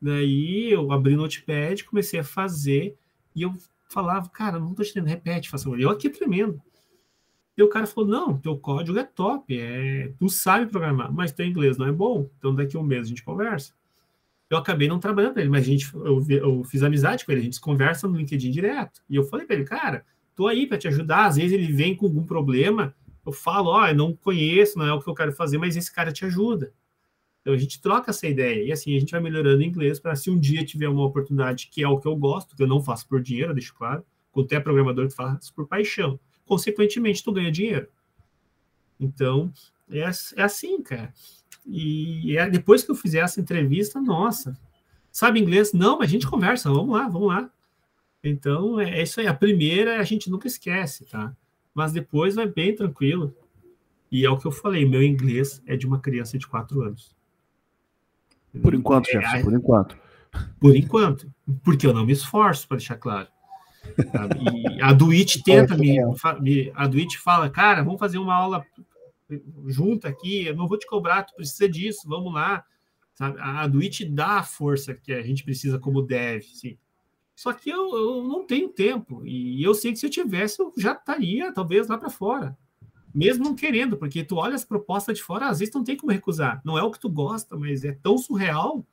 Daí 0.00 0.70
eu 0.70 0.90
abri 0.92 1.14
o 1.14 1.16
Notepad, 1.16 1.82
comecei 1.84 2.20
a 2.20 2.24
fazer, 2.24 2.96
e 3.34 3.42
eu 3.42 3.54
falava, 3.88 4.28
cara, 4.28 4.58
não 4.58 4.74
tô 4.74 4.82
entendendo, 4.82 5.08
repete, 5.08 5.50
faça 5.50 5.68
Eu 5.70 5.90
aqui 5.90 6.08
tremendo. 6.08 6.60
E 7.56 7.62
o 7.62 7.68
cara 7.68 7.86
falou, 7.86 8.08
não, 8.08 8.38
teu 8.38 8.56
código 8.56 8.98
é 8.98 9.04
top, 9.04 9.58
é, 9.58 10.12
tu 10.18 10.28
sabe 10.28 10.66
programar, 10.66 11.12
mas 11.12 11.32
teu 11.32 11.44
inglês 11.44 11.76
não 11.76 11.86
é 11.86 11.92
bom, 11.92 12.30
então 12.38 12.54
daqui 12.54 12.76
a 12.76 12.80
um 12.80 12.82
mês 12.82 13.06
a 13.06 13.08
gente 13.08 13.22
conversa. 13.22 13.74
Eu 14.52 14.58
acabei 14.58 14.86
não 14.86 14.98
trabalhando 14.98 15.32
com 15.32 15.40
ele, 15.40 15.48
mas 15.48 15.62
a 15.62 15.66
gente, 15.66 15.94
eu, 15.94 16.22
eu 16.28 16.64
fiz 16.64 16.82
amizade 16.82 17.24
com 17.24 17.32
ele, 17.32 17.40
a 17.40 17.44
gente 17.44 17.58
conversa 17.58 18.06
no 18.06 18.18
LinkedIn 18.18 18.50
direto. 18.50 19.00
E 19.08 19.16
eu 19.16 19.24
falei 19.24 19.46
para 19.46 19.56
ele, 19.56 19.64
cara, 19.64 20.04
tô 20.34 20.46
aí 20.46 20.66
para 20.66 20.76
te 20.76 20.86
ajudar, 20.88 21.24
às 21.24 21.36
vezes 21.36 21.52
ele 21.52 21.72
vem 21.72 21.96
com 21.96 22.04
algum 22.04 22.22
problema, 22.22 22.94
eu 23.24 23.32
falo, 23.32 23.70
ó, 23.70 23.80
oh, 23.80 23.86
eu 23.86 23.94
não 23.94 24.14
conheço, 24.14 24.78
não 24.78 24.84
é 24.84 24.92
o 24.92 25.00
que 25.00 25.08
eu 25.08 25.14
quero 25.14 25.32
fazer, 25.32 25.56
mas 25.56 25.74
esse 25.74 25.90
cara 25.90 26.12
te 26.12 26.26
ajuda. 26.26 26.70
Então 27.40 27.54
a 27.54 27.56
gente 27.56 27.80
troca 27.80 28.10
essa 28.10 28.26
ideia 28.26 28.62
e 28.62 28.70
assim 28.70 28.94
a 28.94 29.00
gente 29.00 29.10
vai 29.10 29.22
melhorando 29.22 29.60
o 29.60 29.64
inglês 29.64 29.98
para 29.98 30.14
se 30.14 30.30
um 30.30 30.38
dia 30.38 30.62
tiver 30.66 30.86
uma 30.86 31.06
oportunidade 31.06 31.68
que 31.68 31.82
é 31.82 31.88
o 31.88 31.98
que 31.98 32.06
eu 32.06 32.14
gosto, 32.14 32.54
que 32.54 32.62
eu 32.62 32.68
não 32.68 32.82
faço 32.82 33.08
por 33.08 33.22
dinheiro, 33.22 33.54
deixo 33.54 33.74
claro, 33.74 34.04
quando 34.30 34.48
tu 34.48 34.54
é 34.54 34.60
programador 34.60 35.08
tu 35.08 35.14
faz 35.14 35.50
por 35.50 35.66
paixão. 35.66 36.20
Consequentemente 36.44 37.24
tu 37.24 37.32
ganha 37.32 37.50
dinheiro. 37.50 37.88
Então 39.00 39.50
é, 39.90 40.00
é 40.00 40.42
assim, 40.42 40.82
cara. 40.82 41.14
E 41.66 42.36
é, 42.36 42.48
depois 42.48 42.82
que 42.82 42.90
eu 42.90 42.94
fizer 42.94 43.20
essa 43.20 43.40
entrevista, 43.40 44.00
nossa, 44.00 44.56
sabe 45.10 45.40
inglês? 45.40 45.72
Não, 45.72 45.98
mas 45.98 46.08
a 46.08 46.12
gente 46.12 46.26
conversa, 46.26 46.70
vamos 46.70 46.96
lá, 46.96 47.08
vamos 47.08 47.28
lá. 47.28 47.50
Então 48.22 48.80
é, 48.80 48.98
é 48.98 49.02
isso 49.02 49.20
aí. 49.20 49.26
A 49.26 49.34
primeira 49.34 49.98
a 49.98 50.04
gente 50.04 50.30
nunca 50.30 50.46
esquece, 50.46 51.04
tá? 51.06 51.34
Mas 51.74 51.92
depois 51.92 52.34
vai 52.34 52.46
bem 52.46 52.74
tranquilo. 52.74 53.34
E 54.10 54.26
é 54.26 54.30
o 54.30 54.36
que 54.36 54.46
eu 54.46 54.52
falei, 54.52 54.86
meu 54.86 55.02
inglês 55.02 55.62
é 55.66 55.76
de 55.76 55.86
uma 55.86 55.98
criança 55.98 56.36
de 56.36 56.46
quatro 56.46 56.82
anos. 56.82 57.16
Por 58.60 58.74
enquanto, 58.74 59.08
é, 59.08 59.12
Jefferson, 59.12 59.42
por 59.42 59.54
enquanto. 59.54 59.98
Por 60.60 60.76
enquanto. 60.76 61.32
Porque 61.64 61.86
eu 61.86 61.94
não 61.94 62.04
me 62.04 62.12
esforço, 62.12 62.68
para 62.68 62.76
deixar 62.76 62.96
claro. 62.96 63.28
E 64.76 64.80
a 64.80 64.92
Duit 64.92 65.42
tenta 65.42 65.76
me, 65.76 65.98
me. 66.40 66.72
A 66.74 66.86
Duit 66.86 67.18
fala, 67.18 67.50
cara, 67.50 67.82
vamos 67.82 67.98
fazer 67.98 68.18
uma 68.18 68.34
aula 68.34 68.64
junta 69.66 70.08
aqui, 70.08 70.46
eu 70.46 70.56
não 70.56 70.66
vou 70.66 70.78
te 70.78 70.86
cobrar, 70.86 71.22
tu 71.22 71.34
precisa 71.34 71.68
disso, 71.68 72.08
vamos 72.08 72.32
lá. 72.32 72.64
Sabe? 73.14 73.38
A 73.40 73.66
Duit 73.66 74.04
dá 74.04 74.38
a 74.38 74.42
força 74.42 74.94
que 74.94 75.12
a 75.12 75.22
gente 75.22 75.44
precisa 75.44 75.78
como 75.78 76.02
dev, 76.02 76.42
sim. 76.42 76.78
Só 77.34 77.52
que 77.52 77.70
eu, 77.70 77.94
eu 77.94 78.24
não 78.24 78.46
tenho 78.46 78.68
tempo. 78.68 79.26
E 79.26 79.62
eu 79.62 79.74
sei 79.74 79.92
que 79.92 79.98
se 79.98 80.06
eu 80.06 80.10
tivesse, 80.10 80.60
eu 80.60 80.72
já 80.76 80.92
estaria, 80.92 81.52
talvez, 81.52 81.88
lá 81.88 81.98
para 81.98 82.10
fora 82.10 82.56
mesmo 83.14 83.44
não 83.44 83.54
querendo, 83.54 83.96
porque 83.96 84.24
tu 84.24 84.36
olha 84.36 84.54
as 84.54 84.64
propostas 84.64 85.18
de 85.18 85.22
fora, 85.22 85.48
às 85.48 85.58
vezes 85.58 85.74
não 85.74 85.84
tem 85.84 85.96
como 85.96 86.12
recusar. 86.12 86.62
Não 86.64 86.78
é 86.78 86.82
o 86.82 86.90
que 86.90 86.98
tu 86.98 87.10
gosta, 87.10 87.56
mas 87.56 87.84
é 87.84 87.92
tão 87.92 88.16
surreal 88.16 88.84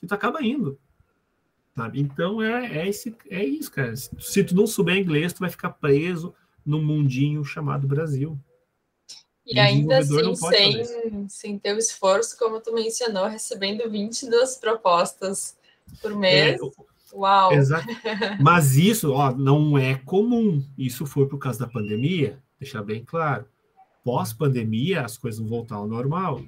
que 0.00 0.06
tu 0.06 0.14
acaba 0.14 0.42
indo. 0.42 0.78
Sabe? 1.76 2.00
Então 2.00 2.40
é, 2.42 2.78
é, 2.78 2.88
esse, 2.88 3.14
é 3.28 3.44
isso, 3.44 3.70
cara. 3.70 3.94
Se 3.96 4.44
tu 4.44 4.54
não 4.54 4.66
souber 4.66 4.96
inglês, 4.96 5.32
tu 5.32 5.40
vai 5.40 5.50
ficar 5.50 5.70
preso 5.70 6.34
num 6.64 6.82
mundinho 6.82 7.44
chamado 7.44 7.86
Brasil. 7.86 8.38
E, 9.54 9.58
ainda 9.60 9.98
assim, 9.98 10.34
sem, 10.34 11.28
sem 11.28 11.58
ter 11.58 11.74
o 11.74 11.78
esforço, 11.78 12.36
como 12.38 12.60
tu 12.60 12.72
mencionou, 12.72 13.26
recebendo 13.26 13.88
22 13.90 14.56
propostas 14.56 15.56
por 16.00 16.14
mês. 16.14 16.60
É, 16.60 16.92
Uau! 17.14 17.52
Exato. 17.52 17.86
Mas 18.40 18.76
isso 18.76 19.12
ó, 19.12 19.32
não 19.32 19.76
é 19.76 19.96
comum. 19.96 20.64
Isso 20.78 21.04
foi 21.04 21.28
por 21.28 21.38
causa 21.38 21.60
da 21.60 21.66
pandemia 21.66 22.38
deixar 22.58 22.82
bem 22.82 23.04
claro. 23.04 23.44
Pós-pandemia, 24.04 25.04
as 25.04 25.18
coisas 25.18 25.40
vão 25.40 25.48
voltar 25.48 25.76
ao 25.76 25.86
normal. 25.86 26.42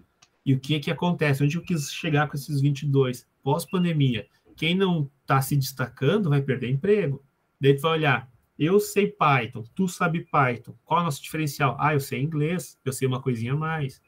E 0.46 0.54
o 0.54 0.60
que 0.60 0.78
que 0.78 0.90
acontece? 0.90 1.42
Onde 1.42 1.56
eu 1.56 1.62
quis 1.62 1.92
chegar 1.92 2.28
com 2.28 2.36
esses 2.36 2.60
22? 2.60 3.26
Pós-pandemia, 3.42 4.26
quem 4.56 4.74
não 4.74 5.10
está 5.22 5.40
se 5.40 5.56
destacando 5.56 6.30
vai 6.30 6.40
perder 6.40 6.70
emprego. 6.70 7.22
Daí 7.60 7.74
tu 7.74 7.82
vai 7.82 7.92
olhar, 7.92 8.30
Eu 8.58 8.78
sei 8.78 9.08
Python, 9.08 9.64
tu 9.74 9.88
sabe 9.88 10.20
Python. 10.30 10.74
Qual 10.84 11.00
é 11.00 11.02
o 11.02 11.04
nosso 11.04 11.22
diferencial? 11.22 11.76
Ah, 11.78 11.94
eu 11.94 12.00
sei 12.00 12.20
inglês, 12.20 12.78
eu 12.84 12.92
sei 12.92 13.08
uma 13.08 13.20
coisinha 13.20 13.52
a 13.52 13.56
mais. 13.56 14.00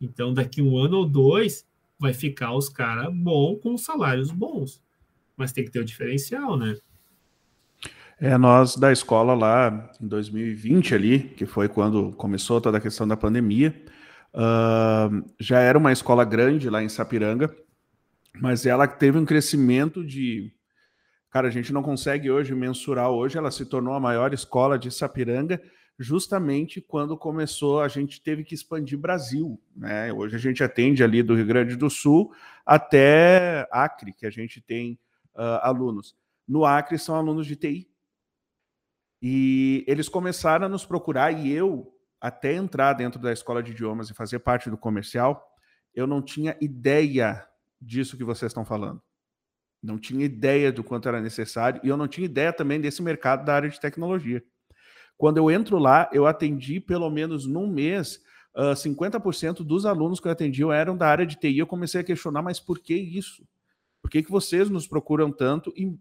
Então, 0.00 0.32
daqui 0.32 0.62
um 0.62 0.78
ano 0.78 0.98
ou 0.98 1.06
dois, 1.06 1.66
vai 1.98 2.14
ficar 2.14 2.52
os 2.52 2.68
caras 2.68 3.12
bons 3.14 3.60
com 3.62 3.76
salários 3.76 4.30
bons. 4.30 4.82
Mas 5.36 5.52
tem 5.52 5.64
que 5.64 5.70
ter 5.70 5.80
o 5.80 5.84
diferencial, 5.84 6.56
né? 6.56 6.76
É, 8.18 8.38
nós 8.38 8.76
da 8.76 8.90
escola 8.90 9.34
lá 9.34 9.90
em 10.00 10.08
2020 10.08 10.94
ali, 10.94 11.18
que 11.18 11.44
foi 11.44 11.68
quando 11.68 12.12
começou 12.12 12.60
toda 12.62 12.78
a 12.78 12.80
questão 12.80 13.06
da 13.06 13.16
pandemia, 13.16 13.74
uh, 14.32 15.34
já 15.38 15.60
era 15.60 15.76
uma 15.76 15.92
escola 15.92 16.24
grande 16.24 16.70
lá 16.70 16.82
em 16.82 16.88
Sapiranga, 16.88 17.54
mas 18.40 18.64
ela 18.64 18.86
teve 18.86 19.18
um 19.18 19.24
crescimento 19.26 20.02
de 20.02 20.50
Cara, 21.36 21.48
a 21.48 21.50
gente 21.50 21.70
não 21.70 21.82
consegue 21.82 22.30
hoje 22.30 22.54
mensurar 22.54 23.10
hoje, 23.10 23.36
ela 23.36 23.50
se 23.50 23.66
tornou 23.66 23.92
a 23.92 24.00
maior 24.00 24.32
escola 24.32 24.78
de 24.78 24.90
Sapiranga 24.90 25.60
justamente 25.98 26.80
quando 26.80 27.14
começou, 27.14 27.82
a 27.82 27.88
gente 27.88 28.22
teve 28.22 28.42
que 28.42 28.54
expandir 28.54 28.98
Brasil, 28.98 29.60
né? 29.76 30.10
Hoje 30.10 30.34
a 30.34 30.38
gente 30.38 30.64
atende 30.64 31.04
ali 31.04 31.22
do 31.22 31.34
Rio 31.34 31.44
Grande 31.44 31.76
do 31.76 31.90
Sul 31.90 32.32
até 32.64 33.68
Acre, 33.70 34.14
que 34.14 34.24
a 34.24 34.30
gente 34.30 34.62
tem 34.62 34.98
uh, 35.34 35.60
alunos. 35.60 36.16
No 36.48 36.64
Acre 36.64 36.98
são 36.98 37.14
alunos 37.14 37.46
de 37.46 37.54
TI. 37.54 37.86
E 39.20 39.84
eles 39.86 40.08
começaram 40.08 40.64
a 40.64 40.70
nos 40.70 40.86
procurar 40.86 41.32
e 41.32 41.52
eu, 41.52 41.94
até 42.18 42.54
entrar 42.54 42.94
dentro 42.94 43.20
da 43.20 43.30
escola 43.30 43.62
de 43.62 43.72
idiomas 43.72 44.08
e 44.08 44.14
fazer 44.14 44.38
parte 44.38 44.70
do 44.70 44.78
comercial, 44.78 45.54
eu 45.94 46.06
não 46.06 46.22
tinha 46.22 46.56
ideia 46.62 47.46
disso 47.78 48.16
que 48.16 48.24
vocês 48.24 48.48
estão 48.48 48.64
falando. 48.64 49.02
Não 49.86 49.98
tinha 49.98 50.24
ideia 50.24 50.72
do 50.72 50.82
quanto 50.82 51.08
era 51.08 51.20
necessário 51.20 51.80
e 51.84 51.88
eu 51.88 51.96
não 51.96 52.08
tinha 52.08 52.24
ideia 52.24 52.52
também 52.52 52.80
desse 52.80 53.00
mercado 53.00 53.44
da 53.44 53.54
área 53.54 53.70
de 53.70 53.80
tecnologia. 53.80 54.42
Quando 55.16 55.36
eu 55.36 55.48
entro 55.48 55.78
lá, 55.78 56.10
eu 56.12 56.26
atendi 56.26 56.80
pelo 56.80 57.08
menos 57.08 57.46
num 57.46 57.68
mês 57.68 58.20
uh, 58.56 58.72
50% 58.72 59.64
dos 59.64 59.86
alunos 59.86 60.18
que 60.18 60.26
eu 60.26 60.32
atendi 60.32 60.64
eram 60.64 60.96
da 60.96 61.06
área 61.06 61.24
de 61.24 61.36
TI. 61.36 61.58
Eu 61.58 61.68
comecei 61.68 62.00
a 62.00 62.04
questionar, 62.04 62.42
mas 62.42 62.58
por 62.58 62.80
que 62.80 62.94
isso? 62.94 63.46
Por 64.02 64.10
que, 64.10 64.24
que 64.24 64.30
vocês 64.30 64.68
nos 64.68 64.88
procuram 64.88 65.30
tanto? 65.30 65.72
E 65.76 65.96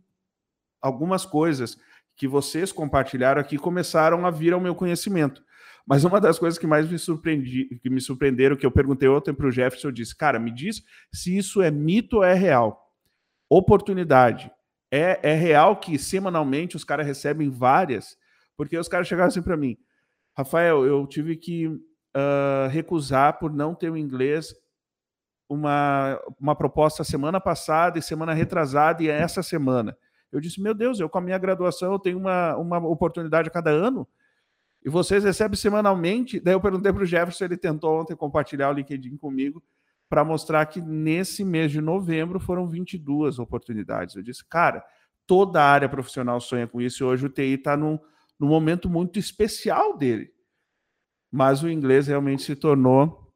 algumas 0.81 1.23
coisas 1.23 1.77
que 2.15 2.27
vocês 2.27 2.71
compartilharam 2.71 3.39
aqui 3.39 3.55
começaram 3.55 4.25
a 4.25 4.31
vir 4.31 4.51
ao 4.51 4.59
meu 4.59 4.73
conhecimento. 4.73 5.43
Mas 5.85 6.03
uma 6.03 6.19
das 6.19 6.39
coisas 6.39 6.57
que 6.57 6.65
mais 6.65 6.89
me 6.89 6.97
surpreendi, 6.97 7.65
que 7.83 7.89
me 7.91 8.01
surpreenderam, 8.01 8.55
que 8.55 8.65
eu 8.65 8.71
perguntei 8.71 9.07
ontem 9.07 9.31
para 9.31 9.45
o 9.45 9.51
Jefferson, 9.51 9.89
eu 9.89 9.91
disse, 9.91 10.15
cara, 10.15 10.39
me 10.39 10.49
diz 10.49 10.83
se 11.13 11.37
isso 11.37 11.61
é 11.61 11.69
mito 11.69 12.17
ou 12.17 12.23
é 12.23 12.33
real 12.33 12.84
oportunidade. 13.49 14.51
É, 14.91 15.31
é 15.31 15.33
real 15.33 15.77
que 15.79 15.97
semanalmente 15.97 16.75
os 16.75 16.83
caras 16.83 17.05
recebem 17.05 17.49
várias, 17.49 18.17
porque 18.55 18.77
os 18.77 18.87
caras 18.87 19.07
chegaram 19.07 19.27
assim 19.27 19.41
para 19.41 19.57
mim, 19.57 19.77
Rafael, 20.37 20.85
eu 20.85 21.07
tive 21.07 21.35
que 21.37 21.67
uh, 21.67 22.67
recusar 22.69 23.39
por 23.39 23.51
não 23.53 23.73
ter 23.73 23.89
o 23.89 23.97
inglês 23.97 24.53
uma, 25.49 26.19
uma 26.39 26.55
proposta 26.55 27.03
semana 27.03 27.39
passada 27.39 27.99
e 27.99 28.01
semana 28.01 28.33
retrasada 28.33 29.03
e 29.03 29.07
essa 29.07 29.41
semana. 29.41 29.97
Eu 30.31 30.41
disse, 30.41 30.61
meu 30.61 30.73
Deus, 30.73 30.99
eu 30.99 31.07
com 31.07 31.17
a 31.17 31.21
minha 31.21 31.37
graduação 31.37 31.93
eu 31.93 31.99
tenho 31.99 32.17
uma, 32.17 32.55
uma 32.57 32.77
oportunidade 32.79 33.47
a 33.47 33.51
cada 33.51 33.69
ano 33.69 34.07
e 34.83 34.89
vocês 34.89 35.23
recebem 35.23 35.57
semanalmente. 35.57 36.39
Daí 36.39 36.53
eu 36.53 36.61
perguntei 36.61 36.91
para 36.91 37.03
o 37.03 37.05
Jefferson, 37.05 37.45
ele 37.45 37.57
tentou 37.57 38.01
ontem 38.01 38.15
compartilhar 38.15 38.69
o 38.69 38.73
LinkedIn 38.73 39.15
comigo 39.17 39.63
para 40.09 40.23
mostrar 40.23 40.65
que 40.67 40.81
nesse 40.81 41.43
mês 41.43 41.71
de 41.71 41.81
novembro 41.81 42.39
foram 42.39 42.67
22 42.67 43.39
oportunidades. 43.39 44.15
Eu 44.15 44.23
disse, 44.23 44.45
cara, 44.45 44.83
toda 45.25 45.61
a 45.61 45.69
área 45.69 45.89
profissional 45.89 46.39
sonha 46.39 46.67
com 46.67 46.79
isso 46.79 47.03
e 47.03 47.05
hoje 47.05 47.25
o 47.25 47.29
TI 47.29 47.53
está 47.53 47.75
num, 47.75 47.99
num 48.39 48.47
momento 48.47 48.89
muito 48.89 49.17
especial 49.17 49.97
dele. 49.97 50.31
Mas 51.31 51.63
o 51.63 51.69
inglês 51.69 52.07
realmente 52.07 52.43
se 52.43 52.55
tornou 52.55 53.31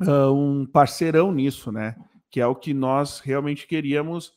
uh, 0.00 0.32
um 0.32 0.64
parceirão 0.66 1.32
nisso, 1.32 1.70
né? 1.70 1.96
Que 2.30 2.40
é 2.40 2.46
o 2.46 2.54
que 2.54 2.72
nós 2.72 3.20
realmente 3.20 3.66
queríamos 3.66 4.32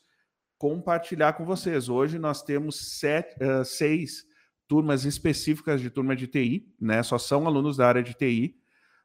compartilhar 0.58 1.34
com 1.34 1.46
vocês. 1.46 1.88
Hoje 1.88 2.18
nós 2.18 2.42
temos 2.42 2.98
sete, 3.00 3.36
uh, 3.42 3.64
seis 3.64 4.26
turmas 4.68 5.06
específicas 5.06 5.80
de 5.80 5.90
turma 5.90 6.16
de 6.16 6.28
TI, 6.28 6.74
né? 6.82 7.02
Só 7.04 7.18
são 7.18 7.48
alunos 7.48 7.78
da 7.78 7.88
área 7.88 8.04
de 8.04 8.14
TI 8.14 8.58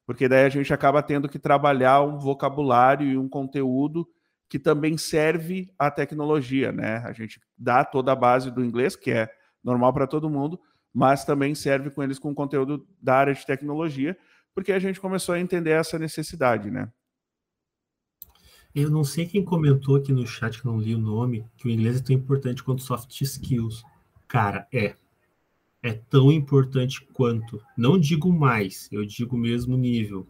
porque 0.07 0.28
daí 0.28 0.44
a 0.44 0.48
gente 0.48 0.72
acaba 0.72 1.03
tendo 1.03 1.28
que 1.28 1.38
trabalhar 1.38 2.03
um 2.03 2.18
vocabulário 2.18 3.07
e 3.07 3.16
um 3.16 3.28
conteúdo 3.28 4.09
que 4.48 4.59
também 4.59 4.98
serve 4.98 5.72
à 5.78 5.90
tecnologia, 5.90 6.70
né? 6.72 6.98
A 6.98 7.12
gente 7.12 7.40
dá 7.57 7.84
toda 7.84 8.12
a 8.12 8.16
base 8.16 8.50
do 8.50 8.64
inglês, 8.64 8.94
que 8.94 9.11
é 9.11 9.30
normal 9.64 9.92
para 9.92 10.07
todo 10.07 10.28
mundo, 10.28 10.61
mas 10.92 11.24
também 11.24 11.55
serve 11.55 11.90
com 11.90 12.03
eles 12.03 12.18
com 12.18 12.34
conteúdo 12.34 12.86
da 13.00 13.14
área 13.14 13.32
de 13.32 13.46
tecnologia, 13.46 14.16
porque 14.55 14.72
a 14.72 14.78
gente 14.78 15.00
começou 15.00 15.34
a 15.34 15.40
entender 15.40 15.70
essa 15.70 15.98
necessidade, 15.98 16.70
né? 16.70 16.92
Eu 18.74 18.90
não 18.90 19.05
sei 19.05 19.26
quem 19.26 19.44
comentou 19.44 19.96
aqui 19.96 20.12
no 20.12 20.26
chat, 20.26 20.61
que 20.61 20.66
não 20.66 20.78
li 20.78 20.94
o 20.94 20.98
nome, 20.98 21.46
que 21.57 21.66
o 21.66 21.70
inglês 21.70 22.00
é 22.00 22.03
tão 22.03 22.16
importante 22.16 22.62
quanto 22.62 22.82
soft 22.82 23.20
skills. 23.20 23.82
Cara, 24.26 24.66
é 24.72 24.94
é 25.83 25.93
tão 25.93 26.30
importante 26.30 27.05
quanto. 27.12 27.61
Não 27.76 27.99
digo 27.99 28.33
mais, 28.33 28.89
eu 28.93 29.05
digo 29.05 29.37
mesmo 29.37 29.76
nível. 29.76 30.26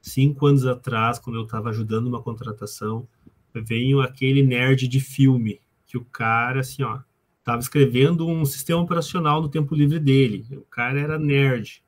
Cinco 0.00 0.46
anos 0.46 0.64
atrás, 0.64 1.18
quando 1.18 1.36
eu 1.36 1.42
estava 1.42 1.70
ajudando 1.70 2.06
uma 2.06 2.22
contratação, 2.22 3.06
veio 3.52 4.00
aquele 4.00 4.42
nerd 4.42 4.86
de 4.86 5.00
filme, 5.00 5.60
que 5.84 5.98
o 5.98 6.04
cara, 6.04 6.60
assim, 6.60 6.82
ó, 6.84 7.00
estava 7.38 7.60
escrevendo 7.60 8.28
um 8.28 8.44
sistema 8.44 8.80
operacional 8.80 9.42
no 9.42 9.48
tempo 9.48 9.74
livre 9.74 9.98
dele. 9.98 10.46
O 10.52 10.64
cara 10.66 11.00
era 11.00 11.18
nerd. 11.18 11.82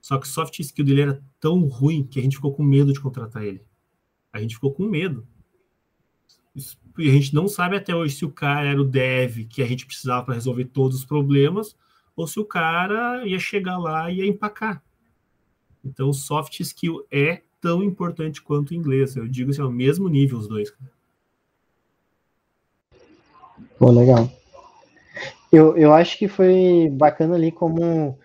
Só 0.00 0.16
que 0.16 0.26
o 0.26 0.30
soft 0.30 0.58
skill 0.60 0.84
dele 0.84 1.02
era 1.02 1.22
tão 1.38 1.66
ruim 1.66 2.04
que 2.04 2.18
a 2.18 2.22
gente 2.22 2.36
ficou 2.36 2.54
com 2.54 2.62
medo 2.62 2.92
de 2.92 3.00
contratar 3.00 3.44
ele. 3.44 3.60
A 4.32 4.40
gente 4.40 4.54
ficou 4.54 4.72
com 4.72 4.84
medo. 4.84 5.26
E 6.96 7.08
a 7.08 7.12
gente 7.12 7.34
não 7.34 7.46
sabe 7.46 7.76
até 7.76 7.94
hoje 7.94 8.16
se 8.16 8.24
o 8.24 8.30
cara 8.30 8.70
era 8.70 8.80
o 8.80 8.84
dev 8.84 9.46
que 9.48 9.62
a 9.62 9.66
gente 9.66 9.84
precisava 9.84 10.24
para 10.24 10.34
resolver 10.34 10.64
todos 10.66 10.98
os 10.98 11.04
problemas 11.04 11.76
ou 12.18 12.26
se 12.26 12.40
o 12.40 12.44
cara 12.44 13.24
ia 13.24 13.38
chegar 13.38 13.78
lá 13.78 14.10
e 14.10 14.16
ia 14.16 14.26
empacar. 14.26 14.82
Então, 15.84 16.12
soft 16.12 16.58
skill 16.58 17.06
é 17.12 17.42
tão 17.60 17.80
importante 17.80 18.42
quanto 18.42 18.70
o 18.70 18.74
inglês. 18.74 19.14
Eu 19.14 19.28
digo 19.28 19.52
assim, 19.52 19.62
ao 19.62 19.70
mesmo 19.70 20.08
nível 20.08 20.36
os 20.36 20.48
dois. 20.48 20.74
Pô, 23.78 23.92
legal. 23.92 24.28
Eu, 25.52 25.76
eu 25.76 25.94
acho 25.94 26.18
que 26.18 26.26
foi 26.26 26.90
bacana 26.90 27.36
ali 27.36 27.52
como 27.52 28.18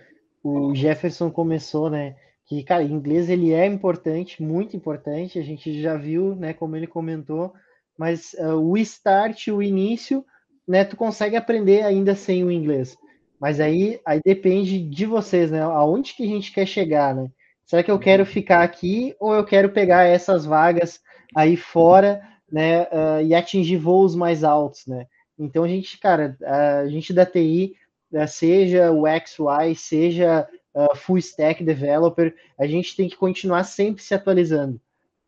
o 0.44 0.74
Jefferson 0.74 1.30
começou, 1.30 1.88
né? 1.88 2.16
Que, 2.48 2.64
cara, 2.64 2.84
inglês 2.84 3.30
ele 3.30 3.54
é 3.54 3.68
importante, 3.68 4.41
muito 4.41 4.76
importante. 4.76 5.38
A 5.38 5.44
gente 5.44 5.80
já 5.80 5.96
viu, 5.96 6.36
né, 6.36 6.52
como 6.52 6.76
ele 6.76 6.88
comentou, 6.88 7.54
mas 7.96 8.34
uh, 8.39 8.56
o 8.56 8.76
start, 8.76 9.50
o 9.50 9.62
início, 9.62 10.26
né, 10.68 10.84
tu 10.84 10.98
consegue 10.98 11.36
aprender 11.36 11.84
ainda 11.84 12.16
sem 12.16 12.44
o 12.44 12.52
inglês. 12.52 12.98
Mas 13.40 13.60
aí, 13.60 14.00
aí 14.06 14.22
depende 14.24 14.80
de 14.80 15.06
vocês, 15.06 15.52
né? 15.52 15.62
Aonde 15.62 16.14
que 16.14 16.24
a 16.24 16.28
gente 16.28 16.52
quer 16.52 16.66
chegar, 16.66 17.14
né? 17.14 17.30
Será 17.66 17.84
que 17.84 17.92
eu 17.92 18.00
quero 18.00 18.26
ficar 18.26 18.64
aqui 18.64 19.16
ou 19.20 19.34
eu 19.34 19.44
quero 19.44 19.70
pegar 19.70 20.04
essas 20.04 20.46
vagas 20.46 21.00
aí 21.36 21.58
fora, 21.58 22.22
né? 22.52 22.84
Uh, 22.84 23.22
e 23.26 23.34
atingir 23.36 23.78
voos 23.78 24.16
mais 24.16 24.44
altos, 24.44 24.86
né? 24.88 25.08
Então 25.38 25.64
a 25.64 25.68
gente, 25.68 25.98
cara, 26.00 26.38
a 26.42 26.88
gente 26.88 27.12
da 27.12 27.26
TI, 27.26 27.76
né, 28.12 28.28
seja 28.28 28.92
o 28.92 29.06
XY, 29.08 29.76
seja 29.76 30.48
uh, 30.76 30.96
full 30.96 31.18
stack 31.18 31.64
developer, 31.64 32.36
a 32.58 32.68
gente 32.68 32.96
tem 32.96 33.10
que 33.10 33.18
continuar 33.18 33.64
sempre 33.64 34.04
se 34.04 34.14
atualizando. 34.14 34.80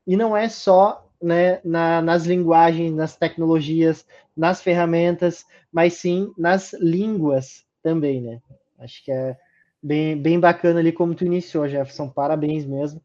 E 0.06 0.16
não 0.16 0.38
é 0.38 0.48
só 0.48 1.04
né, 1.22 1.60
na, 1.64 2.02
nas 2.02 2.26
linguagens, 2.26 2.94
nas 2.94 3.18
tecnologias, 3.18 4.06
nas 4.38 4.62
ferramentas, 4.62 5.44
mas 5.72 5.94
sim 5.96 6.32
nas 6.38 6.74
línguas 6.74 7.65
também, 7.86 8.20
né? 8.20 8.42
Acho 8.80 9.06
que 9.06 9.12
é 9.12 9.38
bem, 9.82 10.20
bem 10.20 10.40
bacana 10.40 10.80
ali 10.80 10.92
como 10.92 11.14
tu 11.14 11.24
iniciou, 11.24 11.68
Jefferson. 11.68 12.10
Parabéns 12.10 12.66
mesmo. 12.66 13.00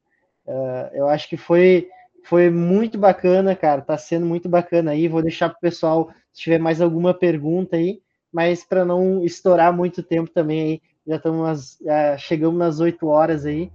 Uh, 0.47 0.89
eu 0.95 1.07
acho 1.07 1.29
que 1.29 1.37
foi, 1.37 1.87
foi 2.25 2.49
muito 2.49 2.97
bacana, 2.97 3.55
cara. 3.55 3.83
Tá 3.83 3.99
sendo 3.99 4.25
muito 4.25 4.49
bacana 4.49 4.93
aí. 4.93 5.07
Vou 5.07 5.21
deixar 5.21 5.51
para 5.51 5.59
o 5.59 5.61
pessoal, 5.61 6.11
se 6.33 6.41
tiver 6.41 6.59
mais 6.59 6.81
alguma 6.81 7.13
pergunta 7.13 7.77
aí, 7.77 8.01
mas 8.33 8.65
para 8.65 8.87
não 8.87 9.23
estourar 9.23 9.71
muito 9.71 10.03
tempo 10.03 10.31
também 10.31 10.63
aí, 10.63 10.83
já 11.07 11.17
estamos 11.17 11.79
já 11.85 12.17
chegamos 12.17 12.59
nas 12.59 12.81
8 12.81 13.07
horas 13.07 13.45
aí, 13.45 13.71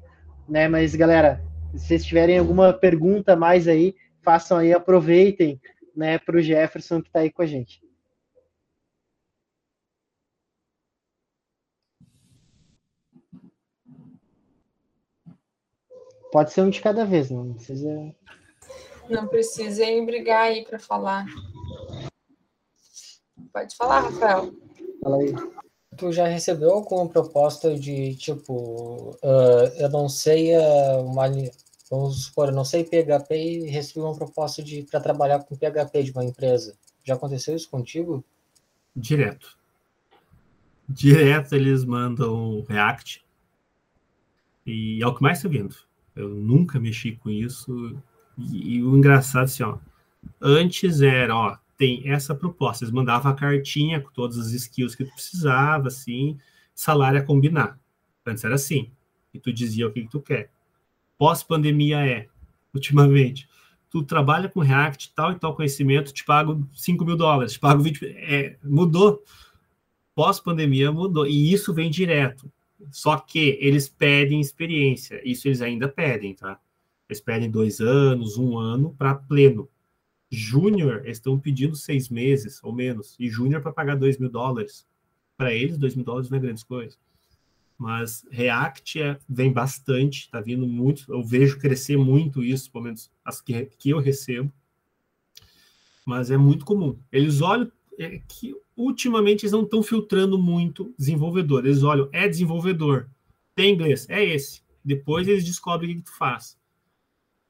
né? 0.49 0.67
Mas 0.67 0.95
galera, 0.95 1.39
se 1.75 1.85
vocês 1.85 2.03
tiverem 2.03 2.39
alguma 2.39 2.73
pergunta 2.73 3.35
mais 3.35 3.67
aí, 3.67 3.93
façam 4.23 4.57
aí, 4.57 4.73
aproveitem, 4.73 5.61
né, 5.95 6.17
para 6.17 6.37
o 6.37 6.41
Jefferson 6.41 6.99
que 6.99 7.09
está 7.09 7.19
aí 7.19 7.29
com 7.29 7.43
a 7.43 7.45
gente. 7.45 7.84
Pode 16.36 16.51
ser 16.51 16.63
um 16.63 16.69
de 16.69 16.81
cada 16.81 17.05
vez, 17.05 17.31
não 17.31 17.53
precisa. 17.53 18.13
Não 19.09 19.25
precisem 19.25 20.05
brigar 20.05 20.41
aí 20.41 20.65
para 20.65 20.77
falar. 20.77 21.25
Pode 23.53 23.73
falar, 23.77 24.01
Rafael. 24.01 24.53
Fala 25.01 25.15
aí. 25.15 25.33
tu 25.95 26.11
já 26.11 26.27
recebeu 26.27 26.71
alguma 26.71 27.07
proposta 27.07 27.79
de 27.79 28.17
tipo, 28.17 29.11
uh, 29.23 29.79
eu 29.79 29.88
não 29.89 30.09
sei 30.09 30.57
uh, 30.57 31.05
uma 31.05 31.23
vamos 31.89 32.25
supor, 32.25 32.49
eu 32.49 32.53
não 32.53 32.65
sei 32.65 32.83
PHP 32.83 33.33
e 33.33 33.69
recebi 33.69 34.01
uma 34.01 34.13
proposta 34.13 34.61
de 34.61 34.83
para 34.83 34.99
trabalhar 34.99 35.41
com 35.41 35.55
PHP 35.55 36.03
de 36.03 36.11
uma 36.11 36.25
empresa. 36.25 36.75
Já 37.05 37.13
aconteceu 37.13 37.55
isso 37.55 37.69
contigo? 37.69 38.21
Direto. 38.93 39.57
Direto 40.89 41.55
eles 41.55 41.86
mandam 41.86 42.61
React. 42.67 43.23
E 44.65 45.01
é 45.01 45.07
o 45.07 45.15
que 45.15 45.23
mais 45.23 45.38
está 45.38 45.47
vindo. 45.47 45.73
Eu 46.16 46.30
nunca 46.30 46.80
mexi 46.80 47.13
com 47.13 47.30
isso. 47.30 47.95
E, 48.38 48.76
e 48.76 48.84
o 48.84 48.97
engraçado 48.97 49.43
assim, 49.43 49.63
ó, 49.63 49.78
antes 50.41 51.01
era, 51.01 51.36
ó, 51.36 51.57
tem 51.78 52.09
essa 52.09 52.34
proposta. 52.34 52.84
Eles 52.84 52.93
mandavam 52.93 53.32
a 53.32 53.36
cartinha 53.36 53.99
com 53.99 54.11
todas 54.11 54.38
as 54.38 54.51
skills 54.51 54.95
que 54.95 55.05
tu 55.05 55.13
precisava, 55.13 55.88
assim, 55.88 56.38
salário 56.74 57.20
a 57.20 57.24
combinar. 57.24 57.80
Antes 58.26 58.43
era 58.43 58.55
assim. 58.55 58.89
E 59.34 59.39
tu 59.39 59.51
dizia 59.51 59.88
o 59.88 59.91
que, 59.91 60.03
que 60.03 60.09
tu 60.09 60.22
quer. 60.22 60.49
Pós-pandemia 61.18 62.05
é, 62.05 62.28
ultimamente, 62.74 63.47
tu 63.89 64.03
trabalha 64.03 64.49
com 64.49 64.59
React, 64.59 65.13
tal 65.13 65.32
e 65.32 65.36
tal 65.36 65.55
conhecimento, 65.55 66.13
te 66.13 66.24
pago 66.24 66.68
5 66.74 67.05
mil 67.05 67.16
dólares, 67.16 67.53
te 67.53 67.59
pago 67.59 67.82
20 67.82 68.05
é, 68.05 68.57
Mudou. 68.63 69.24
Pós-pandemia 70.13 70.93
mudou. 70.93 71.28
E 71.28 71.51
isso 71.51 71.74
vem 71.74 71.89
direto. 71.89 72.49
Só 72.91 73.17
que 73.17 73.57
eles 73.61 73.88
pedem 73.88 74.39
experiência. 74.39 75.21
Isso 75.23 75.47
eles 75.47 75.61
ainda 75.61 75.88
pedem, 75.88 76.33
tá? 76.33 76.59
Eles 77.09 77.21
pedem 77.21 77.49
dois 77.49 77.79
anos, 77.79 78.38
um 78.38 78.57
ano 78.57 78.93
para 78.97 79.15
pleno. 79.15 79.69
Júnior, 80.29 81.07
estão 81.07 81.39
pedindo 81.39 81.75
seis 81.75 82.09
meses 82.09 82.59
ou 82.63 82.73
menos. 82.73 83.15
E 83.19 83.29
Júnior 83.29 83.61
para 83.61 83.71
pagar 83.71 83.95
dois 83.95 84.17
mil 84.17 84.29
dólares. 84.29 84.88
Para 85.38 85.53
eles, 85.53 85.77
dois 85.77 85.95
mil 85.95 86.05
dólares 86.05 86.29
não 86.29 86.38
é 86.38 86.41
grande 86.41 86.65
coisa. 86.65 86.97
Mas 87.77 88.25
React 88.31 89.01
é, 89.01 89.19
vem 89.27 89.51
bastante, 89.51 90.21
está 90.21 90.39
vindo 90.39 90.65
muito. 90.65 91.05
Eu 91.11 91.23
vejo 91.23 91.59
crescer 91.59 91.97
muito 91.97 92.43
isso, 92.43 92.71
pelo 92.71 92.86
menos 92.86 93.11
as 93.23 93.41
que, 93.41 93.65
que 93.77 93.89
eu 93.89 93.99
recebo. 93.99 94.51
Mas 96.05 96.31
é 96.31 96.38
muito 96.38 96.65
comum. 96.65 96.97
Eles 97.11 97.41
olham 97.41 97.71
é, 97.99 98.21
que 98.27 98.55
ultimamente 98.75 99.43
eles 99.43 99.51
não 99.51 99.63
estão 99.63 99.81
filtrando 99.81 100.37
muito 100.37 100.93
desenvolvedor. 100.97 101.65
Eles 101.65 101.83
olham, 101.83 102.09
é 102.11 102.27
desenvolvedor, 102.27 103.09
tem 103.55 103.73
inglês, 103.73 104.07
é 104.09 104.23
esse. 104.23 104.61
Depois 104.83 105.27
eles 105.27 105.45
descobrem 105.45 105.91
o 105.91 105.95
que, 105.95 106.03
tu 106.03 106.15
faz. 106.15 106.57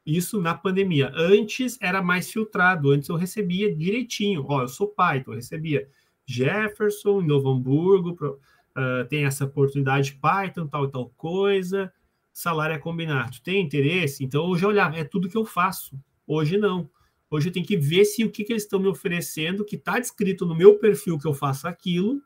Isso 0.05 0.39
na 0.39 0.53
pandemia. 0.53 1.11
Antes 1.15 1.77
era 1.81 2.01
mais 2.01 2.31
filtrado, 2.31 2.91
antes 2.91 3.09
eu 3.09 3.15
recebia 3.15 3.75
direitinho. 3.75 4.45
Ó, 4.47 4.61
eu 4.61 4.67
sou 4.67 4.87
pai, 4.87 5.17
então 5.17 5.33
eu 5.33 5.37
recebia 5.37 5.89
Jefferson, 6.25 7.21
Novo 7.21 7.49
Hamburgo, 7.49 8.39
uh, 8.77 9.05
tem 9.09 9.25
essa 9.25 9.45
oportunidade 9.45 10.19
Python, 10.21 10.67
tal 10.67 10.85
e 10.85 10.91
tal 10.91 11.09
coisa, 11.17 11.91
salário 12.31 12.75
é 12.75 12.79
combinado. 12.79 13.39
Tem 13.41 13.61
interesse? 13.61 14.23
Então 14.23 14.49
eu 14.49 14.57
já 14.57 14.67
olhava, 14.67 14.95
é 14.97 15.03
tudo 15.03 15.29
que 15.29 15.37
eu 15.37 15.45
faço. 15.45 15.99
Hoje 16.27 16.57
não. 16.57 16.89
Hoje 17.36 17.49
eu 17.49 17.51
tenho 17.51 17.65
que 17.65 17.75
ver 17.75 18.05
se 18.05 18.23
o 18.23 18.31
que, 18.31 18.45
que 18.45 18.53
eles 18.53 18.63
estão 18.63 18.79
me 18.79 18.88
oferecendo, 18.88 19.65
que 19.65 19.75
está 19.75 19.99
descrito 19.99 20.45
no 20.45 20.55
meu 20.55 20.79
perfil 20.79 21.19
que 21.19 21.27
eu 21.27 21.33
faço 21.33 21.67
aquilo, 21.67 22.21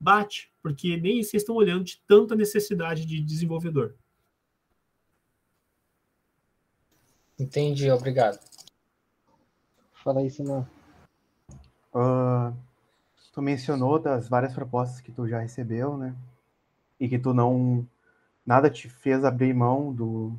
bate. 0.00 0.52
Porque 0.60 0.96
nem 0.96 1.22
vocês 1.22 1.44
estão 1.44 1.54
olhando 1.54 1.84
de 1.84 2.02
tanta 2.04 2.34
necessidade 2.34 3.06
de 3.06 3.20
desenvolvedor. 3.20 3.94
Entendi, 7.38 7.88
obrigado. 7.92 8.40
Fala 9.92 10.20
isso, 10.24 10.42
não. 10.42 10.66
Uh, 11.94 12.52
tu 13.32 13.40
mencionou 13.40 14.00
das 14.00 14.28
várias 14.28 14.52
propostas 14.52 15.00
que 15.00 15.12
tu 15.12 15.28
já 15.28 15.38
recebeu, 15.38 15.96
né? 15.96 16.12
E 16.98 17.08
que 17.08 17.20
tu 17.20 17.32
não. 17.32 17.86
Nada 18.44 18.68
te 18.68 18.88
fez 18.88 19.24
abrir 19.24 19.54
mão 19.54 19.94
do. 19.94 20.34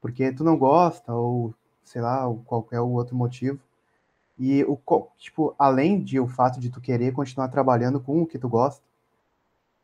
Porque 0.00 0.32
tu 0.32 0.42
não 0.42 0.56
gosta, 0.56 1.12
ou 1.12 1.54
sei 1.84 2.00
lá, 2.00 2.26
ou 2.26 2.38
qualquer 2.38 2.80
outro 2.80 3.16
motivo. 3.16 3.60
E 4.38 4.64
o 4.64 4.78
tipo, 5.18 5.54
além 5.58 6.02
de 6.02 6.18
o 6.18 6.26
fato 6.26 6.58
de 6.58 6.70
tu 6.70 6.80
querer 6.80 7.12
continuar 7.12 7.48
trabalhando 7.48 8.00
com 8.00 8.22
o 8.22 8.26
que 8.26 8.38
tu 8.38 8.48
gosta, 8.48 8.82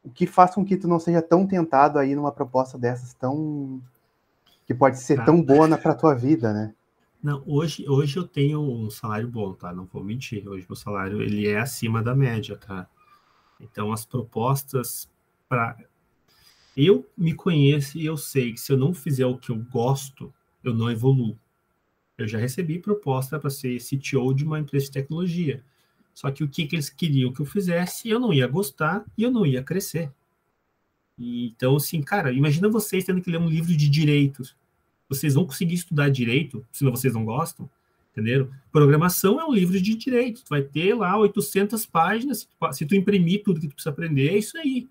o 0.03 0.11
que 0.11 0.27
faz 0.27 0.55
com 0.55 0.65
que 0.65 0.77
tu 0.77 0.89
não 0.89 0.99
seja 0.99 1.21
tão 1.21 1.47
tentado 1.47 1.99
aí 1.99 2.15
numa 2.15 2.33
proposta 2.33 2.79
dessas 2.79 3.13
tão 3.15 3.81
que 4.67 4.75
pode 4.75 4.99
ser 4.99 5.17
tá. 5.17 5.25
tão 5.25 5.43
boa 5.43 5.79
para 5.79 5.95
tua 5.95 6.15
vida, 6.15 6.53
né? 6.53 6.75
Não, 7.23 7.43
hoje, 7.47 7.89
hoje 7.89 8.17
eu 8.17 8.27
tenho 8.27 8.61
um 8.61 8.91
salário 8.91 9.29
bom, 9.29 9.53
tá? 9.53 9.73
Não 9.73 9.85
vou 9.87 10.05
mentir. 10.05 10.47
Hoje 10.49 10.67
meu 10.69 10.77
salário 10.77 11.21
ele 11.23 11.49
é 11.49 11.59
acima 11.59 12.03
da 12.03 12.15
média, 12.15 12.57
tá? 12.57 12.87
Então 13.61 13.93
as 13.93 14.05
propostas 14.05 15.11
para 15.49 15.77
eu 16.77 17.05
me 17.17 17.35
conheço 17.35 17.99
e 17.99 18.07
eu 18.07 18.17
sei 18.17 18.53
que 18.53 18.61
se 18.61 18.73
eu 18.73 18.77
não 18.77 18.95
fizer 18.95 19.27
o 19.27 19.37
que 19.37 19.51
eu 19.51 19.57
gosto, 19.57 20.33
eu 20.63 20.73
não 20.73 20.91
evoluo. 20.91 21.37
Eu 22.19 22.27
já 22.27 22.37
recebi 22.37 22.81
proposta 22.81 23.39
para 23.39 23.49
ser 23.49 23.79
CTO 23.79 24.35
de 24.35 24.45
uma 24.45 24.59
empresa 24.59 24.87
de 24.87 24.91
tecnologia. 24.91 25.63
Só 26.13 26.33
que 26.33 26.43
o 26.43 26.49
que, 26.49 26.67
que 26.67 26.75
eles 26.75 26.91
queriam 26.91 27.33
que 27.33 27.41
eu 27.41 27.47
fizesse, 27.47 28.09
eu 28.09 28.19
não 28.19 28.35
ia 28.35 28.49
gostar 28.49 29.05
e 29.17 29.23
eu 29.23 29.31
não 29.31 29.47
ia 29.47 29.63
crescer. 29.63 30.11
E, 31.17 31.47
então, 31.47 31.77
assim, 31.77 32.03
cara, 32.03 32.33
imagina 32.33 32.69
vocês 32.69 33.05
tendo 33.05 33.21
que 33.21 33.31
ler 33.31 33.39
um 33.39 33.49
livro 33.49 33.77
de 33.77 33.89
direitos. 33.89 34.57
Vocês 35.09 35.35
vão 35.35 35.47
conseguir 35.47 35.75
estudar 35.75 36.09
direito, 36.09 36.67
se 36.73 36.85
vocês 36.85 37.15
não 37.15 37.25
gostam, 37.25 37.71
entenderam? 38.11 38.51
Programação 38.73 39.41
é 39.41 39.45
um 39.45 39.53
livro 39.53 39.81
de 39.81 39.95
direito. 39.95 40.43
Tu 40.43 40.49
vai 40.49 40.63
ter 40.63 40.95
lá 40.95 41.17
800 41.17 41.87
páginas. 41.87 42.49
Se 42.73 42.85
tu 42.85 42.97
imprimir 42.97 43.45
tudo 43.45 43.61
que 43.61 43.69
tu 43.69 43.75
precisa 43.75 43.91
aprender, 43.91 44.31
é 44.31 44.39
isso 44.39 44.59
aí. 44.59 44.89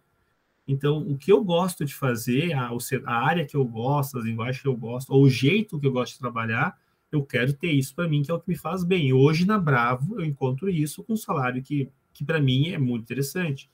Então, 0.65 0.99
o 0.99 1.17
que 1.17 1.32
eu 1.32 1.43
gosto 1.43 1.84
de 1.84 1.93
fazer, 1.93 2.53
a, 2.53 2.69
a 3.05 3.13
área 3.13 3.45
que 3.45 3.55
eu 3.55 3.65
gosto, 3.65 4.17
as 4.17 4.25
linguagens 4.25 4.61
que 4.61 4.67
eu 4.67 4.75
gosto, 4.75 5.13
ou 5.13 5.23
o 5.23 5.30
jeito 5.30 5.80
que 5.80 5.88
eu 5.88 5.91
gosto 5.91 6.13
de 6.13 6.19
trabalhar, 6.19 6.78
eu 7.12 7.24
quero 7.24 7.53
ter 7.53 7.72
isso 7.72 7.95
para 7.95 8.08
mim, 8.08 8.22
que 8.22 8.32
é 8.32 8.34
o 8.34 8.39
que 8.39 8.49
me 8.49 8.58
faz 8.58 8.84
bem. 8.84 9.14
Hoje, 9.14 9.45
na 9.45 9.58
Bravo, 9.58 10.20
eu 10.20 10.26
encontro 10.26 10.70
isso 10.70 11.03
com 11.03 11.14
um 11.14 11.18
salário 11.18 11.62
que, 11.64 11.89
que 12.14 12.26
para 12.26 12.39
mim 12.39 12.70
é 12.70 12.78
muito 12.78 13.03
interessante 13.03 13.70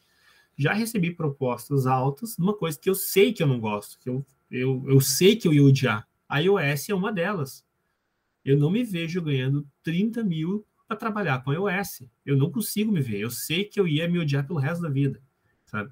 já 0.58 0.74
recebi 0.74 1.12
propostas 1.12 1.86
altas 1.86 2.38
numa 2.38 2.54
coisa 2.54 2.80
que 2.80 2.90
eu 2.90 2.96
sei 2.96 3.34
que 3.34 3.42
eu 3.42 3.48
não 3.48 3.60
gosto, 3.60 3.98
que 4.00 4.10
eu, 4.10 4.26
eu, 4.50 4.84
eu 4.88 5.02
sei 5.02 5.36
que 5.36 5.48
eu 5.48 5.54
ia 5.54 5.64
odiar. 5.64 6.08
A 6.28 6.40
iOS 6.40 6.90
é 6.90 6.96
uma 6.96 7.12
delas. 7.12 7.66
Eu 8.44 8.58
não 8.58 8.70
me 8.70 8.84
vejo 8.84 9.22
ganhando 9.22 9.68
30 9.84 10.24
mil 10.24 10.66
para 10.88 10.98
trabalhar 10.98 11.44
com 11.44 11.52
a 11.52 11.54
iOS. 11.54 12.04
Eu 12.26 12.38
não 12.38 12.52
consigo 12.52 12.92
me 12.92 13.02
ver. 13.02 13.20
Eu 13.20 13.30
sei 13.30 13.66
que 13.66 13.80
eu 13.80 13.88
ia 13.88 14.08
me 14.08 14.20
odiar 14.20 14.46
pelo 14.46 14.60
resto 14.60 14.82
da 14.82 14.90
vida, 14.90 15.22
sabe? 15.66 15.92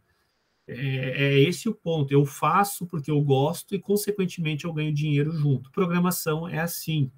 É, 0.68 1.36
é 1.36 1.40
esse 1.40 1.68
o 1.68 1.74
ponto. 1.74 2.12
Eu 2.12 2.26
faço 2.26 2.86
porque 2.86 3.10
eu 3.10 3.20
gosto 3.22 3.74
e, 3.74 3.80
consequentemente, 3.80 4.66
eu 4.66 4.74
ganho 4.74 4.94
dinheiro 4.94 5.32
junto. 5.32 5.72
Programação 5.72 6.48
é 6.48 6.60
assim. 6.60 7.12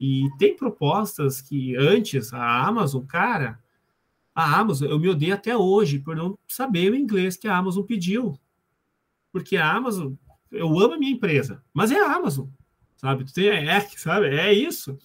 E 0.00 0.28
tem 0.38 0.56
propostas 0.56 1.40
que 1.40 1.76
antes 1.76 2.32
a 2.32 2.66
Amazon, 2.66 3.04
cara, 3.04 3.58
a 4.34 4.58
Amazon, 4.58 4.88
eu 4.88 4.98
me 4.98 5.08
odeio 5.08 5.34
até 5.34 5.56
hoje 5.56 5.98
por 6.00 6.16
não 6.16 6.36
saber 6.48 6.90
o 6.90 6.96
inglês 6.96 7.36
que 7.36 7.46
a 7.46 7.56
Amazon 7.56 7.84
pediu. 7.84 8.38
Porque 9.30 9.56
a 9.56 9.72
Amazon, 9.72 10.14
eu 10.50 10.78
amo 10.78 10.94
a 10.94 10.98
minha 10.98 11.12
empresa, 11.12 11.62
mas 11.72 11.92
é 11.92 12.00
a 12.00 12.12
Amazon, 12.12 12.48
sabe? 12.96 13.24
Tu 13.24 13.32
tem 13.32 13.48
é, 13.48 13.80
sabe? 13.80 14.26
É 14.26 14.52
isso. 14.52 14.98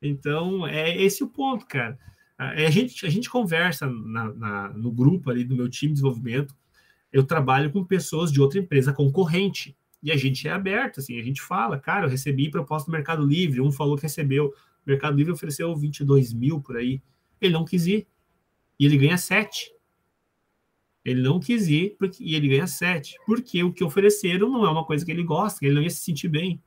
Então, 0.00 0.66
é 0.66 0.96
esse 0.96 1.24
o 1.24 1.28
ponto, 1.28 1.66
cara. 1.66 1.98
É, 2.38 2.66
a, 2.66 2.70
gente, 2.70 3.04
a 3.04 3.10
gente 3.10 3.28
conversa 3.28 3.86
na, 3.86 4.32
na, 4.32 4.68
no 4.70 4.92
grupo 4.92 5.30
ali 5.30 5.44
do 5.44 5.56
meu 5.56 5.68
time 5.68 5.92
de 5.92 6.00
desenvolvimento. 6.00 6.54
Eu 7.12 7.24
trabalho 7.24 7.72
com 7.72 7.84
pessoas 7.84 8.30
de 8.30 8.40
outra 8.40 8.58
empresa 8.58 8.92
concorrente. 8.92 9.76
E 10.02 10.12
a 10.12 10.16
gente 10.16 10.46
é 10.46 10.52
aberto, 10.52 11.00
assim, 11.00 11.18
a 11.18 11.22
gente 11.22 11.42
fala, 11.42 11.78
cara, 11.78 12.06
eu 12.06 12.10
recebi 12.10 12.50
proposta 12.50 12.90
do 12.90 12.92
Mercado 12.92 13.24
Livre, 13.24 13.60
um 13.60 13.72
falou 13.72 13.96
que 13.96 14.02
recebeu, 14.02 14.46
o 14.46 14.52
Mercado 14.86 15.16
Livre 15.16 15.32
ofereceu 15.32 15.74
22 15.76 16.32
mil 16.32 16.60
por 16.60 16.76
aí. 16.76 17.02
Ele 17.40 17.52
não 17.52 17.64
quis 17.64 17.86
ir 17.86 18.06
e 18.78 18.86
ele 18.86 18.96
ganha 18.96 19.18
7. 19.18 19.72
Ele 21.04 21.20
não 21.20 21.40
quis 21.40 21.68
ir 21.68 21.96
porque, 21.98 22.22
e 22.22 22.34
ele 22.34 22.48
ganha 22.48 22.66
7. 22.66 23.16
Porque 23.26 23.62
o 23.62 23.72
que 23.72 23.82
ofereceram 23.82 24.48
não 24.50 24.64
é 24.64 24.70
uma 24.70 24.84
coisa 24.84 25.04
que 25.04 25.10
ele 25.10 25.24
gosta, 25.24 25.64
ele 25.64 25.74
não 25.74 25.82
ia 25.82 25.90
se 25.90 26.00
sentir 26.00 26.28
bem. 26.28 26.62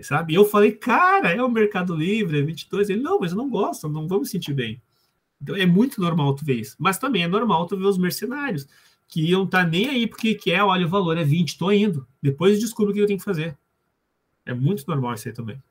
Sabe? 0.00 0.34
Eu 0.34 0.44
falei, 0.44 0.72
cara, 0.72 1.30
é 1.30 1.42
o 1.42 1.50
Mercado 1.50 1.94
Livre, 1.94 2.38
é 2.38 2.42
22. 2.42 2.90
Ele, 2.90 3.00
não, 3.00 3.20
mas 3.20 3.30
eu 3.30 3.38
não 3.38 3.48
gosto, 3.48 3.88
não 3.88 4.08
vou 4.08 4.20
me 4.20 4.26
sentir 4.26 4.52
bem. 4.52 4.82
Então 5.40 5.54
é 5.54 5.66
muito 5.66 6.00
normal 6.00 6.34
tu 6.34 6.44
ver 6.44 6.60
isso. 6.60 6.74
Mas 6.78 6.98
também 6.98 7.22
é 7.22 7.28
normal 7.28 7.66
tu 7.66 7.76
ver 7.76 7.84
os 7.84 7.98
mercenários 7.98 8.66
que 9.08 9.32
estar 9.32 9.46
tá 9.46 9.66
nem 9.66 9.88
aí 9.88 10.06
porque 10.06 10.34
quer, 10.34 10.58
é, 10.58 10.62
olha, 10.64 10.86
o 10.86 10.88
valor 10.88 11.16
é 11.16 11.24
20, 11.24 11.58
tô 11.58 11.70
indo. 11.70 12.06
Depois 12.22 12.58
descubro 12.58 12.90
o 12.90 12.94
que 12.94 13.00
eu 13.00 13.06
tenho 13.06 13.18
que 13.18 13.24
fazer. 13.24 13.56
É 14.44 14.52
muito 14.52 14.84
normal 14.86 15.14
isso 15.14 15.28
aí 15.28 15.34
também. 15.34 15.62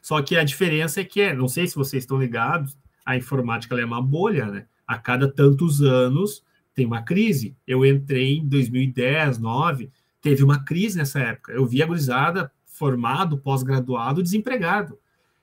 Só 0.00 0.20
que 0.22 0.36
a 0.36 0.44
diferença 0.44 1.00
é 1.00 1.04
que, 1.04 1.20
é, 1.20 1.34
não 1.34 1.48
sei 1.48 1.66
se 1.66 1.76
vocês 1.76 2.02
estão 2.02 2.18
ligados, 2.18 2.76
a 3.04 3.16
informática 3.16 3.78
é 3.78 3.84
uma 3.84 4.02
bolha, 4.02 4.46
né? 4.46 4.66
A 4.86 4.98
cada 4.98 5.30
tantos 5.30 5.80
anos 5.82 6.42
tem 6.74 6.86
uma 6.86 7.02
crise. 7.02 7.56
Eu 7.66 7.84
entrei 7.84 8.38
em 8.38 8.48
2010, 8.48 9.38
2009, 9.38 9.90
teve 10.20 10.42
uma 10.42 10.64
crise 10.64 10.98
nessa 10.98 11.20
época. 11.20 11.52
Eu 11.52 11.66
vi 11.66 11.82
a 11.82 11.86
gurizada 11.86 12.50
formado, 12.64 13.38
pós-graduado, 13.38 14.22
desempregado. 14.22 14.98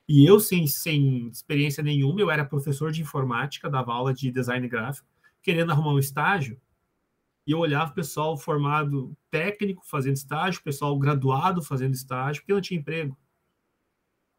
E 0.08 0.26
eu, 0.26 0.40
sem, 0.40 0.66
sem 0.66 1.28
experiência 1.28 1.84
nenhuma, 1.84 2.20
eu 2.20 2.32
era 2.32 2.44
professor 2.44 2.92
de 2.92 3.02
informática, 3.02 3.70
dava 3.70 3.94
aula 3.94 4.14
de 4.14 4.32
design 4.32 4.68
gráfico. 4.68 5.08
querendo 5.42 5.72
arrumar 5.72 5.94
um 5.94 6.00
estágio, 6.00 6.60
e 7.50 7.52
eu 7.52 7.58
olhava 7.58 7.90
o 7.90 7.96
pessoal 7.96 8.38
formado 8.38 9.18
técnico 9.32 9.82
fazendo 9.84 10.16
estágio, 10.16 10.62
o 10.62 10.64
pessoal 10.64 10.96
graduado 11.00 11.64
fazendo 11.64 11.96
estágio, 11.96 12.44
porque 12.44 12.54
não 12.54 12.62
tinha 12.62 12.80
emprego. 12.80 13.18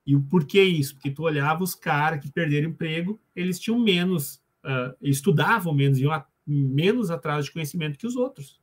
E 0.07 0.15
o 0.15 0.23
porquê 0.23 0.63
isso? 0.63 0.95
Porque 0.95 1.11
tu 1.11 1.25
olhava 1.25 1.65
os 1.65 1.75
caras 1.75 2.21
que 2.21 2.31
perderam 2.31 2.71
emprego, 2.71 3.21
eles 3.35 3.59
tinham 3.59 3.81
menos, 3.81 4.37
uh, 4.65 4.95
estudavam 5.03 5.75
menos, 5.75 5.99
iam 5.99 6.13
a, 6.13 6.25
menos 6.47 7.11
atrás 7.11 7.47
de 7.47 7.53
conhecimento 7.53 7.99
que 7.99 8.07
os 8.07 8.15
outros. 8.15 8.61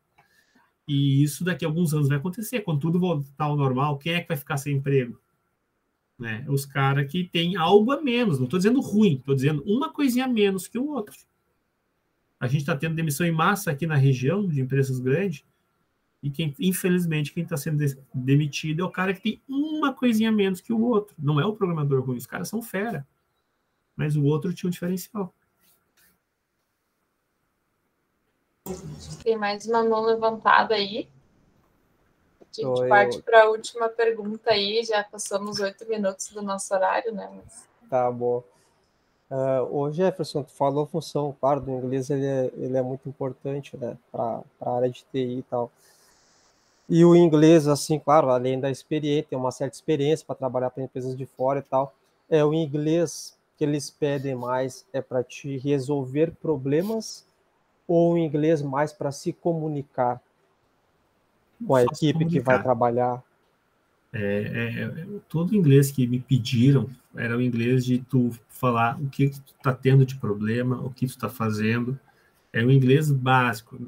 E 0.87 1.21
isso 1.21 1.43
daqui 1.43 1.65
a 1.65 1.67
alguns 1.67 1.93
anos 1.93 2.07
vai 2.07 2.17
acontecer. 2.17 2.61
Quando 2.61 2.79
tudo 2.79 2.97
voltar 2.97 3.43
ao 3.43 3.57
normal, 3.57 3.97
quem 3.97 4.13
é 4.13 4.21
que 4.21 4.29
vai 4.29 4.37
ficar 4.37 4.55
sem 4.55 4.77
emprego? 4.77 5.19
Né? 6.17 6.45
Os 6.47 6.65
caras 6.65 7.11
que 7.11 7.25
têm 7.25 7.57
algo 7.57 7.91
a 7.91 8.01
menos. 8.01 8.37
Não 8.37 8.45
estou 8.45 8.57
dizendo 8.57 8.79
ruim, 8.79 9.15
estou 9.15 9.35
dizendo 9.35 9.61
uma 9.65 9.91
coisinha 9.91 10.23
a 10.23 10.29
menos 10.29 10.69
que 10.69 10.79
o 10.79 10.87
outro. 10.87 11.17
A 12.39 12.47
gente 12.47 12.61
está 12.61 12.75
tendo 12.75 12.95
demissão 12.95 13.25
em 13.25 13.31
massa 13.31 13.71
aqui 13.71 13.87
na 13.87 13.95
região 13.95 14.47
de 14.47 14.61
empresas 14.61 14.99
grandes. 14.99 15.43
E 16.21 16.29
quem, 16.29 16.53
infelizmente, 16.59 17.33
quem 17.33 17.43
está 17.43 17.57
sendo 17.57 17.83
demitido 18.13 18.81
é 18.81 18.85
o 18.85 18.91
cara 18.91 19.13
que 19.13 19.21
tem 19.21 19.41
uma 19.47 19.93
coisinha 19.93 20.31
menos 20.31 20.61
que 20.61 20.73
o 20.73 20.81
outro. 20.81 21.15
Não 21.17 21.39
é 21.39 21.45
o 21.45 21.55
programador 21.55 22.03
ruim, 22.03 22.17
os 22.17 22.25
caras 22.25 22.49
são 22.49 22.61
fera. 22.61 23.07
Mas 23.95 24.15
o 24.15 24.23
outro 24.23 24.53
tinha 24.53 24.67
um 24.67 24.71
diferencial. 24.71 25.33
Tem 29.23 29.37
mais 29.37 29.65
uma 29.65 29.83
mão 29.83 30.05
levantada 30.05 30.75
aí. 30.75 31.09
A 32.41 32.45
gente 32.51 32.89
parte 32.89 33.21
para 33.21 33.43
a 33.43 33.49
última 33.49 33.89
pergunta 33.89 34.51
aí. 34.51 34.83
Já 34.83 35.03
passamos 35.03 35.59
oito 35.59 35.87
minutos 35.87 36.29
do 36.29 36.41
nosso 36.41 36.73
horário, 36.73 37.13
né? 37.13 37.31
Mas... 37.35 37.67
Tá 37.89 38.11
bom. 38.11 38.43
Uh, 39.29 39.75
o 39.75 39.91
Jefferson, 39.91 40.41
tu 40.43 40.51
falou 40.51 40.85
a 40.85 40.87
função, 40.87 41.35
claro, 41.39 41.59
do 41.59 41.71
inglês 41.71 42.09
ele 42.09 42.25
é, 42.25 42.51
ele 42.55 42.77
é 42.77 42.81
muito 42.81 43.09
importante, 43.09 43.75
né, 43.75 43.97
para 44.09 44.41
a 44.61 44.75
área 44.75 44.89
de 44.89 45.03
TI 45.11 45.39
e 45.39 45.43
tal. 45.43 45.69
E 46.89 47.03
o 47.03 47.13
inglês, 47.13 47.67
assim, 47.67 47.99
claro, 47.99 48.29
além 48.29 48.59
da 48.59 48.71
experiência, 48.71 49.27
tem 49.29 49.37
uma 49.37 49.51
certa 49.51 49.75
experiência 49.75 50.25
para 50.25 50.35
trabalhar 50.35 50.69
para 50.69 50.83
empresas 50.83 51.17
de 51.17 51.25
fora 51.25 51.59
e 51.59 51.63
tal. 51.63 51.93
É 52.29 52.45
o 52.45 52.53
inglês 52.53 53.37
que 53.57 53.65
eles 53.65 53.89
pedem 53.89 54.35
mais 54.35 54.85
é 54.93 55.01
para 55.01 55.21
te 55.23 55.57
resolver 55.57 56.31
problemas 56.31 57.25
ou 57.85 58.13
o 58.13 58.17
inglês 58.17 58.61
mais 58.61 58.93
para 58.93 59.11
se 59.11 59.33
comunicar 59.33 60.21
com 61.65 61.75
a 61.75 61.81
Só 61.81 61.87
equipe 61.91 62.25
que 62.25 62.39
vai 62.39 62.61
trabalhar? 62.61 63.21
É, 64.19 64.41
é, 64.41 64.83
é, 64.83 65.05
todo 65.29 65.51
o 65.51 65.55
inglês 65.55 65.91
que 65.91 66.07
me 66.07 66.19
pediram 66.19 66.89
era 67.15 67.37
o 67.37 67.41
inglês 67.41 67.85
de 67.85 67.99
tu 67.99 68.31
falar 68.49 68.99
o 68.99 69.07
que, 69.09 69.29
tu 69.29 69.53
está 69.55 69.71
tendo 69.71 70.03
de 70.05 70.15
problema, 70.15 70.81
o 70.81 70.89
que 70.89 71.05
tu 71.05 71.11
está 71.11 71.29
fazendo. 71.29 71.99
É 72.51 72.63
o 72.65 72.71
inglês 72.71 73.11
básico. 73.11 73.79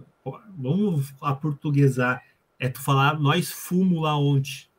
Vamos 0.55 1.11
aportuguesar. 1.19 2.23
É 2.59 2.69
tu 2.69 2.79
falar 2.79 3.19
nós 3.19 3.49
fumo 3.49 4.01
lá 4.01 4.17
onde. 4.19 4.69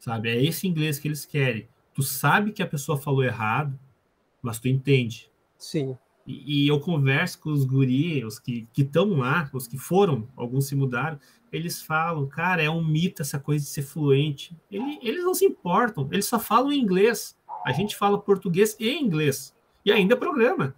Sabe? 0.00 0.30
É 0.30 0.44
esse 0.44 0.66
inglês 0.66 0.98
que 0.98 1.06
eles 1.06 1.24
querem. 1.24 1.68
Tu 1.94 2.02
sabe 2.02 2.50
que 2.50 2.62
a 2.62 2.66
pessoa 2.66 2.98
falou 2.98 3.22
errado, 3.22 3.78
mas 4.42 4.58
tu 4.58 4.66
entende. 4.66 5.30
Sim. 5.56 5.96
E, 6.26 6.64
e 6.64 6.68
eu 6.68 6.80
converso 6.80 7.38
com 7.38 7.50
os 7.50 7.64
guris, 7.64 8.24
os 8.24 8.38
que 8.40 8.66
estão 8.76 9.10
lá, 9.10 9.48
os 9.52 9.68
que 9.68 9.78
foram, 9.78 10.26
alguns 10.36 10.66
se 10.66 10.74
mudaram, 10.74 11.20
eles 11.52 11.82
falam, 11.82 12.26
cara, 12.26 12.62
é 12.62 12.70
um 12.70 12.84
mito 12.84 13.22
essa 13.22 13.38
coisa 13.38 13.64
de 13.64 13.70
ser 13.70 13.82
fluente. 13.82 14.56
Ele, 14.70 14.98
eles 15.02 15.24
não 15.24 15.34
se 15.34 15.44
importam, 15.44 16.08
eles 16.12 16.26
só 16.26 16.38
falam 16.38 16.72
inglês. 16.72 17.36
A 17.64 17.72
gente 17.72 17.96
fala 17.96 18.20
português 18.20 18.76
e 18.78 18.96
inglês. 18.98 19.54
E 19.84 19.90
ainda 19.90 20.16
programa. 20.16 20.74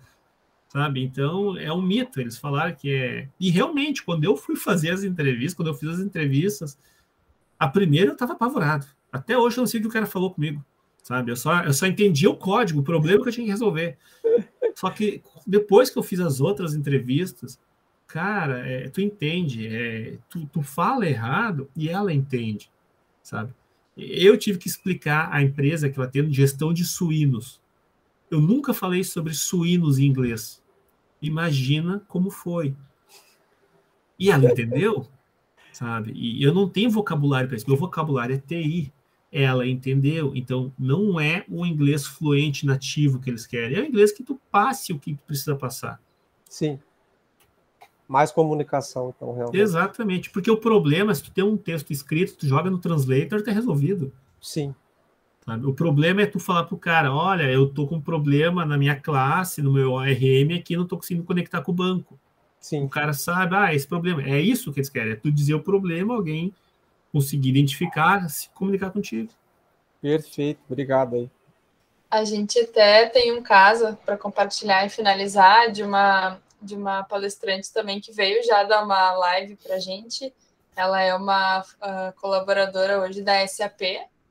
Sabe? 0.69 1.03
Então, 1.03 1.57
é 1.59 1.73
um 1.73 1.83
mito. 1.83 2.21
Eles 2.21 2.39
falaram 2.39 2.75
que 2.75 2.91
é. 2.91 3.29
E 3.39 3.51
realmente, 3.51 4.03
quando 4.03 4.25
eu 4.25 4.37
fui 4.37 4.57
fazer 4.57 4.91
as 4.91 5.05
entrevistas, 5.05 5.55
quando 5.55 5.69
eu 5.69 5.75
fiz 5.75 5.91
as 5.91 6.01
entrevistas, 6.01 6.79
a 7.59 7.69
primeira 7.69 8.09
eu 8.09 8.15
estava 8.15 8.33
apavorado. 8.33 8.87
Até 9.13 9.37
hoje 9.37 9.59
eu 9.59 9.61
não 9.61 9.67
sei 9.67 9.81
o 9.81 9.83
que 9.83 9.89
o 9.89 9.93
cara 9.93 10.07
falou 10.07 10.33
comigo. 10.33 10.65
Sabe? 11.03 11.31
Eu 11.31 11.37
só, 11.37 11.63
eu 11.63 11.73
só 11.73 11.87
entendi 11.87 12.27
o 12.27 12.37
código, 12.37 12.81
o 12.81 12.85
problema 12.85 13.23
que 13.23 13.29
eu 13.29 13.33
tinha 13.33 13.45
que 13.45 13.51
resolver. 13.51 13.99
Só 14.75 14.89
que 14.89 15.23
depois 15.47 15.91
que 15.91 15.99
eu 15.99 16.03
fiz 16.03 16.21
as 16.21 16.41
outras 16.41 16.75
entrevistas, 16.75 17.59
cara, 18.13 18.59
é, 18.69 18.91
tu 18.91 19.01
entende, 19.01 19.67
é, 19.67 20.19
tu, 20.29 20.45
tu 20.53 20.63
fala 20.63 21.09
errado 21.09 21.71
e 21.75 21.89
ela 21.89 22.13
entende, 22.13 22.71
sabe? 23.23 23.55
Eu 23.97 24.37
tive 24.37 24.59
que 24.59 24.69
explicar 24.69 25.33
à 25.33 25.43
empresa 25.43 25.89
que 25.89 25.99
eu 25.99 26.05
atendo 26.05 26.31
gestão 26.31 26.75
de 26.75 26.85
suínos. 26.85 27.59
Eu 28.31 28.39
nunca 28.39 28.75
falei 28.75 29.03
sobre 29.03 29.33
suínos 29.33 29.99
em 29.99 30.05
inglês. 30.05 30.63
Imagina 31.23 32.03
como 32.07 32.29
foi. 32.29 32.77
E 34.19 34.31
ela 34.31 34.45
entendeu, 34.45 35.09
sabe? 35.73 36.13
E 36.15 36.43
eu 36.43 36.53
não 36.53 36.69
tenho 36.69 36.91
vocabulário 36.91 37.49
para 37.49 37.57
isso. 37.57 37.69
Meu 37.69 37.79
vocabulário 37.79 38.35
é 38.35 38.39
TI. 38.39 38.93
Ela 39.31 39.67
entendeu. 39.67 40.33
Então, 40.35 40.71
não 40.79 41.19
é 41.19 41.47
o 41.49 41.65
inglês 41.65 42.07
fluente 42.07 42.67
nativo 42.67 43.19
que 43.21 43.31
eles 43.31 43.47
querem. 43.47 43.79
É 43.79 43.81
o 43.81 43.87
inglês 43.87 44.13
que 44.13 44.23
tu 44.23 44.39
passe 44.51 44.93
o 44.93 44.99
que 44.99 45.15
tu 45.15 45.25
precisa 45.25 45.57
passar. 45.57 45.99
Sim 46.47 46.79
mais 48.13 48.31
comunicação, 48.31 49.15
então, 49.17 49.33
realmente. 49.33 49.59
Exatamente, 49.59 50.29
porque 50.29 50.51
o 50.51 50.57
problema, 50.59 51.15
se 51.15 51.23
tu 51.23 51.31
tem 51.31 51.43
um 51.43 51.57
texto 51.57 51.91
escrito, 51.91 52.37
tu 52.37 52.47
joga 52.47 52.69
no 52.69 52.77
translator, 52.77 53.43
tá 53.43 53.51
resolvido. 53.51 54.13
Sim. 54.39 54.75
Sabe? 55.47 55.67
O 55.67 55.73
problema 55.73 56.21
é 56.21 56.27
tu 56.27 56.39
falar 56.39 56.65
pro 56.65 56.77
cara, 56.77 57.11
olha, 57.11 57.45
eu 57.45 57.67
tô 57.67 57.87
com 57.87 57.95
um 57.95 58.01
problema 58.03 58.67
na 58.67 58.77
minha 58.77 58.95
classe, 58.95 59.63
no 59.63 59.73
meu 59.73 59.93
ORM 59.93 60.55
aqui, 60.59 60.77
não 60.77 60.87
tô 60.87 60.99
conseguindo 60.99 61.25
conectar 61.25 61.63
com 61.63 61.73
o 61.73 61.75
banco. 61.75 62.21
Sim. 62.61 62.85
O 62.85 62.89
cara 62.89 63.15
sabe, 63.15 63.57
ah, 63.57 63.75
esse 63.75 63.89
problema, 63.89 64.23
é 64.23 64.39
isso 64.39 64.71
que 64.75 64.81
eles 64.81 64.91
querem, 64.91 65.13
é 65.13 65.17
tu 65.17 65.33
dizer 65.33 65.55
o 65.55 65.63
problema, 65.63 66.15
alguém 66.15 66.53
conseguir 67.11 67.49
identificar, 67.49 68.29
se 68.29 68.51
comunicar 68.51 68.91
contigo. 68.91 69.31
Perfeito, 70.03 70.61
obrigado 70.69 71.15
aí. 71.15 71.31
A 72.11 72.25
gente 72.25 72.59
até 72.59 73.07
tem 73.07 73.33
um 73.33 73.43
caso 73.43 73.97
para 74.05 74.19
compartilhar 74.19 74.85
e 74.85 74.91
finalizar 74.91 75.73
de 75.73 75.83
uma 75.83 76.39
de 76.63 76.75
uma 76.75 77.03
palestrante 77.03 77.73
também 77.73 78.01
que 78.01 78.13
veio 78.13 78.43
já 78.45 78.63
dar 78.63 78.85
uma 78.85 79.13
live 79.13 79.57
para 79.57 79.79
gente. 79.79 80.33
Ela 80.75 81.03
é 81.03 81.15
uma 81.15 81.61
uh, 81.61 82.21
colaboradora 82.21 83.01
hoje 83.01 83.23
da 83.23 83.47
SAP, 83.47 83.81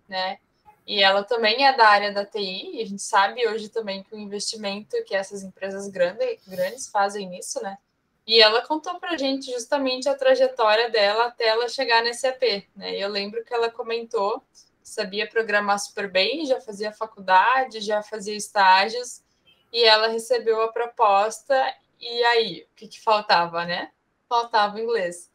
né? 0.07 0.39
E 0.88 1.01
ela 1.03 1.23
também 1.23 1.65
é 1.65 1.75
da 1.75 1.88
área 1.88 2.11
da 2.11 2.25
TI, 2.25 2.77
e 2.77 2.82
a 2.82 2.86
gente 2.86 3.01
sabe 3.01 3.47
hoje 3.47 3.69
também 3.69 4.01
que 4.03 4.15
o 4.15 4.19
investimento 4.19 4.95
que 5.05 5.15
essas 5.15 5.43
empresas 5.43 5.88
grande, 5.88 6.39
grandes 6.47 6.88
fazem 6.89 7.29
nisso, 7.29 7.61
né? 7.61 7.77
E 8.25 8.41
ela 8.41 8.61
contou 8.65 8.99
para 8.99 9.11
a 9.11 9.17
gente 9.17 9.51
justamente 9.51 10.09
a 10.09 10.15
trajetória 10.15 10.89
dela 10.89 11.25
até 11.25 11.47
ela 11.47 11.69
chegar 11.69 12.03
na 12.03 12.13
SAP, 12.13 12.65
né? 12.75 12.97
Eu 12.97 13.09
lembro 13.09 13.43
que 13.43 13.53
ela 13.53 13.69
comentou 13.69 14.43
sabia 14.91 15.27
programar 15.27 15.79
super 15.79 16.09
bem, 16.09 16.45
já 16.45 16.59
fazia 16.59 16.91
faculdade, 16.91 17.79
já 17.79 18.03
fazia 18.03 18.36
estágios, 18.36 19.21
e 19.71 19.84
ela 19.84 20.07
recebeu 20.07 20.61
a 20.61 20.71
proposta 20.71 21.55
e 22.02 22.24
aí, 22.24 22.68
o 22.72 22.76
que, 22.76 22.88
que 22.88 22.99
faltava, 22.99 23.64
né? 23.64 23.91
Faltava 24.28 24.80
inglês. 24.80 25.30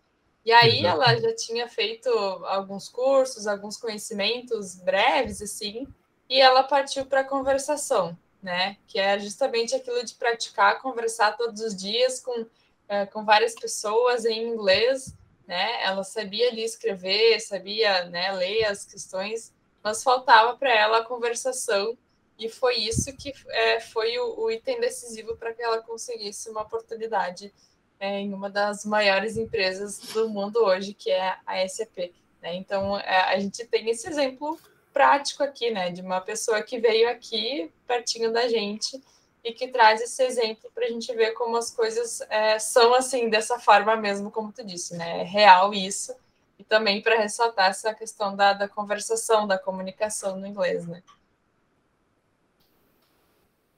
E 0.45 0.53
aí 0.53 0.81
Exato. 0.81 1.03
ela 1.03 1.17
já 1.21 1.35
tinha 1.35 1.69
feito 1.69 2.09
alguns 2.09 2.89
cursos, 2.89 3.47
alguns 3.47 3.77
conhecimentos 3.77 4.77
breves, 4.77 5.41
assim, 5.41 5.87
e 6.29 6.41
ela 6.41 6.63
partiu 6.63 7.07
para 7.07 7.21
a 7.21 7.25
conversação, 7.25 8.17
né? 8.43 8.77
Que 8.87 8.99
é 8.99 9.19
justamente 9.19 9.75
aquilo 9.75 10.05
de 10.05 10.15
praticar, 10.15 10.81
conversar 10.81 11.37
todos 11.37 11.61
os 11.61 11.77
dias 11.77 12.21
com, 12.21 12.47
é, 12.89 13.07
com 13.07 13.25
várias 13.25 13.55
pessoas 13.55 14.25
em 14.25 14.49
inglês, 14.49 15.15
né? 15.47 15.83
Ela 15.85 16.03
sabia 16.03 16.49
ali 16.49 16.65
escrever, 16.65 17.41
sabia 17.41 18.05
né, 18.07 18.33
ler 18.33 18.65
as 18.65 18.85
questões, 18.85 19.53
mas 19.83 20.03
faltava 20.03 20.57
para 20.57 20.73
ela 20.73 20.99
a 20.99 21.05
conversação 21.05 21.97
e 22.39 22.49
foi 22.49 22.77
isso 22.77 23.17
que 23.17 23.33
é, 23.49 23.81
foi 23.81 24.19
o, 24.19 24.41
o, 24.41 24.51
item 24.51 24.81
decisivo 24.81 25.37
para 25.37 25.55
que 25.55 25.63
ela 25.63 25.83
conseguisse 25.83 26.51
uma 26.51 26.63
oportunidade 26.63 27.53
é, 27.99 28.21
em 28.21 28.35
uma 28.35 28.51
das 28.51 28.85
maiores 28.85 29.37
empresas 29.37 29.99
do 30.13 30.29
mundo 30.29 30.59
hoje, 30.59 30.93
que 30.93 31.11
é 31.11 31.39
a 31.47 31.67
SAP. 31.67 32.13
Né? 32.43 32.55
Então, 32.57 32.99
é, 32.99 33.35
a 33.35 33.39
gente 33.39 33.65
tem 33.67 33.89
esse 33.89 34.07
exemplo 34.09 34.59
prático 34.93 35.43
aqui, 35.43 35.71
né, 35.71 35.91
de 35.91 36.01
uma 36.01 36.21
pessoa 36.21 36.63
que 36.63 36.79
veio 36.79 37.09
aqui 37.11 37.71
pertinho 37.87 38.33
da 38.33 38.49
gente 38.49 39.03
e 39.45 39.53
que 39.53 39.69
traz 39.69 40.01
esse 40.01 40.23
exemplo 40.23 40.71
para 40.75 40.87
a 40.87 40.89
gente 40.89 41.15
ver 41.15 41.33
como 41.33 41.57
as 41.57 41.71
coisas 41.71 42.21
é, 42.23 42.59
são 42.59 42.95
assim, 42.95 43.29
dessa 43.29 43.59
forma 43.59 43.95
mesmo, 43.95 44.31
como 44.31 44.53
tu 44.53 44.65
disse, 44.65 44.97
né? 44.97 45.21
É 45.21 45.23
real 45.23 45.73
isso. 45.73 46.15
E 46.59 46.65
também 46.65 47.01
para 47.01 47.17
ressaltar 47.17 47.71
essa 47.71 47.95
questão 47.95 48.35
da, 48.35 48.55
da 48.55 48.67
conversação, 48.67 49.47
da 49.47 49.59
comunicação 49.59 50.37
no 50.37 50.47
inglês, 50.47 50.87
né? 50.87 51.03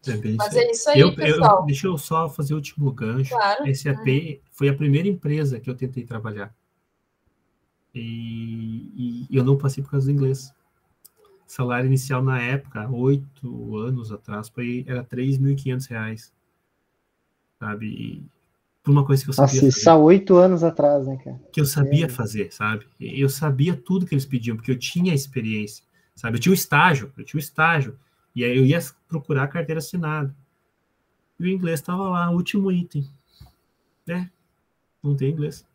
É 0.06 0.34
Mas 0.36 0.54
é 0.54 0.70
isso 0.70 0.88
aí, 0.90 1.00
eu, 1.00 1.14
pessoal. 1.14 1.60
Eu, 1.60 1.66
deixa 1.66 1.86
eu 1.86 1.98
só 1.98 2.28
fazer 2.28 2.54
o 2.54 2.56
último 2.56 2.92
gancho. 2.92 3.30
Claro. 3.30 3.74
SAP 3.74 4.06
uhum. 4.06 4.38
foi 4.52 4.68
a 4.68 4.74
primeira 4.74 5.08
empresa 5.08 5.58
que 5.58 5.68
eu 5.68 5.74
tentei 5.74 6.04
trabalhar. 6.04 6.54
E, 7.94 9.26
e, 9.30 9.36
eu 9.36 9.42
não 9.42 9.56
passei 9.56 9.82
por 9.82 9.90
causa 9.90 10.06
do 10.06 10.12
inglês. 10.12 10.54
Salário 11.46 11.86
inicial 11.86 12.22
na 12.22 12.40
época, 12.40 12.88
oito 12.90 13.76
anos 13.76 14.12
atrás, 14.12 14.48
foi, 14.48 14.84
era 14.86 15.00
R$ 15.00 15.06
3.500. 15.06 16.30
Sabe? 17.58 17.86
E 17.86 18.26
por 18.82 18.92
uma 18.92 19.04
coisa 19.04 19.22
que 19.22 19.30
eu 19.30 19.34
sabia 19.34 19.46
Nossa, 19.46 19.66
fazer. 19.66 19.68
Isso 19.68 19.90
há 19.90 19.96
oito 19.96 20.36
anos 20.36 20.62
atrás, 20.62 21.06
né, 21.06 21.18
cara? 21.22 21.40
Que 21.52 21.60
eu 21.60 21.66
sabia 21.66 22.06
é. 22.06 22.08
fazer, 22.08 22.52
sabe? 22.52 22.86
Eu 23.00 23.28
sabia 23.28 23.74
tudo 23.74 24.06
que 24.06 24.14
eles 24.14 24.26
pediam, 24.26 24.56
porque 24.56 24.70
eu 24.70 24.78
tinha 24.78 25.12
experiência, 25.12 25.84
sabe? 26.14 26.36
Eu 26.36 26.40
tinha 26.40 26.52
um 26.52 26.54
estágio, 26.54 27.12
eu 27.16 27.24
tinha 27.24 27.38
um 27.38 27.42
estágio. 27.42 27.98
E 28.38 28.44
aí 28.44 28.56
eu 28.56 28.64
ia 28.64 28.78
procurar 29.08 29.42
a 29.42 29.48
carteira 29.48 29.80
assinada. 29.80 30.32
E 31.40 31.42
o 31.42 31.48
inglês 31.48 31.80
estava 31.80 32.08
lá, 32.08 32.30
último 32.30 32.70
item. 32.70 33.04
Né? 34.06 34.30
Não 35.02 35.16
tem 35.16 35.30
inglês. 35.30 35.66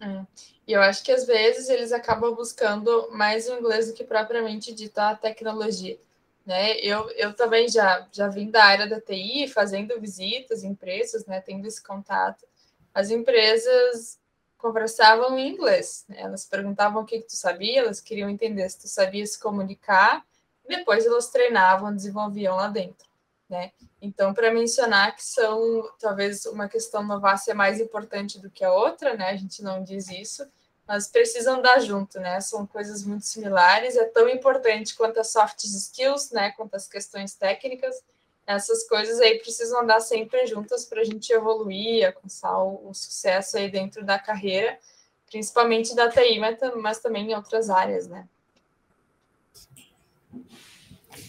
É. 0.00 0.24
E 0.66 0.72
eu 0.72 0.80
acho 0.80 1.04
que 1.04 1.12
às 1.12 1.26
vezes 1.26 1.68
eles 1.68 1.92
acabam 1.92 2.34
buscando 2.34 3.10
mais 3.12 3.46
o 3.46 3.58
inglês 3.58 3.88
do 3.88 3.92
que 3.92 4.04
propriamente 4.04 4.72
dita 4.72 5.10
a 5.10 5.14
tecnologia. 5.14 5.98
Né? 6.46 6.78
Eu, 6.78 7.10
eu 7.10 7.34
também 7.34 7.68
já, 7.68 8.08
já 8.10 8.26
vim 8.26 8.50
da 8.50 8.64
área 8.64 8.88
da 8.88 8.98
TI, 8.98 9.46
fazendo 9.48 10.00
visitas 10.00 10.64
em 10.64 10.70
empresas, 10.70 11.26
né? 11.26 11.42
tendo 11.42 11.66
esse 11.66 11.82
contato. 11.82 12.46
As 12.94 13.10
empresas 13.10 14.18
conversavam 14.56 15.38
em 15.38 15.52
inglês. 15.52 16.06
Né? 16.08 16.22
Elas 16.22 16.46
perguntavam 16.46 17.02
o 17.02 17.04
que, 17.04 17.18
que 17.18 17.26
tu 17.26 17.36
sabia, 17.36 17.80
elas 17.80 18.00
queriam 18.00 18.30
entender 18.30 18.66
se 18.70 18.80
tu 18.80 18.88
sabia 18.88 19.26
se 19.26 19.38
comunicar, 19.38 20.24
depois 20.68 21.06
elas 21.06 21.28
treinavam, 21.28 21.94
desenvolviam 21.94 22.56
lá 22.56 22.68
dentro. 22.68 23.06
Né? 23.48 23.70
Então, 24.00 24.32
para 24.32 24.52
mencionar 24.52 25.14
que 25.14 25.22
são, 25.22 25.90
talvez 26.00 26.46
uma 26.46 26.68
questão 26.68 27.06
vá 27.20 27.36
ser 27.36 27.52
mais 27.52 27.78
importante 27.80 28.38
do 28.38 28.48
que 28.50 28.64
a 28.64 28.72
outra, 28.72 29.14
né? 29.14 29.28
A 29.28 29.36
gente 29.36 29.62
não 29.62 29.84
diz 29.84 30.08
isso, 30.08 30.46
mas 30.88 31.06
precisam 31.06 31.60
dar 31.60 31.78
junto, 31.80 32.18
né? 32.18 32.40
São 32.40 32.66
coisas 32.66 33.04
muito 33.04 33.26
similares, 33.26 33.94
é 33.94 34.04
tão 34.06 34.26
importante 34.26 34.96
quanto 34.96 35.20
as 35.20 35.30
soft 35.30 35.64
skills, 35.64 36.30
né? 36.30 36.52
Quanto 36.52 36.74
as 36.74 36.88
questões 36.88 37.34
técnicas, 37.34 38.02
essas 38.46 38.88
coisas 38.88 39.20
aí 39.20 39.38
precisam 39.38 39.82
andar 39.82 40.00
sempre 40.00 40.46
juntas 40.46 40.84
para 40.84 41.02
a 41.02 41.04
gente 41.04 41.30
evoluir, 41.32 42.06
alcançar 42.06 42.58
o, 42.58 42.88
o, 42.88 42.94
sucesso 42.94 43.56
aí 43.56 43.70
dentro 43.70 44.04
da 44.04 44.18
carreira, 44.18 44.78
principalmente 45.26 45.94
da 45.94 46.08
TI, 46.08 46.38
mas, 46.38 46.58
mas 46.76 46.98
também 47.00 47.30
em 47.30 47.34
outras 47.34 47.70
áreas, 47.70 48.08
né? 48.08 48.26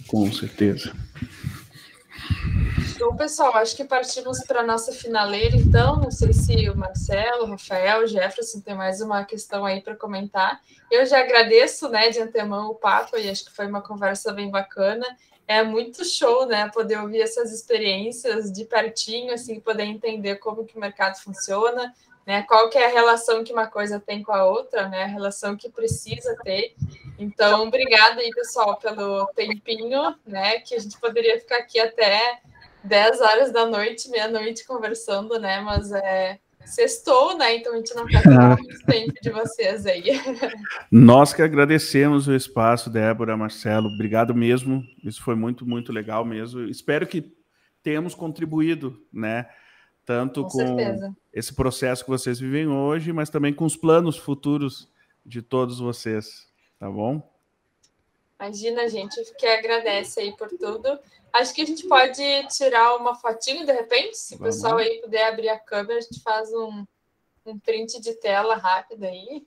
Com 0.07 0.31
certeza. 0.31 0.93
Então, 2.95 3.15
pessoal, 3.17 3.57
acho 3.57 3.75
que 3.75 3.83
partimos 3.83 4.39
para 4.45 4.61
a 4.61 4.65
nossa 4.65 4.91
finaleira, 4.91 5.57
então. 5.57 5.97
Não 5.97 6.11
sei 6.11 6.31
se 6.31 6.69
o 6.69 6.77
Marcelo, 6.77 7.43
o 7.43 7.49
Rafael, 7.49 8.03
o 8.03 8.07
Jefferson 8.07 8.61
tem 8.61 8.75
mais 8.75 9.01
uma 9.01 9.25
questão 9.25 9.65
aí 9.65 9.81
para 9.81 9.95
comentar. 9.95 10.61
Eu 10.89 11.05
já 11.05 11.19
agradeço, 11.19 11.89
né, 11.89 12.09
de 12.09 12.19
antemão 12.19 12.69
o 12.69 12.75
papo 12.75 13.17
e 13.17 13.29
acho 13.29 13.45
que 13.45 13.51
foi 13.51 13.67
uma 13.67 13.81
conversa 13.81 14.31
bem 14.31 14.49
bacana. 14.49 15.05
É 15.47 15.61
muito 15.63 16.05
show, 16.05 16.45
né, 16.45 16.69
poder 16.69 16.99
ouvir 16.99 17.21
essas 17.21 17.51
experiências 17.51 18.51
de 18.51 18.63
pertinho, 18.63 19.33
assim, 19.33 19.59
poder 19.59 19.83
entender 19.83 20.37
como 20.37 20.63
que 20.63 20.77
o 20.77 20.79
mercado 20.79 21.17
funciona, 21.17 21.93
né, 22.25 22.43
qual 22.43 22.69
que 22.69 22.77
é 22.77 22.85
a 22.85 22.93
relação 22.93 23.43
que 23.43 23.51
uma 23.51 23.67
coisa 23.67 23.99
tem 23.99 24.23
com 24.23 24.31
a 24.31 24.45
outra, 24.45 24.87
né, 24.87 25.03
a 25.03 25.07
relação 25.07 25.55
que 25.57 25.69
precisa 25.69 26.35
ter. 26.43 26.75
Então, 27.19 27.67
obrigada 27.67 28.21
aí, 28.21 28.29
pessoal, 28.31 28.77
pelo 28.77 29.27
tempinho, 29.35 30.15
né, 30.25 30.59
que 30.59 30.75
a 30.75 30.79
gente 30.79 30.99
poderia 30.99 31.39
ficar 31.39 31.57
aqui 31.57 31.79
até 31.79 32.39
10 32.83 33.21
horas 33.21 33.51
da 33.51 33.65
noite, 33.65 34.09
meia-noite 34.09 34.65
conversando, 34.65 35.39
né? 35.39 35.61
Mas 35.61 35.91
é 35.91 36.39
sextou, 36.65 37.37
né? 37.37 37.55
Então 37.55 37.73
a 37.73 37.77
gente 37.77 37.95
não 37.95 38.05
quer 38.05 38.23
muito 38.25 38.79
tempo 38.85 39.13
de 39.21 39.29
vocês 39.29 39.85
aí. 39.85 40.03
Nós 40.91 41.33
que 41.33 41.41
agradecemos 41.41 42.27
o 42.27 42.33
espaço, 42.33 42.89
Débora, 42.89 43.37
Marcelo. 43.37 43.89
Obrigado 43.89 44.33
mesmo. 44.33 44.83
Isso 45.03 45.21
foi 45.21 45.35
muito, 45.35 45.65
muito 45.65 45.91
legal 45.91 46.25
mesmo. 46.25 46.61
Espero 46.61 47.05
que 47.05 47.33
tenhamos 47.81 48.15
contribuído, 48.15 48.97
né? 49.11 49.47
Tanto 50.05 50.43
com, 50.43 50.75
com 50.75 51.15
esse 51.31 51.53
processo 51.53 52.03
que 52.03 52.09
vocês 52.09 52.39
vivem 52.39 52.67
hoje, 52.67 53.13
mas 53.13 53.29
também 53.29 53.53
com 53.53 53.65
os 53.65 53.77
planos 53.77 54.17
futuros 54.17 54.89
de 55.25 55.41
todos 55.41 55.79
vocês, 55.79 56.47
tá 56.77 56.89
bom? 56.89 57.21
Imagina, 58.39 58.89
gente, 58.89 59.15
que 59.37 59.45
agradece 59.45 60.19
aí 60.19 60.35
por 60.35 60.49
tudo. 60.49 60.99
Acho 61.31 61.53
que 61.53 61.61
a 61.61 61.65
gente 61.65 61.87
pode 61.87 62.21
tirar 62.49 62.95
uma 62.97 63.15
fotinho 63.15 63.65
de 63.65 63.71
repente, 63.71 64.17
se 64.17 64.35
Vamos. 64.35 64.55
o 64.55 64.61
pessoal 64.61 64.77
aí 64.77 65.01
puder 65.01 65.29
abrir 65.29 65.49
a 65.49 65.57
câmera, 65.57 65.97
a 65.97 66.01
gente 66.01 66.21
faz 66.21 66.51
um, 66.53 66.85
um 67.45 67.57
print 67.57 68.01
de 68.01 68.13
tela 68.15 68.55
rápido 68.55 69.05
aí. 69.05 69.45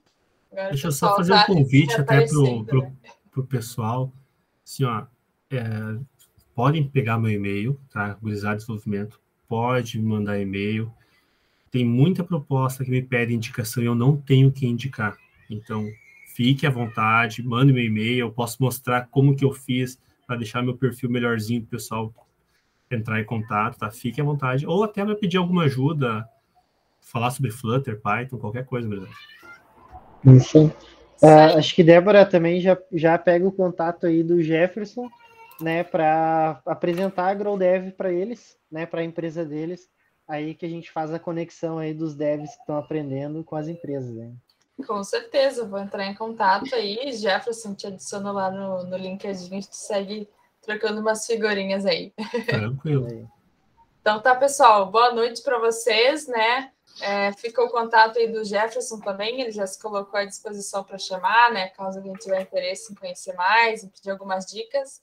Agora 0.51 0.69
Deixa 0.69 0.87
eu 0.87 0.91
só 0.91 1.15
fazer 1.15 1.33
um 1.33 1.43
convite 1.45 1.93
até 1.93 2.25
para 2.25 2.37
o 2.39 2.63
né? 2.63 2.91
pessoal. 3.47 4.11
Assim, 4.65 4.83
ó, 4.83 5.05
é, 5.51 5.59
podem 6.55 6.89
pegar 6.89 7.19
meu 7.19 7.31
e-mail, 7.31 7.79
tá? 7.91 8.15
Gurizada 8.15 8.55
Desenvolvimento, 8.55 9.21
pode 9.47 9.99
me 9.99 10.07
mandar 10.07 10.39
e-mail. 10.39 10.91
Tem 11.71 11.85
muita 11.85 12.23
proposta 12.23 12.83
que 12.83 12.91
me 12.91 13.01
pede 13.01 13.33
indicação 13.33 13.83
e 13.83 13.85
eu 13.85 13.95
não 13.95 14.17
tenho 14.17 14.51
que 14.51 14.65
indicar. 14.65 15.17
Então, 15.49 15.87
fique 16.35 16.65
à 16.65 16.69
vontade, 16.69 17.43
mande 17.43 17.73
meu 17.73 17.83
e-mail, 17.83 18.19
eu 18.19 18.31
posso 18.31 18.61
mostrar 18.61 19.07
como 19.07 19.35
que 19.35 19.43
eu 19.43 19.51
fiz 19.51 19.99
para 20.25 20.37
deixar 20.37 20.61
meu 20.61 20.77
perfil 20.77 21.09
melhorzinho 21.09 21.61
para 21.61 21.67
o 21.67 21.71
pessoal 21.71 22.13
entrar 22.89 23.19
em 23.19 23.25
contato, 23.25 23.77
tá? 23.77 23.89
Fique 23.91 24.21
à 24.21 24.23
vontade. 24.23 24.65
Ou 24.65 24.83
até 24.83 25.03
me 25.03 25.15
pedir 25.15 25.37
alguma 25.37 25.63
ajuda, 25.63 26.27
falar 26.99 27.31
sobre 27.31 27.51
Flutter, 27.51 27.99
Python, 27.99 28.37
qualquer 28.37 28.65
coisa, 28.65 28.87
verdade. 28.87 29.13
Isso. 30.25 30.67
Uh, 31.21 31.57
acho 31.57 31.73
que 31.73 31.83
Débora 31.83 32.25
também 32.25 32.61
já, 32.61 32.77
já 32.93 33.17
pega 33.17 33.47
o 33.47 33.51
contato 33.51 34.05
aí 34.05 34.21
do 34.21 34.41
Jefferson, 34.41 35.09
né, 35.59 35.83
para 35.83 36.61
apresentar 36.65 37.27
a 37.27 37.33
GrowDev 37.33 37.91
para 37.91 38.11
eles, 38.11 38.57
né, 38.71 38.85
para 38.85 39.01
a 39.01 39.03
empresa 39.03 39.43
deles, 39.45 39.89
aí 40.27 40.53
que 40.53 40.65
a 40.65 40.69
gente 40.69 40.91
faz 40.91 41.13
a 41.13 41.19
conexão 41.19 41.77
aí 41.77 41.93
dos 41.93 42.15
devs 42.15 42.53
que 42.53 42.61
estão 42.61 42.77
aprendendo 42.77 43.43
com 43.43 43.55
as 43.55 43.67
empresas, 43.67 44.13
né? 44.13 44.33
Com 44.85 45.03
certeza, 45.03 45.65
vou 45.65 45.79
entrar 45.79 46.05
em 46.05 46.13
contato 46.13 46.75
aí. 46.75 47.11
Jefferson, 47.13 47.73
te 47.73 47.87
adiciono 47.87 48.31
lá 48.31 48.51
no, 48.51 48.83
no 48.83 48.95
LinkedIn, 48.95 49.45
a 49.45 49.49
gente 49.49 49.75
segue 49.75 50.29
trocando 50.61 51.01
umas 51.01 51.25
figurinhas 51.25 51.85
aí. 51.85 52.13
Tranquilo. 52.45 53.27
Então 54.01 54.21
tá, 54.21 54.35
pessoal, 54.35 54.91
boa 54.91 55.11
noite 55.11 55.41
para 55.41 55.57
vocês, 55.59 56.27
né? 56.27 56.71
É, 57.01 57.31
fica 57.33 57.63
o 57.63 57.69
contato 57.69 58.17
aí 58.17 58.27
do 58.27 58.43
Jefferson 58.43 58.99
também, 58.99 59.41
ele 59.41 59.51
já 59.51 59.65
se 59.67 59.79
colocou 59.79 60.19
à 60.19 60.25
disposição 60.25 60.83
para 60.83 60.97
chamar, 60.97 61.51
né? 61.51 61.69
Caso 61.69 61.97
alguém 61.97 62.13
tiver 62.13 62.41
interesse 62.41 62.91
em 62.91 62.95
conhecer 62.95 63.33
mais, 63.33 63.83
em 63.83 63.89
pedir 63.89 64.11
algumas 64.11 64.45
dicas. 64.45 65.01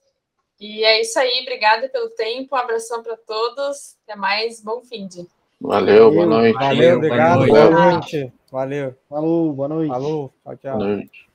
E 0.61 0.85
é 0.85 1.01
isso 1.01 1.19
aí, 1.19 1.41
obrigada 1.43 1.89
pelo 1.89 2.11
tempo, 2.11 2.55
um 2.55 2.59
abração 2.59 3.03
para 3.03 3.17
todos, 3.17 3.97
até 4.05 4.17
mais, 4.17 4.61
bom 4.61 4.83
fim 4.83 5.07
de. 5.07 5.26
Valeu, 5.61 6.11
boa 6.13 6.26
noite. 6.26 6.55
Valeu, 6.55 6.97
obrigado, 6.97 7.47
boa 7.47 7.71
noite. 7.71 8.33
Valeu. 8.51 8.95
Falou, 9.09 9.53
boa 9.53 9.68
noite. 9.68 9.91
Falou, 9.91 10.33
tchau, 10.45 10.57
tchau. 10.57 10.79
Boa 10.79 10.97
noite. 10.97 11.29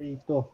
Eita. 0.00 0.53